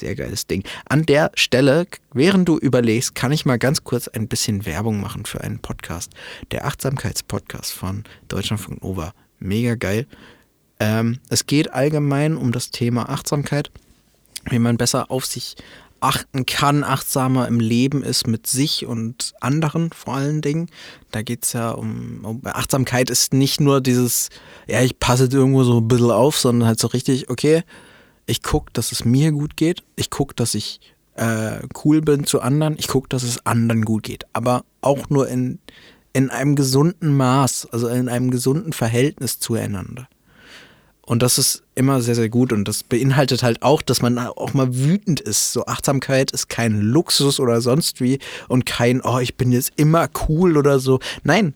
Sehr 0.00 0.14
geiles 0.14 0.46
Ding. 0.46 0.64
An 0.88 1.04
der 1.04 1.30
Stelle, 1.34 1.86
während 2.14 2.48
du 2.48 2.56
überlegst, 2.56 3.14
kann 3.14 3.32
ich 3.32 3.44
mal 3.44 3.58
ganz 3.58 3.84
kurz 3.84 4.08
ein 4.08 4.28
bisschen 4.28 4.64
Werbung 4.64 4.98
machen 4.98 5.26
für 5.26 5.42
einen 5.42 5.58
Podcast. 5.58 6.12
Der 6.52 6.64
Achtsamkeitspodcast 6.64 7.70
von 7.70 8.04
Deutschlandfunk 8.28 8.82
Nova. 8.82 9.12
Mega 9.40 9.74
geil. 9.74 10.06
Ähm, 10.78 11.18
es 11.28 11.44
geht 11.44 11.74
allgemein 11.74 12.38
um 12.38 12.50
das 12.50 12.70
Thema 12.70 13.10
Achtsamkeit, 13.10 13.70
wie 14.48 14.58
man 14.58 14.78
besser 14.78 15.10
auf 15.10 15.26
sich 15.26 15.56
achten 16.00 16.46
kann, 16.46 16.82
achtsamer 16.82 17.46
im 17.46 17.60
Leben 17.60 18.02
ist 18.02 18.26
mit 18.26 18.46
sich 18.46 18.86
und 18.86 19.34
anderen 19.42 19.92
vor 19.92 20.14
allen 20.14 20.40
Dingen. 20.40 20.70
Da 21.10 21.20
geht 21.20 21.44
es 21.44 21.52
ja 21.52 21.72
um, 21.72 22.24
um 22.24 22.40
Achtsamkeit 22.44 23.10
ist 23.10 23.34
nicht 23.34 23.60
nur 23.60 23.82
dieses, 23.82 24.30
ja, 24.66 24.80
ich 24.80 24.98
passe 24.98 25.28
irgendwo 25.30 25.62
so 25.62 25.76
ein 25.76 25.88
bisschen 25.88 26.10
auf, 26.10 26.38
sondern 26.38 26.68
halt 26.68 26.80
so 26.80 26.86
richtig, 26.86 27.28
okay, 27.28 27.64
ich 28.30 28.42
gucke, 28.42 28.70
dass 28.72 28.92
es 28.92 29.04
mir 29.04 29.32
gut 29.32 29.56
geht, 29.56 29.82
ich 29.96 30.08
gucke, 30.08 30.34
dass 30.34 30.54
ich 30.54 30.80
äh, 31.16 31.58
cool 31.84 32.00
bin 32.00 32.24
zu 32.24 32.40
anderen, 32.40 32.76
ich 32.78 32.88
gucke, 32.88 33.08
dass 33.08 33.22
es 33.24 33.44
anderen 33.44 33.84
gut 33.84 34.04
geht. 34.04 34.24
Aber 34.32 34.64
auch 34.80 35.10
nur 35.10 35.28
in, 35.28 35.58
in 36.12 36.30
einem 36.30 36.54
gesunden 36.54 37.16
Maß, 37.16 37.68
also 37.72 37.88
in 37.88 38.08
einem 38.08 38.30
gesunden 38.30 38.72
Verhältnis 38.72 39.40
zueinander. 39.40 40.08
Und 41.02 41.22
das 41.22 41.38
ist 41.38 41.64
immer 41.74 42.00
sehr, 42.02 42.14
sehr 42.14 42.28
gut. 42.28 42.52
Und 42.52 42.68
das 42.68 42.84
beinhaltet 42.84 43.42
halt 43.42 43.62
auch, 43.62 43.82
dass 43.82 44.00
man 44.00 44.16
auch 44.16 44.54
mal 44.54 44.76
wütend 44.76 45.18
ist. 45.18 45.52
So 45.52 45.66
Achtsamkeit 45.66 46.30
ist 46.30 46.48
kein 46.48 46.80
Luxus 46.80 47.40
oder 47.40 47.60
sonst 47.60 48.00
wie 48.00 48.20
und 48.46 48.64
kein, 48.64 49.00
oh, 49.00 49.18
ich 49.18 49.36
bin 49.36 49.50
jetzt 49.50 49.72
immer 49.74 50.08
cool 50.28 50.56
oder 50.56 50.78
so. 50.78 51.00
Nein, 51.24 51.54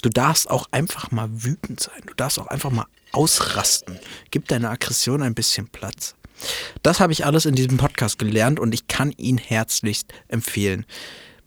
du 0.00 0.08
darfst 0.08 0.48
auch 0.48 0.66
einfach 0.70 1.10
mal 1.10 1.28
wütend 1.30 1.80
sein. 1.80 2.00
Du 2.06 2.14
darfst 2.14 2.38
auch 2.38 2.46
einfach 2.46 2.70
mal 2.70 2.86
ausrasten. 3.12 3.98
Gib 4.30 4.48
deiner 4.48 4.70
Aggression 4.70 5.22
ein 5.22 5.34
bisschen 5.34 5.68
Platz. 5.68 6.14
Das 6.82 7.00
habe 7.00 7.12
ich 7.12 7.24
alles 7.24 7.46
in 7.46 7.54
diesem 7.54 7.78
Podcast 7.78 8.18
gelernt 8.18 8.60
und 8.60 8.74
ich 8.74 8.88
kann 8.88 9.12
ihn 9.12 9.38
herzlichst 9.38 10.12
empfehlen. 10.28 10.84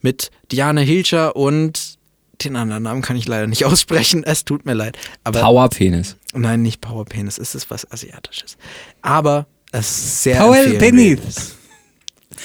Mit 0.02 0.32
Diane 0.52 0.82
Hilscher 0.82 1.36
und 1.36 1.98
den 2.44 2.56
anderen 2.56 2.84
Namen 2.84 3.02
kann 3.02 3.18
ich 3.18 3.28
leider 3.28 3.48
nicht 3.48 3.66
aussprechen. 3.66 4.24
Es 4.24 4.46
tut 4.46 4.66
mir 4.66 4.74
leid. 4.74 4.98
Aber 5.24 5.42
Powerpenis. 5.42 6.16
Nein, 6.34 6.62
nicht 6.62 6.82
Power 6.82 7.06
Penis, 7.06 7.38
es 7.38 7.56
ist 7.56 7.70
was 7.70 7.90
Asiatisches. 7.92 8.58
Aber 9.02 9.48
es 9.72 9.90
ist 9.90 10.24
sehr 10.24 10.38
Power. 10.38 10.56
Penis. 10.78 11.56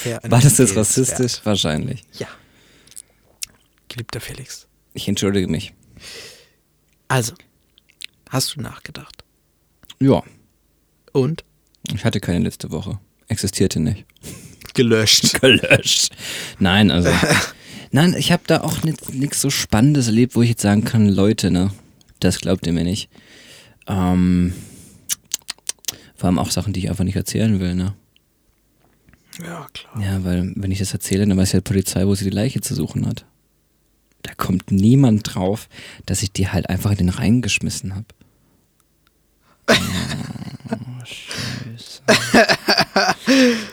Sehr 0.02 0.20
War 0.24 0.40
das 0.40 0.58
jetzt 0.58 0.76
rassistisch? 0.76 1.40
Wahrscheinlich. 1.44 2.02
Ja. 2.14 2.26
Geliebter 3.88 4.20
Felix. 4.20 4.66
Ich 4.92 5.08
entschuldige 5.08 5.46
mich. 5.46 5.72
Also, 7.08 7.34
hast 8.34 8.56
du 8.56 8.60
nachgedacht? 8.60 9.24
Ja, 10.00 10.22
Und? 11.12 11.44
ich 11.94 12.04
hatte 12.04 12.20
keine 12.20 12.44
letzte 12.44 12.70
Woche. 12.70 12.98
Existierte 13.28 13.80
nicht. 13.80 14.04
Gelöscht. 14.74 15.40
Gelöscht. 15.40 16.14
Nein, 16.58 16.90
also. 16.90 17.10
Nein, 17.92 18.14
ich 18.18 18.32
habe 18.32 18.42
da 18.46 18.62
auch 18.62 18.82
nichts 18.82 19.40
so 19.40 19.50
Spannendes 19.50 20.08
erlebt, 20.08 20.34
wo 20.34 20.42
ich 20.42 20.48
jetzt 20.48 20.62
sagen 20.62 20.84
kann, 20.84 21.08
Leute, 21.08 21.52
ne, 21.52 21.70
das 22.18 22.40
glaubt 22.40 22.66
ihr 22.66 22.72
mir 22.72 22.82
nicht. 22.82 23.08
Ähm, 23.86 24.52
vor 26.16 26.26
allem 26.26 26.40
auch 26.40 26.50
Sachen, 26.50 26.72
die 26.72 26.80
ich 26.80 26.90
einfach 26.90 27.04
nicht 27.04 27.16
erzählen 27.16 27.60
will, 27.60 27.76
ne? 27.76 27.94
Ja, 29.40 29.68
klar. 29.72 30.02
Ja, 30.02 30.24
weil 30.24 30.52
wenn 30.56 30.72
ich 30.72 30.80
das 30.80 30.92
erzähle, 30.92 31.26
dann 31.26 31.36
weiß 31.36 31.52
ja 31.52 31.60
die 31.60 31.64
Polizei, 31.64 32.04
wo 32.06 32.14
sie 32.14 32.24
die 32.24 32.30
Leiche 32.30 32.60
zu 32.60 32.74
suchen 32.74 33.06
hat. 33.06 33.24
Da 34.22 34.32
kommt 34.34 34.72
niemand 34.72 35.34
drauf, 35.34 35.68
dass 36.06 36.22
ich 36.22 36.32
die 36.32 36.48
halt 36.48 36.68
einfach 36.68 36.90
in 36.92 36.96
den 36.96 37.08
Rhein 37.10 37.42
geschmissen 37.42 37.94
habe. 37.94 38.06
Oh, 39.68 41.04
Scheiße. 41.04 42.02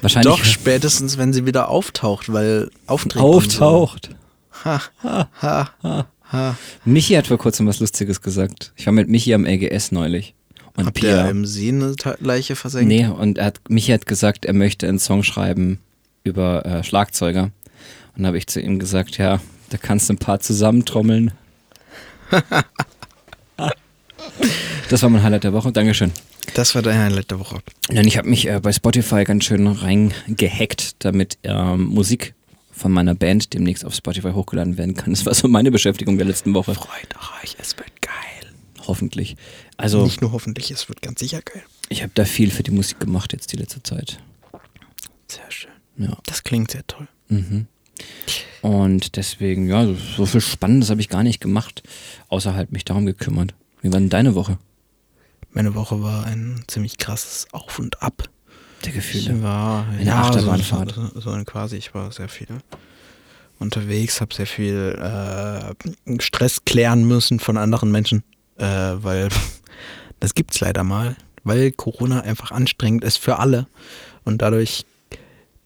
Wahrscheinlich 0.01 0.33
Doch, 0.33 0.43
spätestens, 0.43 1.17
wenn 1.17 1.33
sie 1.33 1.45
wieder 1.45 1.69
auftaucht, 1.69 2.31
weil 2.31 2.69
auftreten. 2.87 3.25
und 3.25 3.35
auftaucht. 3.35 4.09
So. 4.63 4.65
Ha, 4.65 4.81
ha, 5.03 5.29
ha. 5.41 6.55
Michi 6.85 7.15
hat 7.15 7.27
vor 7.27 7.37
kurzem 7.37 7.67
was 7.67 7.79
Lustiges 7.79 8.21
gesagt. 8.21 8.71
Ich 8.75 8.85
war 8.85 8.93
mit 8.93 9.09
Michi 9.09 9.33
am 9.33 9.45
LGS 9.45 9.91
neulich. 9.91 10.33
Und 10.77 10.85
ihr 10.85 10.91
Pia. 10.91 11.29
im 11.29 11.45
See 11.45 11.69
eine 11.69 11.93
Leiche 12.19 12.55
versenkt? 12.55 12.87
Nee, 12.87 13.07
und 13.07 13.37
er 13.37 13.47
hat, 13.47 13.59
Michi 13.67 13.91
hat 13.91 14.05
gesagt, 14.05 14.45
er 14.45 14.53
möchte 14.53 14.87
einen 14.87 14.99
Song 14.99 15.23
schreiben 15.23 15.79
über 16.23 16.65
äh, 16.65 16.83
Schlagzeuger. 16.83 17.51
Und 18.15 18.23
da 18.23 18.27
habe 18.27 18.37
ich 18.37 18.47
zu 18.47 18.61
ihm 18.61 18.79
gesagt, 18.79 19.17
ja, 19.17 19.41
da 19.69 19.77
kannst 19.77 20.07
du 20.09 20.13
ein 20.13 20.17
paar 20.17 20.39
zusammentrommeln. 20.39 21.33
das 24.91 25.03
war 25.03 25.09
mein 25.09 25.23
Highlight 25.23 25.45
der 25.45 25.53
Woche. 25.53 25.71
Dankeschön. 25.71 26.11
Das 26.53 26.75
war 26.75 26.81
dein 26.81 26.97
Highlight 26.99 27.31
der 27.31 27.39
Woche. 27.39 27.61
Denn 27.89 28.05
ich 28.07 28.17
habe 28.17 28.29
mich 28.29 28.47
äh, 28.47 28.59
bei 28.59 28.73
Spotify 28.73 29.23
ganz 29.23 29.45
schön 29.45 29.65
reingehackt, 29.67 31.03
damit 31.05 31.37
ähm, 31.43 31.85
Musik 31.85 32.33
von 32.71 32.91
meiner 32.91 33.15
Band 33.15 33.53
demnächst 33.53 33.85
auf 33.85 33.93
Spotify 33.95 34.31
hochgeladen 34.31 34.77
werden 34.77 34.95
kann. 34.95 35.11
Das 35.13 35.25
war 35.25 35.33
so 35.33 35.47
meine 35.47 35.71
Beschäftigung 35.71 36.17
der 36.17 36.27
letzten 36.27 36.53
Woche. 36.53 36.73
Freude 36.75 37.15
reich, 37.15 37.55
es 37.59 37.77
wird 37.77 38.01
geil. 38.01 38.53
Hoffentlich. 38.85 39.37
Also, 39.77 40.03
Nicht 40.03 40.21
nur 40.21 40.31
hoffentlich, 40.33 40.71
es 40.71 40.89
wird 40.89 41.01
ganz 41.01 41.19
sicher 41.19 41.41
geil. 41.41 41.63
ich 41.89 42.01
habe 42.03 42.11
da 42.13 42.25
viel 42.25 42.51
für 42.51 42.63
die 42.63 42.71
Musik 42.71 42.99
gemacht 42.99 43.31
jetzt 43.33 43.51
die 43.53 43.57
letzte 43.57 43.81
Zeit. 43.83 44.19
Sehr 45.27 45.49
schön. 45.49 45.71
Ja. 45.97 46.17
Das 46.25 46.43
klingt 46.43 46.71
sehr 46.71 46.85
toll. 46.87 47.07
Mhm. 47.29 47.67
Und 48.61 49.15
deswegen, 49.15 49.67
ja, 49.69 49.85
so, 49.85 49.95
so 50.17 50.25
viel 50.25 50.41
Spannendes 50.41 50.89
habe 50.89 50.99
ich 51.01 51.07
gar 51.09 51.23
nicht 51.23 51.39
gemacht, 51.39 51.83
außer 52.27 52.53
halt 52.55 52.71
mich 52.71 52.83
darum 52.83 53.05
gekümmert. 53.05 53.53
Wie 53.81 53.91
war 53.91 53.99
denn 53.99 54.09
deine 54.09 54.35
Woche? 54.35 54.57
Meine 55.53 55.75
Woche 55.75 56.01
war 56.01 56.25
ein 56.25 56.63
ziemlich 56.67 56.97
krasses 56.97 57.47
Auf 57.51 57.79
und 57.79 58.01
Ab. 58.01 58.29
Der 58.83 58.89
Ich 58.89 58.95
Gefühle. 58.95 59.43
war 59.43 59.87
Eine 59.87 60.03
ja, 60.03 60.21
Achterbahnfahrt. 60.21 60.93
So, 60.95 61.07
so, 61.19 61.37
so 61.37 61.43
quasi, 61.43 61.75
ich 61.75 61.93
war 61.93 62.11
sehr 62.11 62.29
viel 62.29 62.47
unterwegs, 63.59 64.21
habe 64.21 64.33
sehr 64.33 64.47
viel 64.47 64.97
äh, 64.99 66.21
Stress 66.21 66.65
klären 66.65 67.05
müssen 67.07 67.39
von 67.39 67.57
anderen 67.57 67.91
Menschen, 67.91 68.23
äh, 68.57 68.65
weil 68.65 69.29
das 70.19 70.33
gibt's 70.33 70.59
leider 70.59 70.83
mal, 70.83 71.15
weil 71.43 71.71
Corona 71.71 72.21
einfach 72.21 72.51
anstrengend 72.51 73.03
ist 73.03 73.17
für 73.17 73.37
alle 73.37 73.67
und 74.23 74.41
dadurch 74.41 74.85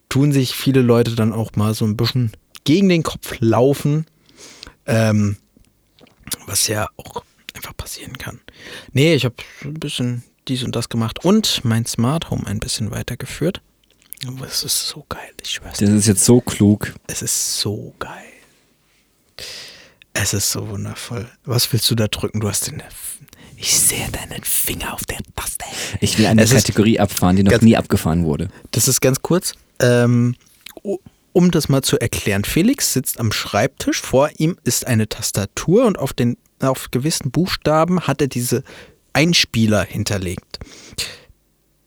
tun 0.10 0.32
sich 0.32 0.56
viele 0.56 0.82
Leute 0.82 1.16
dann 1.16 1.32
auch 1.32 1.52
mal 1.56 1.74
so 1.74 1.86
ein 1.86 1.96
bisschen 1.96 2.32
gegen 2.64 2.90
den 2.90 3.04
Kopf 3.04 3.36
laufen, 3.40 4.06
ähm, 4.86 5.38
was 6.48 6.68
ja 6.68 6.88
auch 6.98 7.24
einfach 7.66 7.78
passieren 7.78 8.18
kann. 8.18 8.40
Nee, 8.94 9.16
ich 9.16 9.26
habe 9.26 9.36
ein 9.64 9.74
bisschen 9.76 10.24
dies 10.48 10.64
und 10.64 10.76
das 10.76 10.90
gemacht 10.90 11.26
und 11.26 11.62
mein 11.64 11.86
Smart 11.86 12.30
Home 12.30 12.46
ein 12.46 12.60
bisschen 12.60 12.92
weitergeführt. 12.92 13.62
Aber 14.28 14.46
es 14.48 14.64
ist 14.64 14.88
so 14.88 15.06
geil, 15.10 15.32
ich 15.42 15.52
schwör's. 15.52 15.80
Das 15.80 15.90
ist 15.90 16.08
jetzt 16.08 16.26
so 16.26 16.42
klug. 16.42 16.94
Es 17.08 17.22
ist 17.22 17.60
so 17.60 17.94
geil. 18.00 18.12
Es 20.14 20.34
ist 20.34 20.50
so 20.52 20.70
wundervoll. 20.70 21.28
Was 21.44 21.72
willst 21.74 21.90
du 21.92 21.96
da 21.96 22.08
drücken? 22.08 22.40
Du 22.40 22.48
hast 22.48 22.68
den. 22.68 22.82
Ich 23.58 23.78
sehe 23.78 24.08
deinen 24.12 24.44
Finger 24.44 24.94
auf 24.94 25.04
der 25.06 25.18
Taste. 25.36 25.66
Ich 26.02 26.18
will 26.18 26.26
eine 26.28 26.44
Es 26.44 26.52
Kategorie 26.54 27.00
abfahren, 27.00 27.36
die 27.36 27.44
noch 27.44 27.52
ganz- 27.52 27.64
nie 27.64 27.76
abgefahren 27.76 28.24
wurde. 28.24 28.50
Das 28.72 28.88
ist 28.88 29.02
ganz 29.02 29.22
kurz. 29.22 29.54
Ähm, 29.80 30.36
um 31.34 31.52
das 31.52 31.68
mal 31.68 31.82
zu 31.82 32.00
erklären, 32.00 32.46
Felix 32.46 32.94
sitzt 32.94 33.20
am 33.20 33.32
Schreibtisch, 33.34 34.02
vor 34.02 34.30
ihm 34.38 34.58
ist 34.64 34.88
eine 34.88 35.10
Tastatur 35.10 35.86
und 35.86 36.00
auf, 36.00 36.14
den, 36.14 36.38
auf 36.60 36.92
gewissen 36.92 37.32
Buchstaben 37.32 38.02
hat 38.02 38.22
er 38.22 38.28
diese 38.28 38.64
Einspieler 39.14 39.84
hinterlegt. 39.84 40.60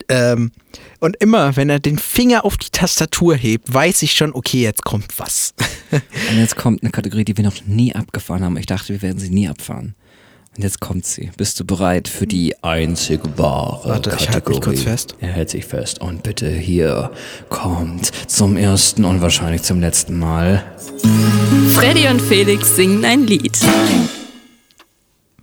Ähm, 0.09 0.53
und 1.01 1.17
immer, 1.17 1.57
wenn 1.57 1.69
er 1.69 1.81
den 1.81 1.99
Finger 1.99 2.45
auf 2.45 2.57
die 2.57 2.71
Tastatur 2.71 3.37
hebt, 3.37 3.73
weiß 3.73 4.03
ich 4.03 4.13
schon, 4.13 4.33
okay, 4.35 4.63
jetzt 4.63 4.85
kommt 4.85 5.19
was. 5.19 5.55
Und 5.91 6.39
jetzt 6.39 6.57
kommt 6.57 6.83
eine 6.83 6.91
Kategorie, 6.91 7.25
die 7.25 7.37
wir 7.37 7.45
noch 7.45 7.65
nie 7.67 7.95
abgefahren 7.95 8.43
haben. 8.43 8.57
Ich 8.57 8.67
dachte, 8.67 8.89
wir 8.89 9.03
werden 9.03 9.19
sie 9.19 9.31
nie 9.31 9.49
abfahren. 9.49 9.95
Und 10.57 10.65
jetzt 10.65 10.81
kommt 10.81 11.05
sie. 11.05 11.31
Bist 11.37 11.61
du 11.61 11.65
bereit 11.65 12.09
für 12.09 12.27
die 12.27 12.63
einzig 12.65 13.21
wahre 13.37 13.91
Warte, 13.91 14.11
ich 14.19 14.29
halte 14.31 14.49
mich 14.51 14.61
Kategorie? 14.61 14.61
kurz 14.77 14.83
fest. 14.83 15.15
Er 15.21 15.29
hält 15.29 15.51
sich 15.51 15.67
fest. 15.67 16.01
Und 16.01 16.23
bitte 16.23 16.51
hier 16.51 17.13
kommt 17.51 18.11
zum 18.31 18.57
ersten 18.57 19.05
und 19.05 19.21
wahrscheinlich 19.21 19.63
zum 19.63 19.81
letzten 19.81 20.19
Mal. 20.19 20.65
Freddy 21.75 22.09
und 22.09 22.21
Felix 22.21 22.75
singen 22.75 23.05
ein 23.05 23.27
Lied. 23.27 23.59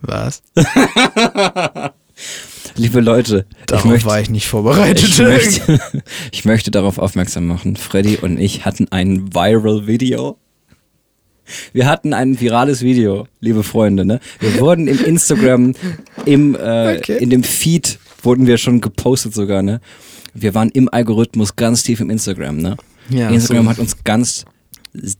Was? 0.07 0.43
Liebe 2.75 2.99
Leute, 2.99 3.45
Darauf 3.67 3.85
ich 3.85 3.91
möchte, 3.91 4.07
war 4.07 4.19
ich 4.19 4.29
nicht 4.29 4.47
vorbereitet. 4.47 5.07
ich, 5.07 5.19
möchte, 5.19 5.79
ich 6.31 6.45
möchte 6.45 6.71
darauf 6.71 6.97
aufmerksam 6.97 7.45
machen. 7.47 7.75
Freddy 7.75 8.17
und 8.17 8.37
ich 8.39 8.65
hatten 8.65 8.87
ein 8.91 9.33
Viral-Video. 9.33 10.37
Wir 11.73 11.85
hatten 11.85 12.13
ein 12.13 12.39
virales 12.41 12.81
Video, 12.81 13.27
liebe 13.39 13.61
Freunde. 13.63 14.03
Ne? 14.03 14.19
Wir 14.39 14.59
wurden 14.59 14.87
im 14.87 15.03
Instagram 15.05 15.73
im, 16.25 16.55
äh, 16.55 16.97
Okay. 16.97 17.17
in 17.19 17.29
dem 17.29 17.43
Feed 17.43 17.99
wurden 18.23 18.47
wir 18.47 18.57
schon 18.57 18.81
gepostet 18.81 19.35
sogar, 19.35 19.61
ne? 19.61 19.79
Wir 20.33 20.55
waren 20.55 20.69
im 20.69 20.89
Algorithmus 20.91 21.55
ganz 21.55 21.83
tief 21.83 21.99
im 21.99 22.09
Instagram, 22.09 22.57
ne? 22.57 22.77
Ja, 23.09 23.29
Instagram 23.29 23.65
so. 23.65 23.69
hat 23.69 23.79
uns 23.79 24.03
ganz 24.03 24.45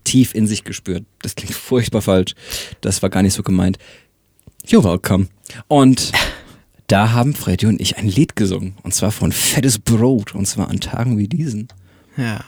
tief 0.03 0.33
in 0.33 0.47
sich 0.47 0.63
gespürt. 0.63 1.03
Das 1.21 1.35
klingt 1.35 1.53
furchtbar 1.53 2.01
falsch. 2.01 2.33
Das 2.81 3.03
war 3.03 3.11
gar 3.11 3.21
nicht 3.21 3.33
so 3.33 3.43
gemeint. 3.43 3.77
You're 4.67 4.83
welcome. 4.83 5.27
Und 5.67 6.11
da 6.87 7.11
haben 7.11 7.33
Freddy 7.33 7.67
und 7.67 7.79
ich 7.79 7.97
ein 7.97 8.07
Lied 8.07 8.35
gesungen. 8.35 8.75
Und 8.83 8.93
zwar 8.93 9.11
von 9.11 9.31
Fettes 9.31 9.79
Brot. 9.79 10.33
Und 10.33 10.45
zwar 10.47 10.69
an 10.69 10.79
Tagen 10.79 11.17
wie 11.17 11.27
diesen. 11.27 11.67
Ja. 12.17 12.43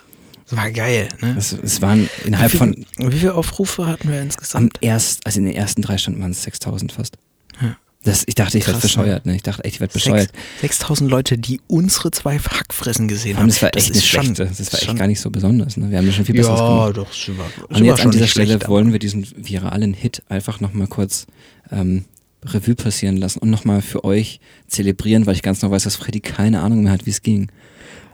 Das 0.49 0.57
war 0.57 0.71
geil, 0.71 1.09
ne? 1.19 1.35
Es, 1.37 1.51
es 1.51 1.81
waren 1.81 2.09
innerhalb 2.23 2.53
wie, 2.53 2.57
von 2.57 2.73
viel, 2.73 3.11
wie 3.11 3.19
viele 3.19 3.35
Aufrufe 3.35 3.85
hatten 3.85 4.09
wir 4.09 4.19
am 4.19 4.23
insgesamt? 4.27 4.77
erst, 4.79 5.25
also 5.25 5.39
in 5.39 5.45
den 5.45 5.55
ersten 5.55 5.81
drei 5.81 5.97
Stunden 5.97 6.21
waren 6.21 6.31
es 6.31 6.41
6000 6.43 6.93
fast. 6.93 7.17
Ja. 7.61 7.75
Das, 8.07 8.23
ich 8.25 8.35
dachte, 8.35 8.57
ich 8.57 8.65
werde 8.67 8.79
bescheuert, 8.79 9.25
ne? 9.25 9.35
Ich 9.35 9.43
dachte 9.43 9.63
echt, 9.63 9.75
ich 9.75 9.79
werde 9.81 9.93
bescheuert. 9.93 10.29
Sechs- 10.61 10.77
6000 10.79 11.09
Leute, 11.11 11.37
die 11.37 11.59
unsere 11.67 12.09
zwei 12.11 12.39
Hackfressen 12.39 13.07
gesehen 13.07 13.37
haben. 13.37 13.47
das 13.47 13.61
war 13.61 13.75
echt 13.75 13.87
eine 13.87 13.97
ist 13.97 14.07
schon- 14.07 14.23
schlechte. 14.23 14.45
Das 14.45 14.71
war 14.71 14.79
echt 14.79 14.85
schon- 14.87 14.95
gar 14.97 15.07
nicht 15.07 15.19
so 15.19 15.29
besonders. 15.29 15.77
Ne? 15.77 15.91
Wir 15.91 15.97
haben 15.97 16.05
ja 16.07 16.13
schon 16.13 16.25
viel 16.25 16.35
Besseres 16.35 16.59
Ja, 16.59 16.67
gemacht. 16.89 16.97
doch, 16.97 17.11
super. 17.13 17.43
Und 17.69 17.83
jetzt 17.83 18.01
an 18.01 18.11
dieser 18.11 18.27
Stelle 18.27 18.59
wollen 18.67 18.91
wir 18.91 18.99
diesen 18.99 19.27
viralen 19.35 19.93
Hit 19.93 20.23
einfach 20.29 20.59
nochmal 20.61 20.87
kurz 20.87 21.27
ähm, 21.71 22.05
Revue 22.45 22.75
passieren 22.75 23.17
lassen 23.17 23.39
und 23.39 23.49
nochmal 23.49 23.81
für 23.81 24.03
euch 24.05 24.39
zelebrieren, 24.67 25.25
weil 25.25 25.35
ich 25.35 25.41
ganz 25.41 25.61
noch 25.61 25.71
weiß, 25.71 25.83
dass 25.83 25.95
Freddy 25.97 26.21
keine 26.21 26.61
Ahnung 26.61 26.83
mehr 26.83 26.93
hat, 26.93 27.05
wie 27.05 27.09
es 27.09 27.21
ging. 27.21 27.49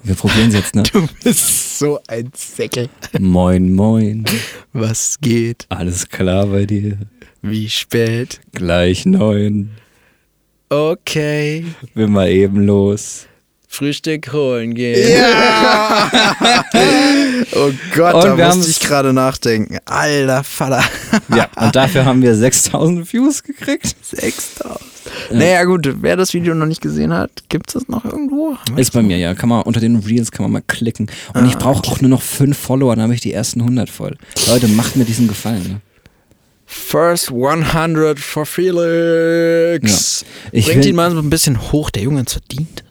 Und 0.02 0.10
wir 0.10 0.16
probieren 0.16 0.48
es 0.50 0.56
jetzt, 0.56 0.76
ne? 0.76 0.84
Du 0.91 1.08
bist 1.24 1.78
so 1.78 2.00
ein 2.08 2.32
Säckel. 2.36 2.89
moin, 3.20 3.74
moin. 3.74 4.26
Was 4.72 5.20
geht? 5.22 5.66
Alles 5.70 6.10
klar 6.10 6.48
bei 6.48 6.66
dir? 6.66 6.98
Wie 7.41 7.70
spät? 7.70 8.39
Gleich 8.54 9.06
neun. 9.06 9.72
Okay. 10.70 11.66
Bin 11.93 12.11
mal 12.11 12.30
eben 12.30 12.66
los. 12.66 13.28
Frühstück 13.74 14.32
holen 14.32 14.76
gehen. 14.76 15.11
Ja! 15.11 16.11
oh 17.55 17.72
Gott, 17.95 18.14
Und 18.14 18.38
da 18.38 18.55
musste 18.55 18.70
ich 18.70 18.80
gerade 18.80 19.14
nachdenken. 19.14 19.80
Alter 19.86 20.43
Vater. 20.43 20.84
Ja, 21.36 21.47
und 21.55 21.76
dafür 21.76 22.05
haben 22.05 22.22
wir 22.22 22.36
6000 22.36 23.11
Views 23.11 23.41
gekriegt. 23.43 23.95
6000. 24.01 24.80
Naja, 25.32 25.64
gut, 25.64 25.89
wer 26.01 26.16
das 26.16 26.34
Video 26.34 26.53
noch 26.53 26.66
nicht 26.66 26.82
gesehen 26.82 27.14
hat, 27.14 27.32
gibt 27.49 27.70
es 27.70 27.74
das 27.74 27.88
noch 27.88 28.05
irgendwo? 28.05 28.57
Ist 28.76 28.93
bei 28.93 29.01
mir, 29.01 29.18
ja. 29.18 29.34
Kann 29.34 29.49
man 29.49 29.64
unter 29.64 29.80
den 29.80 29.97
Reels 29.97 30.32
kann 30.32 30.43
man 30.43 30.51
mal 30.51 30.64
klicken. 30.66 31.07
Und 31.34 31.47
ich 31.47 31.57
brauche 31.57 31.88
auch 31.88 32.01
nur 32.01 32.09
noch 32.09 32.22
fünf 32.22 32.57
Follower, 32.57 32.95
dann 32.95 33.03
habe 33.03 33.14
ich 33.16 33.22
die 33.22 33.34
ersten 33.34 33.61
100 33.61 33.89
voll. 33.89 34.18
Leute, 34.47 34.68
macht 34.68 34.95
mir 34.95 35.05
diesen 35.05 35.28
Gefallen. 35.28 35.64
Ne? 35.64 35.82
First 36.74 37.32
100 37.32 38.20
for 38.20 38.46
Felix. 38.46 40.26
Ja. 40.46 40.50
Ich 40.52 40.66
Bringt 40.66 40.86
ihn 40.86 40.96
mal 40.96 41.12
so 41.12 41.20
ein 41.20 41.30
bisschen 41.30 41.72
hoch. 41.72 41.90
Der 41.92 42.04
Junge 42.04 42.22
hat's 42.22 42.34
verdient. 42.34 42.84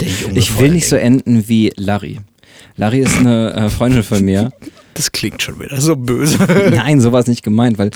Der 0.00 0.08
Junge 0.22 0.38
Ich 0.38 0.58
will 0.58 0.70
nicht 0.72 0.88
so 0.88 0.96
enden 0.96 1.48
wie 1.48 1.72
Larry. 1.76 2.20
Larry 2.76 3.00
ist 3.00 3.16
eine 3.18 3.52
äh, 3.54 3.70
Freundin 3.70 4.02
von 4.02 4.24
mir. 4.24 4.52
Das 4.94 5.12
klingt 5.12 5.40
schon 5.40 5.58
wieder 5.60 5.80
so 5.80 5.94
böse. 5.96 6.36
Nein, 6.70 7.00
so 7.00 7.12
war 7.12 7.20
es 7.20 7.26
nicht 7.28 7.44
gemeint, 7.44 7.78
weil, 7.78 7.90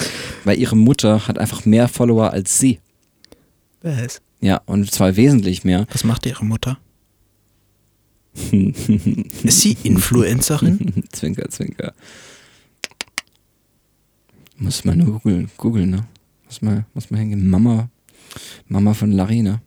weil 0.45 0.59
ihre 0.59 0.76
Mutter 0.76 1.26
hat 1.26 1.39
einfach 1.39 1.66
mehr 1.66 1.89
Follower 1.89 2.30
als 2.30 2.57
sie. 2.59 2.78
Was? 3.82 4.22
Ja, 4.41 4.62
und 4.64 4.91
zwar 4.91 5.16
wesentlich 5.16 5.64
mehr. 5.64 5.87
Was 5.93 6.05
macht 6.05 6.24
ihre 6.24 6.45
Mutter? 6.47 6.78
Ist 9.43 9.61
sie 9.61 9.76
Influencerin? 9.82 11.05
zwinker, 11.12 11.51
zwinker. 11.51 11.93
Muss 14.57 14.84
man 14.84 14.98
nur 14.98 15.18
googeln, 15.20 15.50
googeln, 15.57 15.90
ne? 15.90 16.05
Muss 16.46 16.62
mal, 16.62 16.84
muss 16.94 17.11
mal 17.11 17.18
hingehen. 17.18 17.48
Mama, 17.48 17.88
Mama 18.68 18.94
von 18.94 19.12
Larry, 19.12 19.42
ne? 19.42 19.61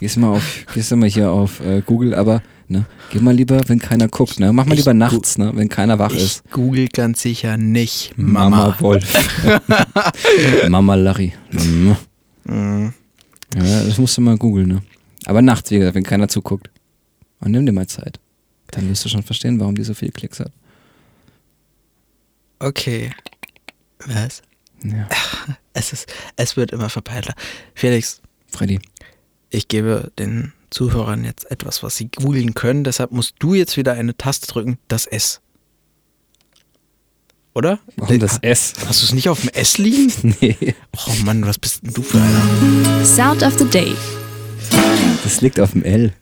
Gehst 0.00 0.16
mal 0.16 0.28
auf, 0.36 0.66
gehst 0.74 0.90
du 0.92 0.96
mal 0.96 1.08
hier 1.08 1.30
auf 1.30 1.60
äh, 1.60 1.82
Google, 1.84 2.14
aber, 2.14 2.42
ne? 2.68 2.84
Geh 3.10 3.18
mal 3.20 3.34
lieber, 3.34 3.60
wenn 3.68 3.78
keiner 3.78 4.08
guckt, 4.08 4.38
ne? 4.40 4.52
Mach 4.52 4.66
mal 4.66 4.72
Ich 4.74 4.80
lieber 4.80 4.94
nachts, 4.94 5.38
ne? 5.38 5.52
Wenn 5.54 5.68
keiner 5.68 5.98
wach 5.98 6.12
Ich 6.12 6.22
ist. 6.22 6.50
google 6.50 6.88
ganz 6.88 7.22
sicher 7.22 7.56
nicht 7.56 8.12
Mama. 8.16 8.76
Wolf. 8.80 9.12
Mama 10.68 10.94
Larry. 10.94 11.32
Mhm. 11.50 11.96
Mhm. 12.44 12.92
Ja, 13.56 13.84
das 13.84 13.98
musst 13.98 14.16
du 14.16 14.20
mal 14.20 14.36
googeln, 14.36 14.68
ne? 14.68 14.82
Aber 15.26 15.42
nachts, 15.42 15.70
wie 15.70 15.78
gesagt, 15.78 15.94
wenn 15.94 16.02
keiner 16.02 16.28
zuguckt. 16.28 16.70
Und 17.40 17.50
nimm 17.52 17.66
dir 17.66 17.72
mal 17.72 17.86
Zeit. 17.86 18.18
Dann 18.70 18.88
wirst 18.88 19.04
du 19.04 19.08
schon 19.08 19.22
verstehen, 19.22 19.60
warum 19.60 19.74
die 19.74 19.84
so 19.84 19.94
viele 19.94 20.10
Klicks 20.12 20.40
hat. 20.40 20.50
Okay. 22.58 23.12
Was? 24.06 24.42
Ja. 24.82 25.08
Es, 25.76 25.92
ist, 25.92 26.06
es 26.36 26.56
wird 26.56 26.70
immer 26.70 26.88
verpeilter. 26.88 27.34
Felix, 27.74 28.22
Freddy. 28.46 28.78
ich 29.50 29.66
gebe 29.66 30.12
den 30.20 30.52
Zuhörern 30.70 31.24
jetzt 31.24 31.50
etwas, 31.50 31.82
was 31.82 31.96
sie 31.96 32.10
googeln 32.14 32.54
können. 32.54 32.84
Deshalb 32.84 33.10
musst 33.10 33.34
du 33.40 33.54
jetzt 33.54 33.76
wieder 33.76 33.94
eine 33.94 34.16
Taste 34.16 34.46
drücken, 34.46 34.78
das 34.86 35.06
S. 35.06 35.40
Oder? 37.54 37.80
Warum 37.96 38.20
das 38.20 38.38
S? 38.42 38.74
Hast 38.86 39.02
du 39.02 39.06
es 39.06 39.12
nicht 39.12 39.28
auf 39.28 39.40
dem 39.40 39.50
S 39.50 39.78
liegen? 39.78 40.12
Nee. 40.40 40.76
Oh 41.08 41.14
Mann, 41.24 41.44
was 41.44 41.58
bist 41.58 41.82
denn 41.82 41.92
du 41.92 42.02
für 42.02 42.18
einer? 42.20 43.04
Sound 43.04 43.42
of 43.42 43.58
the 43.58 43.64
Day. 43.64 43.96
Das 45.24 45.40
liegt 45.40 45.58
auf 45.58 45.72
dem 45.72 45.82
L. 45.82 46.12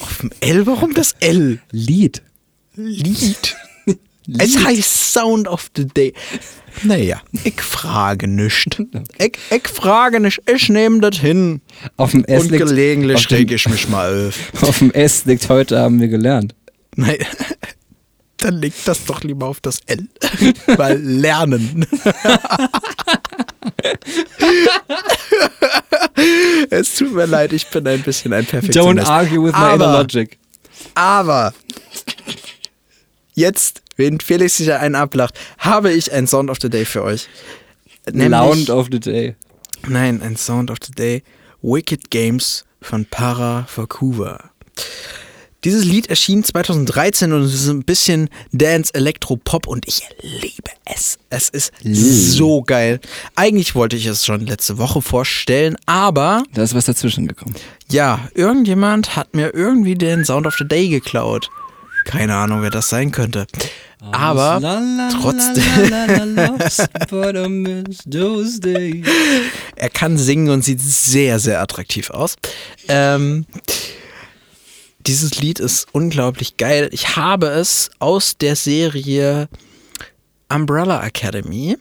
Auf 0.00 0.18
dem 0.18 0.30
L? 0.40 0.66
Warum 0.66 0.92
das 0.92 1.14
L? 1.20 1.60
Lied. 1.70 2.22
Lied. 2.76 3.56
Es 4.38 4.56
heißt 4.64 5.12
Sound 5.12 5.48
of 5.48 5.70
the 5.76 5.86
Day. 5.86 6.12
Naja, 6.82 7.20
ich 7.44 7.60
frage 7.60 8.28
nicht. 8.28 8.78
Ich, 9.18 9.32
ich 9.50 9.68
frage 9.68 10.20
nicht, 10.20 10.40
ich 10.52 10.68
nehme 10.68 11.00
das 11.00 11.18
hin. 11.18 11.62
Auf 11.96 12.12
dem 12.12 12.24
S 12.26 12.44
Und 12.44 12.50
liegt. 12.52 12.66
gelegentlich 12.66 13.20
stecke 13.22 13.54
ich 13.54 13.68
mich 13.68 13.88
mal 13.88 14.28
auf. 14.28 14.62
Auf 14.68 14.78
dem 14.78 14.92
S 14.92 15.24
liegt 15.24 15.48
heute, 15.48 15.80
haben 15.80 16.00
wir 16.00 16.08
gelernt. 16.08 16.54
Nein, 16.96 17.16
dann 18.36 18.54
legt 18.54 18.86
das 18.86 19.04
doch 19.04 19.22
lieber 19.22 19.46
auf 19.46 19.60
das 19.60 19.80
L. 19.86 20.06
Weil 20.76 20.98
lernen. 21.00 21.86
es 26.70 26.94
tut 26.96 27.12
mir 27.14 27.26
leid, 27.26 27.52
ich 27.52 27.66
bin 27.68 27.86
ein 27.86 28.02
bisschen 28.02 28.32
ein 28.32 28.44
Perfektionist. 28.46 29.06
Don't 29.06 29.10
argue 29.10 29.42
with 29.42 29.52
my 29.52 29.58
Aber- 29.58 29.74
inner 29.84 29.98
logic. 29.98 30.38
Aber 30.94 31.52
jetzt, 33.34 33.82
wenn 34.00 34.18
Felix 34.18 34.56
sich 34.56 34.72
einen 34.72 34.96
ablacht, 34.96 35.38
habe 35.58 35.92
ich 35.92 36.10
ein 36.12 36.26
Sound 36.26 36.50
of 36.50 36.56
the 36.60 36.68
Day 36.68 36.84
für 36.84 37.04
euch. 37.04 37.28
Nämlich, 38.10 38.30
Sound 38.40 38.70
of 38.70 38.88
the 38.90 38.98
Day. 38.98 39.36
nein, 39.86 40.20
ein 40.22 40.36
Sound 40.36 40.70
of 40.70 40.78
the 40.84 40.92
Day. 40.92 41.22
Wicked 41.62 42.10
Games 42.10 42.64
von 42.80 43.04
Para 43.04 43.68
Vancouver. 43.74 44.50
Dieses 45.62 45.84
Lied 45.84 46.06
erschien 46.08 46.42
2013 46.42 47.34
und 47.34 47.42
es 47.42 47.52
ist 47.52 47.68
ein 47.68 47.82
bisschen 47.84 48.30
Dance, 48.52 48.94
Elektro, 48.94 49.36
Pop 49.36 49.66
und 49.66 49.86
ich 49.86 50.00
liebe 50.22 50.70
es. 50.86 51.18
Es 51.28 51.50
ist 51.50 51.70
so 51.82 52.62
geil. 52.62 52.98
Eigentlich 53.34 53.74
wollte 53.74 53.94
ich 53.96 54.06
es 54.06 54.24
schon 54.24 54.46
letzte 54.46 54.78
Woche 54.78 55.02
vorstellen, 55.02 55.76
aber 55.84 56.44
Da 56.54 56.62
ist 56.62 56.74
was 56.74 56.86
dazwischen 56.86 57.28
gekommen. 57.28 57.54
ja, 57.90 58.30
irgendjemand 58.34 59.16
hat 59.16 59.34
mir 59.34 59.52
irgendwie 59.52 59.96
den 59.96 60.24
Sound 60.24 60.46
of 60.46 60.54
the 60.58 60.66
Day 60.66 60.88
geklaut. 60.88 61.50
Keine 62.04 62.34
Ahnung, 62.36 62.62
wer 62.62 62.70
das 62.70 62.88
sein 62.88 63.10
könnte. 63.10 63.46
Aber 64.12 64.60
trotzdem, 65.20 65.92
er 69.76 69.90
kann 69.90 70.16
singen 70.16 70.48
und 70.48 70.64
sieht 70.64 70.80
sehr, 70.80 71.38
sehr 71.38 71.60
attraktiv 71.60 72.10
aus. 72.10 72.36
Ähm, 72.88 73.44
dieses 75.06 75.40
Lied 75.40 75.60
ist 75.60 75.86
unglaublich 75.92 76.56
geil. 76.56 76.88
Ich 76.92 77.16
habe 77.16 77.48
es 77.48 77.90
aus 77.98 78.38
der 78.38 78.56
Serie 78.56 79.48
Umbrella 80.48 81.04
Academy. 81.04 81.76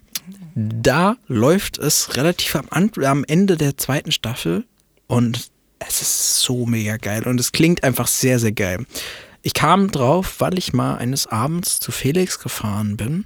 Da 0.55 1.15
läuft 1.27 1.77
es 1.77 2.15
relativ 2.17 2.55
am, 2.55 2.91
am 3.03 3.23
Ende 3.25 3.55
der 3.55 3.77
zweiten 3.77 4.11
Staffel 4.11 4.65
und 5.07 5.49
es 5.79 6.01
ist 6.01 6.41
so 6.41 6.65
mega 6.65 6.97
geil 6.97 7.23
und 7.23 7.39
es 7.39 7.51
klingt 7.51 7.83
einfach 7.83 8.07
sehr, 8.07 8.39
sehr 8.39 8.51
geil. 8.51 8.85
Ich 9.41 9.53
kam 9.53 9.91
drauf, 9.91 10.35
weil 10.39 10.57
ich 10.57 10.73
mal 10.73 10.95
eines 10.95 11.27
Abends 11.27 11.79
zu 11.79 11.91
Felix 11.91 12.39
gefahren 12.39 12.97
bin. 12.97 13.25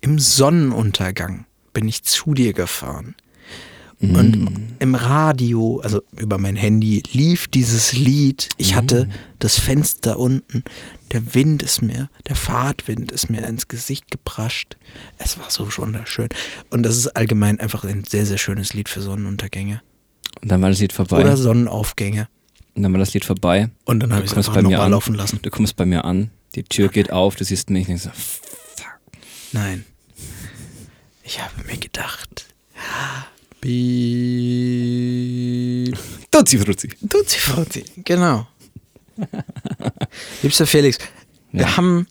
Im 0.00 0.18
Sonnenuntergang 0.18 1.46
bin 1.72 1.88
ich 1.88 2.02
zu 2.02 2.34
dir 2.34 2.52
gefahren. 2.52 3.14
Und 4.00 4.76
im 4.78 4.94
Radio, 4.94 5.80
also 5.82 6.02
über 6.16 6.38
mein 6.38 6.54
Handy, 6.54 7.02
lief 7.10 7.48
dieses 7.48 7.94
Lied. 7.94 8.48
Ich 8.56 8.76
hatte 8.76 9.08
das 9.40 9.58
Fenster 9.58 10.20
unten. 10.20 10.62
Der 11.10 11.34
Wind 11.34 11.64
ist 11.64 11.82
mir, 11.82 12.08
der 12.28 12.36
Fahrtwind 12.36 13.10
ist 13.10 13.28
mir 13.28 13.44
ins 13.44 13.66
Gesicht 13.66 14.10
geprascht. 14.12 14.76
Es 15.18 15.36
war 15.38 15.50
so 15.50 15.66
wunderschön. 15.78 16.28
Und 16.70 16.84
das 16.84 16.96
ist 16.96 17.08
allgemein 17.08 17.58
einfach 17.58 17.84
ein 17.84 18.04
sehr, 18.04 18.24
sehr 18.24 18.38
schönes 18.38 18.72
Lied 18.72 18.88
für 18.88 19.00
Sonnenuntergänge. 19.00 19.82
Und 20.40 20.52
dann 20.52 20.62
war 20.62 20.68
das 20.68 20.78
Lied 20.78 20.92
vorbei. 20.92 21.20
Oder 21.20 21.36
Sonnenaufgänge. 21.36 22.28
Und 22.78 22.84
dann 22.84 22.92
war 22.92 23.00
das 23.00 23.12
Lied 23.12 23.24
vorbei. 23.24 23.70
Und 23.86 23.98
dann 24.04 24.12
habe 24.12 24.24
ich 24.24 24.30
es 24.32 24.46
bei 24.46 24.62
mir 24.62 24.62
nochmal 24.62 24.80
an. 24.82 24.90
laufen 24.92 25.14
lassen. 25.16 25.40
Du 25.42 25.50
kommst 25.50 25.74
bei 25.74 25.84
mir 25.84 26.04
an. 26.04 26.30
Die 26.54 26.62
Tür 26.62 26.88
geht 26.88 27.10
auf. 27.10 27.34
Du 27.34 27.42
siehst 27.44 27.70
mich. 27.70 27.88
Und 27.88 28.00
denkst 28.00 28.04
so, 28.04 28.10
Nein. 29.50 29.84
Ich 31.24 31.42
habe 31.42 31.50
mir 31.66 31.76
gedacht, 31.76 32.46
Happy 34.58 35.92
Tutti 36.30 36.56
Frutti. 36.58 36.88
Tutti 37.08 37.38
Frutti, 37.40 37.84
genau. 38.04 38.46
Liebster 40.42 40.68
Felix, 40.68 40.98
wir 41.50 41.62
Ja. 41.62 41.76
haben, 41.76 42.06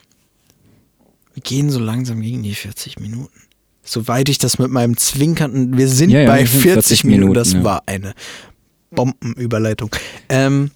wir 1.34 1.44
gehen 1.44 1.70
so 1.70 1.80
langsam 1.80 2.20
gegen 2.20 2.44
die 2.44 2.54
40 2.56 3.00
Minuten. 3.00 3.32
Soweit 3.84 4.28
ich 4.28 4.38
das 4.38 4.60
mit 4.60 4.70
meinem 4.70 4.98
zwinkernden, 4.98 5.78
wir 5.78 5.88
sind 5.88 6.10
Ja, 6.10 6.24
ja, 6.24 6.28
bei 6.28 6.40
wir 6.42 6.48
sind 6.48 6.62
40, 6.62 6.74
40 6.74 7.04
Minuten, 7.06 7.20
Minuten, 7.30 7.40
das 7.40 7.64
war 7.64 7.84
eine 7.86 8.14
Bombenüberleitung. 8.92 9.90
Ähm, 10.30 10.72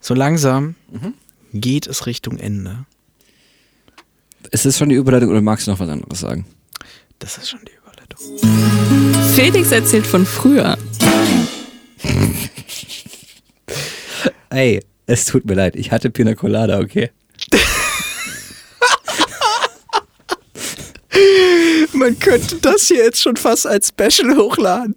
so 0.00 0.14
langsam 0.14 0.74
Mhm. 0.90 1.14
geht 1.52 1.86
es 1.86 2.06
Richtung 2.06 2.38
Ende. 2.38 2.84
Ist 4.50 4.64
das 4.66 4.78
schon 4.78 4.88
die 4.88 4.94
Überleitung 4.94 5.30
oder 5.30 5.40
magst 5.42 5.66
du 5.66 5.70
noch 5.72 5.80
was 5.80 5.88
anderes 5.88 6.20
sagen? 6.20 6.46
Das 7.18 7.36
ist 7.38 7.48
schon 7.50 7.60
die 7.66 7.72
Überleitung. 7.72 8.18
Felix 9.34 9.72
erzählt 9.72 10.06
von 10.06 10.24
früher. 10.24 10.78
Ey, 14.50 14.80
es 15.06 15.24
tut 15.26 15.44
mir 15.44 15.54
leid, 15.54 15.76
ich 15.76 15.90
hatte 15.92 16.10
Pina 16.10 16.34
Colada, 16.34 16.78
okay? 16.80 17.10
Man 21.92 22.18
könnte 22.18 22.56
das 22.56 22.88
hier 22.88 23.04
jetzt 23.04 23.22
schon 23.22 23.36
fast 23.36 23.66
als 23.66 23.88
Special 23.88 24.36
hochladen. 24.36 24.94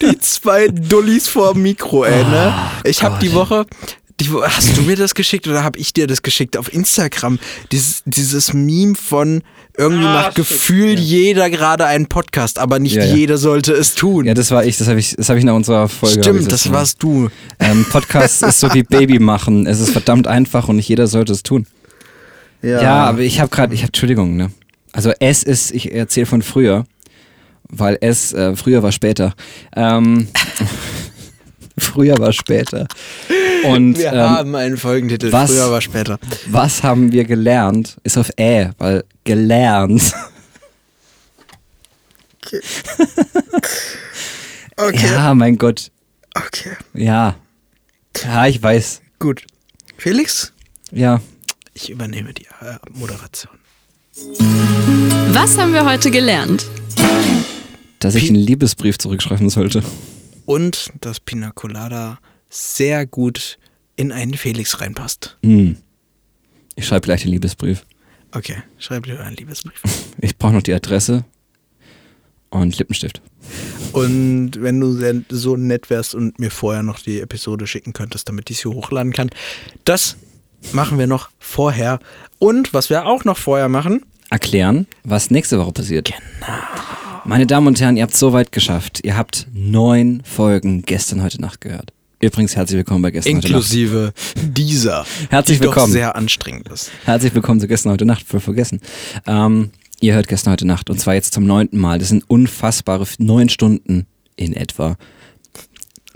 Die 0.00 0.18
zwei 0.18 0.68
Dullis 0.68 1.28
vor 1.28 1.52
dem 1.52 1.62
Mikro, 1.62 2.04
ey, 2.04 2.24
ne? 2.24 2.54
Ich 2.84 3.02
habe 3.02 3.18
die 3.20 3.32
Woche. 3.32 3.66
Die, 4.20 4.28
hast 4.30 4.76
du 4.76 4.82
mir 4.82 4.96
das 4.96 5.14
geschickt 5.14 5.48
oder 5.48 5.64
habe 5.64 5.78
ich 5.78 5.92
dir 5.92 6.06
das 6.06 6.22
geschickt 6.22 6.56
auf 6.56 6.72
Instagram? 6.72 7.38
Dieses, 7.72 8.02
dieses 8.04 8.52
Meme 8.52 8.94
von 8.94 9.42
irgendwie 9.76 10.04
nach 10.04 10.34
Gefühl 10.34 10.98
jeder 10.98 11.48
gerade 11.48 11.86
einen 11.86 12.06
Podcast, 12.06 12.58
aber 12.58 12.78
nicht 12.78 12.94
Ja, 12.94 13.04
ja. 13.04 13.14
jeder 13.14 13.38
sollte 13.38 13.72
es 13.72 13.94
tun. 13.94 14.26
Ja, 14.26 14.34
das 14.34 14.50
war 14.50 14.64
ich, 14.64 14.76
das 14.76 14.88
habe 14.88 15.00
ich, 15.00 15.16
das 15.16 15.28
hab 15.30 15.36
ich 15.36 15.44
nach 15.44 15.54
unserer 15.54 15.88
Folge. 15.88 16.22
Stimmt, 16.22 16.52
das 16.52 16.64
gemacht. 16.64 16.80
warst 16.80 17.02
du. 17.02 17.30
Ähm, 17.58 17.86
Podcast 17.90 18.42
ist 18.42 18.60
so 18.60 18.72
wie 18.74 18.82
Baby 18.82 19.18
machen. 19.18 19.66
Es 19.66 19.80
ist 19.80 19.90
verdammt 19.90 20.26
einfach 20.26 20.68
und 20.68 20.76
nicht 20.76 20.88
jeder 20.88 21.06
sollte 21.06 21.32
es 21.32 21.42
tun. 21.42 21.66
Ja, 22.62 23.04
aber 23.06 23.20
ich 23.20 23.40
habe 23.40 23.50
gerade, 23.50 23.74
ich 23.74 23.80
habe, 23.80 23.88
Entschuldigung, 23.88 24.36
ne? 24.36 24.50
Also 24.92 25.12
es 25.20 25.42
ist, 25.42 25.70
ich 25.72 25.92
erzähle 25.92 26.26
von 26.26 26.42
früher, 26.42 26.84
weil 27.68 27.96
es, 28.00 28.32
äh, 28.32 28.54
früher 28.56 28.82
war 28.82 28.92
später. 28.92 29.34
Ähm, 29.74 30.28
früher 31.78 32.18
war 32.18 32.32
später. 32.32 32.86
Und 33.64 33.96
wir 33.98 34.12
ähm, 34.12 34.18
haben 34.20 34.54
einen 34.56 34.76
Folgentitel. 34.76 35.32
was- 35.32 35.50
Früher 35.50 35.70
war 35.70 35.80
später. 35.80 36.18
was 36.46 36.82
haben 36.82 37.12
wir 37.12 37.24
gelernt? 37.24 37.96
Ist 38.02 38.18
auf 38.18 38.30
Ä, 38.38 38.70
weil 38.78 39.04
gelernt. 39.24 40.12
Okay. 44.76 45.06
Ja, 45.12 45.34
mein 45.34 45.56
Gott. 45.58 45.90
Okay. 46.34 46.76
Ja. 46.94 47.36
Ja, 48.24 48.46
ich 48.46 48.62
weiß. 48.62 49.00
Gut. 49.18 49.44
Felix, 49.96 50.52
Ja. 50.90 51.20
ich 51.74 51.90
übernehme 51.90 52.34
die 52.34 52.46
äh, 52.46 52.76
Moderation. 52.90 53.52
Was 55.32 55.58
haben 55.58 55.72
wir 55.72 55.84
heute 55.84 56.10
gelernt? 56.10 56.66
Dass 57.98 58.14
ich 58.14 58.28
einen 58.28 58.36
Liebesbrief 58.38 58.98
zurückschreiben 58.98 59.48
sollte. 59.50 59.82
und 60.44 60.90
dass 61.00 61.20
Pina 61.20 61.50
Colada 61.52 62.18
sehr 62.50 63.06
gut 63.06 63.58
in 63.96 64.12
einen 64.12 64.34
Felix 64.34 64.80
reinpasst. 64.80 65.38
Hm. 65.42 65.76
Ich 66.74 66.86
schreibe 66.86 67.04
gleich 67.04 67.22
den 67.22 67.30
Liebesbrief. 67.30 67.84
Okay, 68.32 68.56
schreib 68.78 69.04
dir 69.04 69.20
einen 69.20 69.36
Liebesbrief. 69.36 69.82
Ich 70.20 70.36
brauche 70.38 70.52
noch 70.52 70.62
die 70.62 70.72
Adresse 70.74 71.24
und 72.50 72.78
Lippenstift. 72.78 73.20
Und 73.92 74.52
wenn 74.60 74.78
du 74.80 75.24
so 75.30 75.56
nett 75.56 75.90
wärst 75.90 76.14
und 76.14 76.38
mir 76.38 76.50
vorher 76.50 76.82
noch 76.82 77.00
die 77.00 77.20
Episode 77.20 77.66
schicken 77.66 77.92
könntest, 77.92 78.28
damit 78.28 78.48
ich 78.50 78.58
sie 78.58 78.68
hochladen 78.68 79.12
kann, 79.12 79.30
das 79.84 80.16
machen 80.72 80.98
wir 80.98 81.06
noch 81.08 81.30
vorher. 81.40 81.98
Und 82.38 82.72
was 82.72 82.88
wir 82.88 83.06
auch 83.06 83.24
noch 83.24 83.36
vorher 83.36 83.68
machen, 83.68 84.04
Erklären, 84.32 84.86
was 85.04 85.30
nächste 85.30 85.58
Woche 85.58 85.72
passiert. 85.72 86.06
Genau. 86.06 86.52
Meine 87.26 87.46
Damen 87.46 87.66
und 87.66 87.78
Herren, 87.82 87.98
ihr 87.98 88.02
habt 88.02 88.16
so 88.16 88.32
weit 88.32 88.50
geschafft. 88.50 89.00
Ihr 89.04 89.14
habt 89.14 89.46
neun 89.52 90.22
Folgen 90.24 90.80
gestern 90.86 91.22
heute 91.22 91.38
Nacht 91.38 91.60
gehört. 91.60 91.92
Übrigens, 92.18 92.56
herzlich 92.56 92.78
willkommen 92.78 93.02
bei 93.02 93.10
gestern 93.10 93.36
heute 93.36 93.48
Nacht. 93.48 93.50
inklusive 93.50 94.14
dieser, 94.42 95.04
Herzlich 95.28 95.58
die 95.58 95.64
willkommen. 95.64 95.88
doch 95.88 95.92
sehr 95.92 96.16
anstrengend 96.16 96.66
ist. 96.70 96.90
Herzlich 97.04 97.34
willkommen 97.34 97.60
zu 97.60 97.68
gestern 97.68 97.92
heute 97.92 98.06
Nacht, 98.06 98.26
voll 98.26 98.40
vergessen. 98.40 98.80
Ähm, 99.26 99.68
ihr 100.00 100.14
hört 100.14 100.28
gestern 100.28 100.52
heute 100.52 100.66
Nacht 100.66 100.88
und 100.88 100.98
zwar 100.98 101.12
jetzt 101.12 101.34
zum 101.34 101.44
neunten 101.44 101.78
Mal. 101.78 101.98
Das 101.98 102.08
sind 102.08 102.24
unfassbare 102.30 103.06
neun 103.18 103.50
Stunden 103.50 104.06
in 104.36 104.54
etwa. 104.54 104.96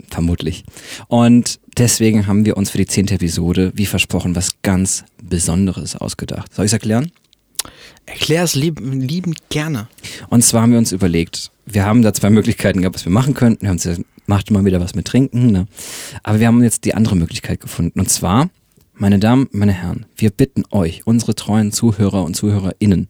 Vermutlich. 0.09 0.63
Und 1.07 1.59
deswegen 1.77 2.25
haben 2.25 2.45
wir 2.45 2.57
uns 2.57 2.71
für 2.71 2.79
die 2.79 2.87
zehnte 2.87 3.13
Episode, 3.13 3.73
wie 3.75 3.85
versprochen, 3.85 4.35
was 4.35 4.53
ganz 4.63 5.03
Besonderes 5.21 5.95
ausgedacht. 5.95 6.51
Soll 6.55 6.65
ich 6.65 6.69
es 6.69 6.73
erklären? 6.73 7.11
Erklär 8.05 8.43
es 8.43 8.55
lieb, 8.55 8.79
liebend 8.81 9.49
gerne. 9.49 9.87
Und 10.29 10.43
zwar 10.43 10.61
haben 10.61 10.71
wir 10.71 10.79
uns 10.79 10.91
überlegt, 10.91 11.51
wir 11.65 11.85
haben 11.85 12.01
da 12.01 12.13
zwei 12.13 12.29
Möglichkeiten 12.29 12.81
gehabt, 12.81 12.95
was 12.95 13.05
wir 13.05 13.11
machen 13.11 13.33
könnten. 13.33 13.63
Wir 13.63 13.69
haben 13.69 13.75
uns 13.75 13.83
gesagt, 13.83 14.05
macht 14.27 14.51
mal 14.51 14.65
wieder 14.65 14.79
was 14.79 14.95
mit 14.95 15.05
Trinken. 15.05 15.51
Ne? 15.51 15.67
Aber 16.23 16.39
wir 16.39 16.47
haben 16.47 16.63
jetzt 16.63 16.85
die 16.85 16.95
andere 16.95 17.15
Möglichkeit 17.15 17.59
gefunden. 17.59 17.99
Und 17.99 18.09
zwar, 18.09 18.49
meine 18.93 19.19
Damen, 19.19 19.47
meine 19.51 19.73
Herren, 19.73 20.05
wir 20.15 20.29
bitten 20.29 20.63
euch, 20.71 21.05
unsere 21.05 21.35
treuen 21.35 21.71
Zuhörer 21.71 22.23
und 22.23 22.35
ZuhörerInnen, 22.35 23.07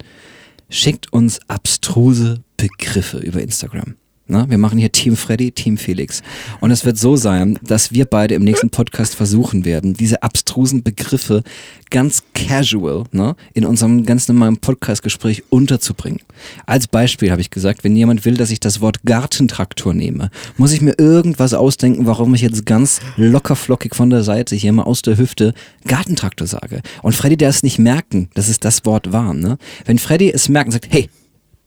schickt 0.70 1.14
uns 1.14 1.39
abstruse 1.47 2.43
Begriffe 2.58 3.20
über 3.20 3.41
Instagram. 3.41 3.95
Na, 4.30 4.49
wir 4.49 4.57
machen 4.57 4.78
hier 4.78 4.91
Team 4.91 5.15
Freddy, 5.15 5.51
Team 5.51 5.78
Felix. 5.78 6.21
Und 6.59 6.71
es 6.71 6.84
wird 6.84 6.97
so 6.97 7.15
sein, 7.15 7.57
dass 7.63 7.93
wir 7.93 8.05
beide 8.05 8.36
im 8.36 8.43
nächsten 8.43 8.69
Podcast 8.69 9.15
versuchen 9.15 9.63
werden, 9.63 9.93
diese 9.93 10.21
abstrusen 10.21 10.84
Begriffe 10.84 11.43
ganz 11.89 12.23
casual 12.34 13.05
ne, 13.13 13.38
in 13.53 13.65
unserem 13.65 14.05
ganz 14.05 14.28
normalen 14.28 14.57
Podcastgespräch 14.57 15.43
unterzubringen. 15.49 16.19
Als 16.65 16.88
Beispiel 16.88 17.32
habe 17.32 17.39
ich 17.39 17.51
gesagt, 17.51 17.86
wenn 17.86 17.95
jemand 17.95 18.25
will, 18.25 18.36
dass 18.36 18.51
ich 18.51 18.59
das 18.59 18.82
Wort 18.82 19.03
Gartentraktor 19.05 19.93
nehme, 19.93 20.30
muss 20.57 20.73
ich 20.73 20.82
mir 20.82 20.95
irgendwas 20.97 21.53
ausdenken, 21.53 22.05
warum 22.05 22.36
ich 22.36 22.41
jetzt 22.41 22.65
ganz 22.65 22.99
locker 23.15 23.55
flockig 23.55 23.95
von 23.95 24.09
der 24.09 24.23
Seite 24.23 24.55
hier 24.55 24.73
mal 24.73 24.84
aus 24.84 25.01
der 25.03 25.17
Hüfte 25.17 25.53
Gartentraktor 25.86 26.47
sage. 26.47 26.82
Und 27.01 27.15
Freddy 27.15 27.38
der 27.38 27.49
es 27.49 27.63
nicht 27.63 27.80
merken, 27.80 28.30
dass 28.34 28.49
es 28.49 28.59
das 28.59 28.86
Wort 28.86 29.13
war. 29.13 29.34
Ne? 29.34 29.57
Wenn 29.86 29.99
Freddy 29.99 30.30
es 30.32 30.49
merkt 30.49 30.67
und 30.67 30.73
sagt, 30.73 30.88
hey, 30.89 31.09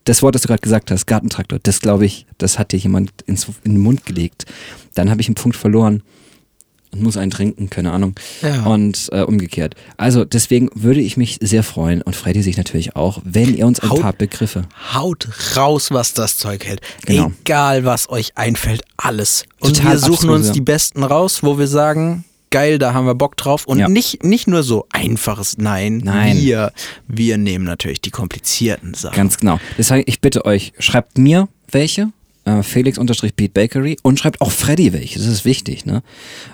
das 0.04 0.22
Wort, 0.22 0.34
das 0.34 0.42
du 0.42 0.48
gerade 0.48 0.62
gesagt 0.62 0.90
hast, 0.90 1.06
Gartentraktor, 1.06 1.58
das 1.62 1.80
glaube 1.80 2.06
ich, 2.06 2.26
das 2.38 2.58
hat 2.58 2.72
dir 2.72 2.78
jemand 2.78 3.10
ins, 3.26 3.46
in 3.64 3.74
den 3.74 3.82
Mund 3.82 4.06
gelegt. 4.06 4.46
Dann 4.94 5.10
habe 5.10 5.20
ich 5.20 5.28
einen 5.28 5.34
Punkt 5.34 5.56
verloren 5.56 6.02
und 6.92 7.02
muss 7.02 7.16
einen 7.16 7.30
trinken, 7.30 7.70
keine 7.70 7.92
Ahnung. 7.92 8.14
Ja. 8.42 8.64
Und 8.64 9.08
äh, 9.12 9.22
umgekehrt. 9.22 9.76
Also 9.96 10.24
deswegen 10.24 10.70
würde 10.74 11.00
ich 11.00 11.16
mich 11.16 11.38
sehr 11.40 11.62
freuen 11.62 12.02
und 12.02 12.16
Freddy 12.16 12.42
sich 12.42 12.56
natürlich 12.56 12.96
auch, 12.96 13.20
wenn 13.24 13.54
ihr 13.56 13.66
uns 13.66 13.78
ein 13.80 13.90
Haut- 13.90 14.00
paar 14.00 14.12
Begriffe. 14.12 14.64
Haut 14.92 15.28
raus, 15.56 15.90
was 15.92 16.14
das 16.14 16.36
Zeug 16.38 16.64
hält. 16.64 16.80
Genau. 17.06 17.30
Egal, 17.44 17.84
was 17.84 18.08
euch 18.10 18.32
einfällt, 18.36 18.82
alles. 18.96 19.44
Und 19.60 19.76
Total 19.76 19.92
wir 19.92 19.98
suchen 19.98 20.30
uns 20.30 20.46
abstruse. 20.48 20.52
die 20.52 20.60
besten 20.62 21.04
raus, 21.04 21.42
wo 21.44 21.58
wir 21.58 21.68
sagen, 21.68 22.24
geil, 22.50 22.78
da 22.78 22.94
haben 22.94 23.06
wir 23.06 23.14
Bock 23.14 23.36
drauf. 23.36 23.64
Und 23.66 23.78
Ja. 23.78 23.88
nicht, 23.88 24.24
nicht 24.24 24.46
nur 24.48 24.62
so 24.62 24.86
einfaches 24.92 25.58
Nein. 25.58 25.98
Nein. 26.04 26.36
Wir, 26.38 26.72
wir 27.08 27.38
nehmen 27.38 27.64
natürlich 27.64 28.00
die 28.00 28.10
komplizierten 28.10 28.94
Sachen. 28.94 29.16
Ganz 29.16 29.38
genau. 29.38 29.58
Deshalb, 29.78 30.06
ich 30.08 30.20
bitte 30.20 30.44
euch, 30.44 30.72
schreibt 30.78 31.18
mir 31.18 31.48
welche, 31.70 32.08
äh, 32.44 32.62
Felix-Beat 32.62 33.54
Bakery 33.54 33.96
und 34.02 34.18
schreibt 34.18 34.40
auch 34.40 34.50
Freddy 34.50 34.92
welche. 34.92 35.18
Das 35.18 35.28
ist 35.28 35.44
wichtig, 35.44 35.86
ne? 35.86 36.02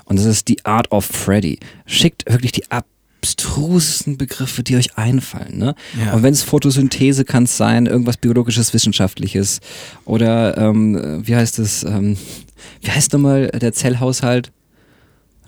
Und 0.05 0.19
das 0.19 0.27
ist 0.27 0.49
die 0.49 0.65
Art 0.65 0.93
of 0.93 1.05
Freddy. 1.05 1.59
Schickt 1.87 2.25
wirklich 2.31 2.53
die 2.53 2.65
abstrusesten 2.71 4.19
Begriffe, 4.19 4.63
die 4.63 4.77
euch 4.77 4.97
einfallen, 4.99 5.59
ne? 5.59 5.75
Ja. 6.05 6.13
Und 6.13 6.23
wenn 6.23 6.33
es 6.33 6.43
Photosynthese 6.43 7.25
kann 7.25 7.45
es 7.45 7.57
sein, 7.57 7.87
irgendwas 7.87 8.17
biologisches, 8.19 8.75
wissenschaftliches 8.75 9.61
oder 10.05 10.57
ähm, 10.59 11.27
wie 11.27 11.35
heißt 11.37 11.59
es? 11.59 11.83
Ähm, 11.85 12.17
wie 12.83 12.91
heißt 12.91 13.13
nochmal 13.13 13.49
der 13.49 13.73
Zellhaushalt? 13.73 14.51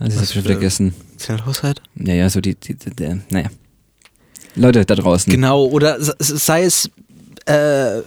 Das 0.00 0.16
ist 0.16 0.32
schon 0.34 0.42
vergessen. 0.42 0.94
Zellhaushalt? 1.16 1.82
Ja, 1.96 2.14
ja, 2.14 2.30
so 2.30 2.40
die, 2.40 2.54
die, 2.54 2.74
die, 2.74 2.90
die 2.90 3.20
naja. 3.30 3.48
Leute 4.54 4.84
da 4.84 4.94
draußen. 4.94 5.30
Genau, 5.30 5.64
oder 5.66 5.96
sei 6.00 6.64
es 6.64 6.90
äh, 7.46 8.02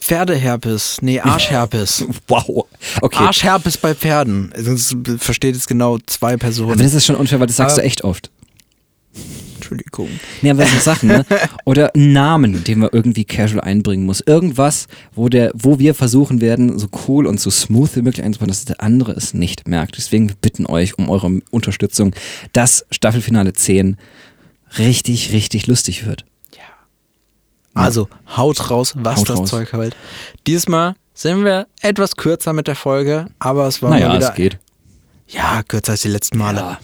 Pferdeherpes, 0.00 0.98
nee, 1.02 1.20
Arschherpes. 1.20 2.04
Wow. 2.28 2.66
Okay. 3.00 3.24
Arschherpes 3.24 3.76
bei 3.76 3.94
Pferden. 3.94 4.52
Sonst 4.56 4.96
versteht 5.18 5.56
es 5.56 5.66
genau 5.66 5.98
zwei 6.06 6.36
Personen. 6.36 6.70
Aber 6.72 6.82
das 6.82 6.94
ist 6.94 7.06
schon 7.06 7.16
unfair, 7.16 7.40
weil 7.40 7.46
das 7.48 7.56
sagst 7.56 7.74
Aber- 7.74 7.82
du 7.82 7.86
echt 7.86 8.04
oft. 8.04 8.30
Entschuldigung. 9.56 10.08
Nee, 10.42 10.50
aber 10.50 10.64
sind 10.66 10.82
Sachen, 10.82 11.08
ne? 11.08 11.24
Oder 11.64 11.94
einen 11.94 12.12
Namen, 12.12 12.62
den 12.64 12.78
man 12.80 12.90
irgendwie 12.92 13.24
casual 13.24 13.62
einbringen 13.62 14.06
muss. 14.06 14.20
Irgendwas, 14.20 14.86
wo 15.14 15.28
der, 15.28 15.50
wo 15.54 15.78
wir 15.78 15.94
versuchen 15.94 16.40
werden, 16.40 16.78
so 16.78 16.86
cool 17.08 17.26
und 17.26 17.40
so 17.40 17.50
smooth 17.50 17.96
wie 17.96 18.02
möglich 18.02 18.24
einzubauen, 18.24 18.48
dass 18.48 18.64
der 18.64 18.80
andere 18.80 19.12
es 19.12 19.34
nicht 19.34 19.66
merkt. 19.66 19.96
Deswegen 19.96 20.28
wir 20.28 20.36
bitten 20.36 20.66
euch 20.66 20.98
um 20.98 21.08
eure 21.08 21.40
Unterstützung, 21.50 22.14
dass 22.52 22.86
Staffelfinale 22.90 23.54
10 23.54 23.96
richtig, 24.78 25.32
richtig 25.32 25.66
lustig 25.66 26.06
wird. 26.06 26.24
Also 27.74 28.08
haut 28.34 28.70
raus, 28.70 28.94
was 28.96 29.18
Haut 29.20 29.28
das 29.28 29.38
raus. 29.40 29.50
Zeug 29.50 29.72
hält. 29.74 29.94
Diesmal 30.46 30.94
sind 31.12 31.44
wir 31.44 31.66
etwas 31.82 32.16
kürzer 32.16 32.54
mit 32.54 32.68
der 32.68 32.74
Folge, 32.74 33.26
aber 33.38 33.66
es 33.66 33.82
war 33.82 33.90
Naja, 33.90 34.14
wieder. 34.14 34.30
es 34.30 34.34
geht. 34.34 34.58
Ja, 35.28 35.62
kürzer 35.62 35.92
als 35.92 36.00
die 36.00 36.08
letzten 36.08 36.38
Male. 36.38 36.60
Ja. 36.60 36.78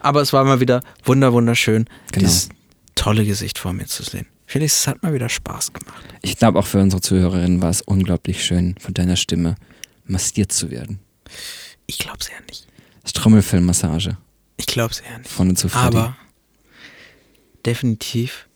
Aber 0.00 0.20
es 0.22 0.32
war 0.32 0.44
mal 0.44 0.60
wieder 0.60 0.82
wunder 1.04 1.32
wunderschön, 1.32 1.84
Genau. 2.12 2.26
dieses 2.26 2.48
tolle 2.94 3.24
Gesicht 3.24 3.58
vor 3.58 3.72
mir 3.72 3.86
zu 3.86 4.02
sehen. 4.02 4.26
Felix, 4.46 4.78
es 4.80 4.86
hat 4.88 5.02
mal 5.02 5.12
wieder 5.12 5.28
Spaß 5.28 5.72
gemacht. 5.72 6.02
Ich 6.22 6.36
glaube, 6.38 6.58
auch 6.58 6.66
für 6.66 6.78
unsere 6.80 7.02
Zuhörerinnen 7.02 7.60
war 7.60 7.70
es 7.70 7.82
unglaublich 7.82 8.44
schön, 8.44 8.74
von 8.80 8.94
deiner 8.94 9.16
Stimme 9.16 9.56
massiert 10.06 10.52
zu 10.52 10.70
werden. 10.70 11.00
Ich 11.86 11.98
glaub's 11.98 12.28
eher 12.28 12.40
nicht. 12.48 12.66
Das 13.02 13.12
Trommelfellmassage 13.12 14.16
Ich 14.56 14.66
glaub's 14.66 15.00
eher 15.00 15.18
nicht. 15.18 15.30
von 15.30 15.50
und 15.50 15.56
zu 15.56 15.68
Freddy. 15.68 15.96
Aber 15.98 16.16
definitiv 17.66 18.47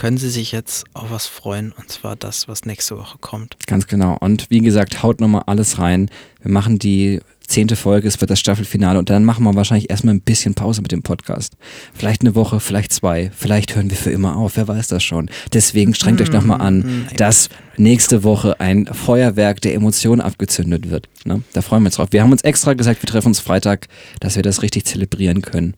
können 0.00 0.16
Sie 0.16 0.30
sich 0.30 0.50
jetzt 0.50 0.86
auf 0.94 1.10
was 1.10 1.26
freuen 1.26 1.72
und 1.72 1.90
zwar 1.90 2.16
das, 2.16 2.48
was 2.48 2.64
nächste 2.64 2.96
Woche 2.96 3.18
kommt. 3.20 3.58
Ganz 3.66 3.86
genau. 3.86 4.16
Und 4.18 4.48
wie 4.48 4.60
gesagt, 4.60 5.02
haut 5.02 5.20
nochmal 5.20 5.42
alles 5.44 5.78
rein. 5.78 6.08
Wir 6.40 6.50
machen 6.50 6.78
die 6.78 7.20
zehnte 7.46 7.76
Folge, 7.76 8.08
es 8.08 8.18
wird 8.18 8.30
das 8.30 8.40
Staffelfinale 8.40 8.98
und 8.98 9.10
dann 9.10 9.26
machen 9.26 9.44
wir 9.44 9.54
wahrscheinlich 9.54 9.90
erstmal 9.90 10.14
ein 10.14 10.22
bisschen 10.22 10.54
Pause 10.54 10.80
mit 10.80 10.90
dem 10.90 11.02
Podcast. 11.02 11.58
Vielleicht 11.92 12.22
eine 12.22 12.34
Woche, 12.34 12.60
vielleicht 12.60 12.94
zwei, 12.94 13.30
vielleicht 13.36 13.76
hören 13.76 13.90
wir 13.90 13.96
für 13.98 14.10
immer 14.10 14.36
auf, 14.36 14.56
wer 14.56 14.68
weiß 14.68 14.88
das 14.88 15.02
schon. 15.02 15.28
Deswegen 15.52 15.92
strengt 15.92 16.22
euch 16.22 16.32
nochmal 16.32 16.62
an, 16.62 17.06
dass 17.18 17.50
nächste 17.76 18.24
Woche 18.24 18.58
ein 18.58 18.86
Feuerwerk 18.86 19.60
der 19.60 19.74
Emotionen 19.74 20.22
abgezündet 20.22 20.88
wird. 20.88 21.10
Ne? 21.26 21.42
Da 21.52 21.60
freuen 21.60 21.82
wir 21.82 21.88
uns 21.88 21.96
drauf. 21.96 22.08
Wir 22.12 22.22
haben 22.22 22.32
uns 22.32 22.40
extra 22.40 22.72
gesagt, 22.72 23.02
wir 23.02 23.06
treffen 23.06 23.28
uns 23.28 23.40
Freitag, 23.40 23.88
dass 24.20 24.36
wir 24.36 24.42
das 24.42 24.62
richtig 24.62 24.86
zelebrieren 24.86 25.42
können. 25.42 25.74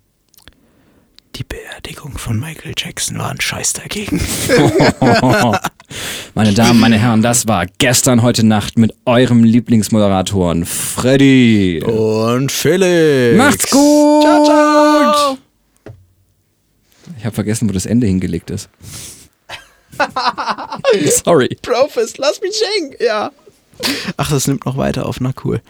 Die 1.34 1.44
Beerdigung 1.44 2.18
von 2.18 2.38
Michael 2.38 2.74
Jackson 2.76 3.18
war 3.18 3.30
ein 3.30 3.40
Scheiß 3.40 3.72
dagegen. 3.72 4.20
Meine 6.34 6.52
Damen, 6.52 6.78
meine 6.78 6.98
Herren, 6.98 7.22
das 7.22 7.48
war 7.48 7.66
gestern, 7.78 8.22
heute 8.22 8.44
Nacht 8.44 8.76
mit 8.76 8.94
eurem 9.06 9.42
Lieblingsmoderatoren 9.42 10.66
Freddy. 10.66 11.82
Und 11.84 12.52
Felix. 12.52 13.38
Macht's 13.38 13.70
gut. 13.70 14.22
Ciao, 14.22 14.44
ciao. 14.44 15.38
Ich 17.18 17.24
habe 17.24 17.34
vergessen, 17.34 17.68
wo 17.68 17.72
das 17.72 17.86
Ende 17.86 18.06
hingelegt 18.06 18.50
ist. 18.50 18.68
Sorry. 21.24 21.56
Profis, 21.62 22.18
lass 22.18 22.40
mich 22.42 22.60
hängen. 22.76 22.94
Ja. 23.00 23.30
Ach, 24.18 24.30
das 24.30 24.46
nimmt 24.46 24.66
noch 24.66 24.76
weiter 24.76 25.06
auf. 25.06 25.20
Na 25.20 25.32
cool. 25.44 25.62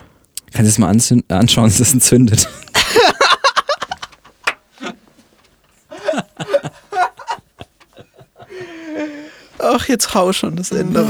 Kannst 0.52 0.66
du 0.66 0.70
es 0.70 0.78
mal 0.78 0.88
anschauen, 1.36 1.64
dass 1.64 1.80
es 1.80 1.92
entzündet? 1.94 2.48
Ach, 9.64 9.86
jetzt 9.86 10.12
hau 10.12 10.32
schon 10.32 10.56
das 10.56 10.72
Ende. 10.72 11.06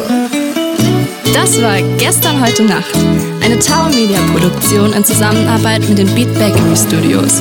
Das 1.33 1.61
war 1.63 1.81
Gestern, 1.97 2.45
heute 2.45 2.65
Nacht. 2.65 2.95
Eine 3.43 3.59
Tower 3.59 3.89
Media 3.89 4.19
Produktion 4.31 4.93
in 4.93 5.05
Zusammenarbeit 5.05 5.89
mit 5.89 5.97
den 5.97 6.15
Beat 6.15 6.33
Bakery 6.35 6.77
Studios. 6.77 7.41